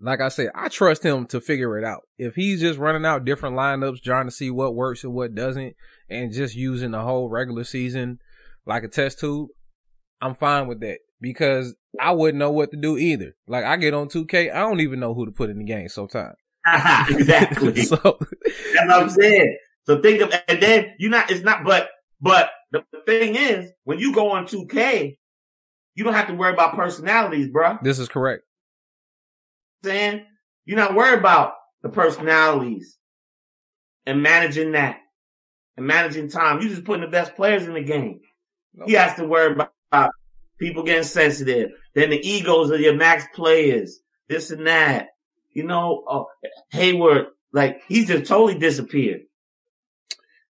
like 0.00 0.20
I 0.20 0.28
said, 0.28 0.50
I 0.54 0.68
trust 0.68 1.02
him 1.02 1.26
to 1.26 1.40
figure 1.40 1.76
it 1.76 1.84
out. 1.84 2.02
If 2.18 2.34
he's 2.34 2.60
just 2.60 2.78
running 2.78 3.04
out 3.04 3.24
different 3.24 3.56
lineups, 3.56 4.02
trying 4.02 4.26
to 4.26 4.30
see 4.30 4.50
what 4.50 4.74
works 4.74 5.02
and 5.02 5.12
what 5.12 5.34
doesn't, 5.34 5.74
and 6.08 6.32
just 6.32 6.54
using 6.54 6.92
the 6.92 7.02
whole 7.02 7.28
regular 7.28 7.64
season 7.64 8.18
like 8.64 8.84
a 8.84 8.88
test 8.88 9.18
tube, 9.18 9.48
I'm 10.20 10.34
fine 10.34 10.68
with 10.68 10.80
that 10.80 10.98
because 11.20 11.74
I 12.00 12.12
wouldn't 12.12 12.38
know 12.38 12.50
what 12.50 12.70
to 12.70 12.76
do 12.76 12.96
either. 12.96 13.34
Like 13.46 13.64
I 13.64 13.76
get 13.76 13.94
on 13.94 14.08
2K, 14.08 14.52
I 14.52 14.60
don't 14.60 14.80
even 14.80 15.00
know 15.00 15.14
who 15.14 15.26
to 15.26 15.32
put 15.32 15.50
in 15.50 15.58
the 15.58 15.64
game 15.64 15.88
sometimes. 15.88 16.36
exactly. 17.08 17.82
so 17.82 17.96
That's 17.96 18.88
what 18.88 18.90
I'm 18.90 19.08
saying. 19.08 19.56
So 19.84 20.00
think 20.00 20.20
of, 20.20 20.32
and 20.46 20.62
then 20.62 20.94
you're 20.98 21.10
not, 21.10 21.30
it's 21.30 21.42
not, 21.42 21.64
but, 21.64 21.88
but 22.20 22.50
the 22.70 22.84
thing 23.06 23.36
is, 23.36 23.70
when 23.84 23.98
you 23.98 24.12
go 24.12 24.30
on 24.30 24.46
2K, 24.46 25.16
you 25.94 26.04
don't 26.04 26.14
have 26.14 26.28
to 26.28 26.34
worry 26.34 26.52
about 26.52 26.76
personalities, 26.76 27.48
bruh. 27.48 27.82
this 27.82 27.98
is 27.98 28.08
correct. 28.08 28.44
Saying 29.84 30.24
you're 30.64 30.76
not 30.76 30.94
worried 30.94 31.18
about 31.18 31.52
the 31.82 31.88
personalities 31.88 32.98
and 34.06 34.22
managing 34.22 34.72
that 34.72 34.98
and 35.76 35.86
managing 35.86 36.28
time. 36.28 36.60
You're 36.60 36.70
just 36.70 36.84
putting 36.84 37.04
the 37.04 37.10
best 37.10 37.36
players 37.36 37.66
in 37.66 37.74
the 37.74 37.82
game. 37.82 38.20
He 38.86 38.92
has 38.94 39.14
to 39.16 39.24
worry 39.24 39.52
about, 39.52 40.10
people 40.58 40.82
getting 40.82 41.04
sensitive. 41.04 41.70
Then 41.94 42.10
the 42.10 42.28
egos 42.28 42.70
of 42.70 42.80
your 42.80 42.94
max 42.94 43.24
players, 43.34 44.00
this 44.28 44.50
and 44.50 44.66
that. 44.66 45.08
You 45.52 45.64
know, 45.64 46.04
uh, 46.08 46.24
Hayward, 46.70 47.28
like 47.52 47.82
he's 47.88 48.08
just 48.08 48.26
totally 48.26 48.58
disappeared. 48.58 49.22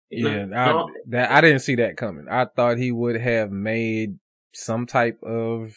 Yeah? 0.09 0.47
I, 0.55 0.85
that 1.07 1.31
I 1.31 1.41
didn't 1.41 1.59
see 1.59 1.75
that 1.75 1.97
coming. 1.97 2.27
I 2.29 2.45
thought 2.45 2.77
he 2.77 2.91
would 2.91 3.15
have 3.19 3.51
made 3.51 4.17
some 4.53 4.85
type 4.87 5.21
of, 5.23 5.75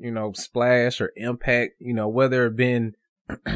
you 0.00 0.10
know, 0.10 0.32
splash 0.34 1.00
or 1.00 1.12
impact. 1.16 1.74
You 1.78 1.94
know, 1.94 2.08
whether 2.08 2.46
it 2.46 2.56
been, 2.56 2.94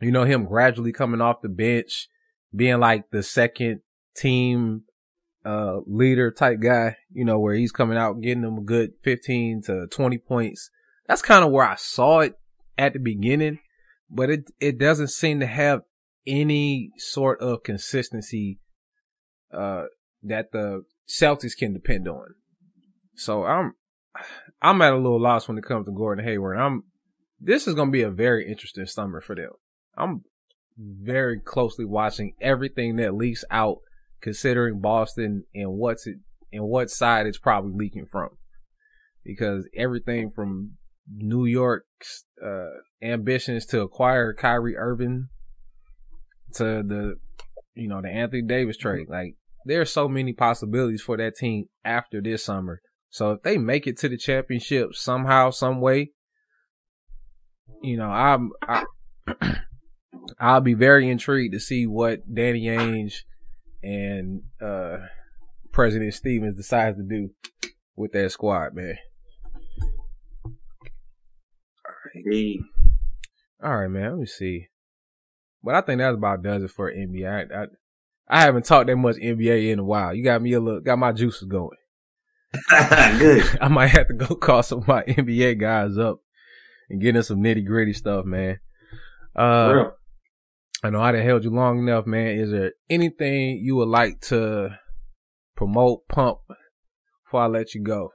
you 0.00 0.12
know, 0.12 0.24
him 0.24 0.44
gradually 0.44 0.92
coming 0.92 1.20
off 1.20 1.42
the 1.42 1.48
bench, 1.48 2.08
being 2.54 2.78
like 2.78 3.10
the 3.10 3.22
second 3.22 3.80
team 4.16 4.82
uh 5.44 5.80
leader 5.86 6.30
type 6.30 6.60
guy. 6.60 6.96
You 7.10 7.24
know, 7.24 7.38
where 7.38 7.54
he's 7.54 7.72
coming 7.72 7.98
out 7.98 8.20
getting 8.20 8.42
them 8.42 8.58
a 8.58 8.62
good 8.62 8.92
fifteen 9.02 9.62
to 9.62 9.86
twenty 9.88 10.18
points. 10.18 10.70
That's 11.08 11.22
kind 11.22 11.44
of 11.44 11.50
where 11.50 11.66
I 11.66 11.76
saw 11.76 12.20
it 12.20 12.38
at 12.78 12.92
the 12.92 12.98
beginning, 12.98 13.58
but 14.10 14.30
it 14.30 14.50
it 14.60 14.78
doesn't 14.78 15.10
seem 15.10 15.40
to 15.40 15.46
have 15.46 15.82
any 16.26 16.90
sort 16.96 17.40
of 17.40 17.62
consistency 17.62 18.58
uh, 19.52 19.84
that 20.22 20.52
the 20.52 20.84
Celtics 21.08 21.56
can 21.56 21.72
depend 21.72 22.08
on. 22.08 22.34
So 23.16 23.44
I'm, 23.44 23.74
I'm 24.62 24.80
at 24.82 24.92
a 24.92 24.96
little 24.96 25.20
loss 25.20 25.48
when 25.48 25.58
it 25.58 25.64
comes 25.64 25.86
to 25.86 25.92
Gordon 25.92 26.24
Hayward. 26.24 26.58
I'm, 26.58 26.84
this 27.40 27.66
is 27.66 27.74
going 27.74 27.88
to 27.88 27.92
be 27.92 28.02
a 28.02 28.10
very 28.10 28.48
interesting 28.48 28.86
summer 28.86 29.20
for 29.20 29.34
them. 29.34 29.50
I'm 29.96 30.22
very 30.78 31.40
closely 31.40 31.84
watching 31.84 32.34
everything 32.40 32.96
that 32.96 33.14
leaks 33.14 33.44
out, 33.50 33.78
considering 34.20 34.80
Boston 34.80 35.44
and 35.54 35.72
what's 35.72 36.06
it, 36.06 36.16
and 36.52 36.64
what 36.64 36.90
side 36.90 37.26
it's 37.26 37.38
probably 37.38 37.72
leaking 37.74 38.06
from. 38.06 38.30
Because 39.24 39.68
everything 39.76 40.30
from 40.30 40.72
New 41.12 41.44
York's, 41.44 42.24
uh, 42.44 42.66
ambitions 43.02 43.66
to 43.66 43.82
acquire 43.82 44.32
Kyrie 44.32 44.76
Irving 44.76 45.28
to 46.54 46.82
the, 46.82 47.16
you 47.74 47.88
know, 47.88 48.00
the 48.00 48.08
Anthony 48.08 48.42
Davis 48.42 48.76
trade, 48.76 49.08
like, 49.08 49.34
there 49.66 49.80
are 49.80 49.86
so 49.86 50.08
many 50.08 50.32
possibilities 50.32 51.02
for 51.02 51.16
that 51.16 51.36
team 51.36 51.66
after 51.84 52.20
this 52.20 52.44
summer. 52.44 52.80
So 53.14 53.30
if 53.30 53.42
they 53.42 53.58
make 53.58 53.86
it 53.86 53.96
to 53.98 54.08
the 54.08 54.16
championship 54.16 54.96
somehow, 54.96 55.50
some 55.50 55.80
way, 55.80 56.10
you 57.80 57.96
know, 57.96 58.10
I'm, 58.10 58.50
I, 58.60 58.86
I'll 60.40 60.60
be 60.60 60.74
very 60.74 61.08
intrigued 61.08 61.54
to 61.54 61.60
see 61.60 61.86
what 61.86 62.34
Danny 62.34 62.64
Ainge 62.64 63.18
and, 63.84 64.42
uh, 64.60 64.96
President 65.70 66.12
Stevens 66.12 66.56
decides 66.56 66.96
to 66.96 67.04
do 67.04 67.30
with 67.94 68.10
that 68.14 68.32
squad, 68.32 68.74
man. 68.74 68.98
Hey, 72.12 72.58
All 73.62 73.76
right, 73.76 73.86
man. 73.86 74.10
Let 74.10 74.18
me 74.18 74.26
see. 74.26 74.66
But 75.62 75.76
I 75.76 75.82
think 75.82 76.00
that 76.00 76.14
about 76.14 76.42
does 76.42 76.64
it 76.64 76.72
for 76.72 76.92
NBA. 76.92 77.52
I, 77.52 77.62
I, 77.62 77.66
I 78.26 78.40
haven't 78.40 78.66
talked 78.66 78.88
that 78.88 78.96
much 78.96 79.18
NBA 79.18 79.70
in 79.70 79.78
a 79.78 79.84
while. 79.84 80.12
You 80.12 80.24
got 80.24 80.42
me 80.42 80.52
a 80.54 80.60
little, 80.60 80.80
got 80.80 80.98
my 80.98 81.12
juices 81.12 81.46
going. 81.46 81.76
good. 83.18 83.58
I 83.60 83.68
might 83.68 83.88
have 83.88 84.08
to 84.08 84.14
go 84.14 84.34
call 84.34 84.62
some 84.62 84.80
of 84.80 84.88
my 84.88 85.02
NBA 85.02 85.60
guys 85.60 85.98
up 85.98 86.20
and 86.90 87.00
get 87.00 87.16
in 87.16 87.22
some 87.22 87.42
nitty 87.42 87.64
gritty 87.66 87.92
stuff, 87.92 88.24
man. 88.24 88.60
Uh, 89.36 89.72
Real. 89.74 89.92
I 90.82 90.90
know 90.90 91.00
I 91.00 91.12
done 91.12 91.22
held 91.22 91.44
you 91.44 91.50
long 91.50 91.78
enough, 91.78 92.06
man. 92.06 92.38
Is 92.38 92.50
there 92.50 92.72
anything 92.90 93.58
you 93.62 93.76
would 93.76 93.88
like 93.88 94.20
to 94.22 94.78
promote, 95.56 96.06
pump 96.08 96.38
before 97.24 97.42
I 97.42 97.46
let 97.46 97.74
you 97.74 97.82
go? 97.82 98.10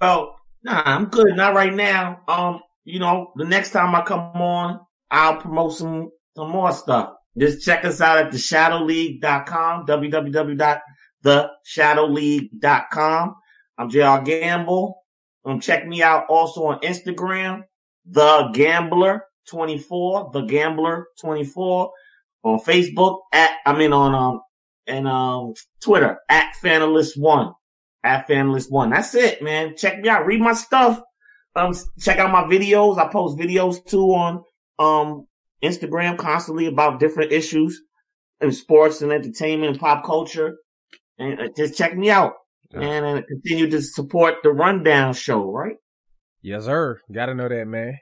Well, 0.00 0.36
nah, 0.62 0.82
I'm 0.84 1.06
good. 1.06 1.34
Not 1.34 1.54
right 1.54 1.74
now. 1.74 2.20
Um, 2.28 2.60
you 2.84 3.00
know, 3.00 3.32
the 3.34 3.44
next 3.44 3.72
time 3.72 3.94
I 3.94 4.02
come 4.02 4.20
on, 4.20 4.80
I'll 5.10 5.40
promote 5.40 5.74
some 5.74 6.10
some 6.36 6.50
more 6.50 6.70
stuff. 6.72 7.14
Just 7.36 7.64
check 7.64 7.84
us 7.84 8.00
out 8.00 8.18
at 8.18 8.32
theshadowleague.com, 8.32 9.86
www.theshadowleague.com. 9.86 10.80
I'm 13.78 13.90
JR 13.90 14.22
Gamble. 14.24 15.02
Um, 15.44 15.60
check 15.60 15.86
me 15.86 16.02
out 16.02 16.26
also 16.28 16.64
on 16.64 16.80
Instagram, 16.80 17.62
The 18.04 18.50
Gambler 18.52 19.22
24, 19.50 20.30
The 20.32 20.42
Gambler 20.42 21.06
24. 21.20 21.90
On 22.44 22.60
Facebook 22.60 23.18
at, 23.32 23.50
I 23.66 23.76
mean 23.76 23.92
on, 23.92 24.14
um, 24.14 24.40
and, 24.86 25.08
um, 25.08 25.54
Twitter 25.82 26.18
at 26.28 26.54
Fanalist 26.62 27.16
One 27.16 27.52
at 28.04 28.28
Fanlist 28.28 28.70
One. 28.70 28.90
That's 28.90 29.14
it, 29.14 29.42
man. 29.42 29.76
Check 29.76 30.00
me 30.00 30.08
out. 30.08 30.26
Read 30.26 30.40
my 30.40 30.52
stuff. 30.52 31.00
Um, 31.56 31.74
check 32.00 32.18
out 32.18 32.30
my 32.30 32.44
videos. 32.44 32.98
I 32.98 33.10
post 33.10 33.38
videos 33.38 33.84
too 33.84 34.14
on 34.14 34.44
um 34.78 35.26
Instagram 35.62 36.16
constantly 36.16 36.66
about 36.66 37.00
different 37.00 37.32
issues 37.32 37.80
in 38.40 38.52
sports 38.52 39.02
and 39.02 39.12
entertainment 39.12 39.72
and 39.72 39.80
pop 39.80 40.04
culture. 40.04 40.56
And 41.18 41.40
uh, 41.40 41.48
just 41.56 41.76
check 41.76 41.96
me 41.96 42.10
out. 42.10 42.34
Yeah. 42.72 42.80
And, 42.80 43.06
and 43.06 43.26
continue 43.26 43.70
to 43.70 43.82
support 43.82 44.36
the 44.42 44.50
Rundown 44.50 45.14
Show, 45.14 45.50
right? 45.50 45.76
Yes, 46.42 46.64
sir. 46.64 47.00
Gotta 47.12 47.34
know 47.34 47.48
that, 47.48 47.66
man. 47.66 47.98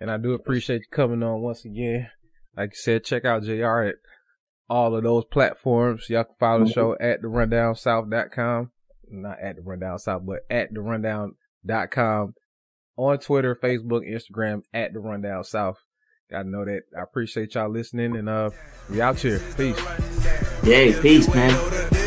And 0.00 0.10
I 0.10 0.16
do 0.16 0.32
appreciate 0.32 0.80
you 0.80 0.86
coming 0.90 1.22
on 1.22 1.40
once 1.40 1.64
again. 1.64 2.08
Like 2.56 2.70
you 2.70 2.76
said, 2.76 3.04
check 3.04 3.24
out 3.24 3.42
JR 3.42 3.82
at 3.82 3.94
all 4.68 4.96
of 4.96 5.02
those 5.02 5.24
platforms. 5.24 6.08
Y'all 6.08 6.24
can 6.24 6.34
follow 6.38 6.64
the 6.64 6.72
show 6.72 6.96
at 7.00 7.22
the 7.22 7.28
rundownsouth.com. 7.28 8.70
Not 9.08 9.40
at 9.40 9.56
the 9.56 9.62
rundown 9.62 9.98
south, 9.98 10.22
but 10.24 10.40
at 10.50 10.72
the 10.72 10.80
rundown.com 10.80 12.34
on 12.96 13.18
Twitter, 13.18 13.54
Facebook, 13.54 14.08
Instagram 14.08 14.62
at 14.72 14.92
the 14.92 15.00
rundown 15.00 15.44
south. 15.44 15.78
Gotta 16.30 16.48
know 16.48 16.64
that. 16.64 16.82
I 16.96 17.02
appreciate 17.02 17.54
y'all 17.54 17.70
listening 17.70 18.16
and 18.16 18.28
uh 18.28 18.50
we 18.90 19.00
out 19.00 19.18
here. 19.18 19.40
Peace. 19.56 19.78
Yay, 20.64 20.98
peace, 21.00 21.32
man. 21.34 22.03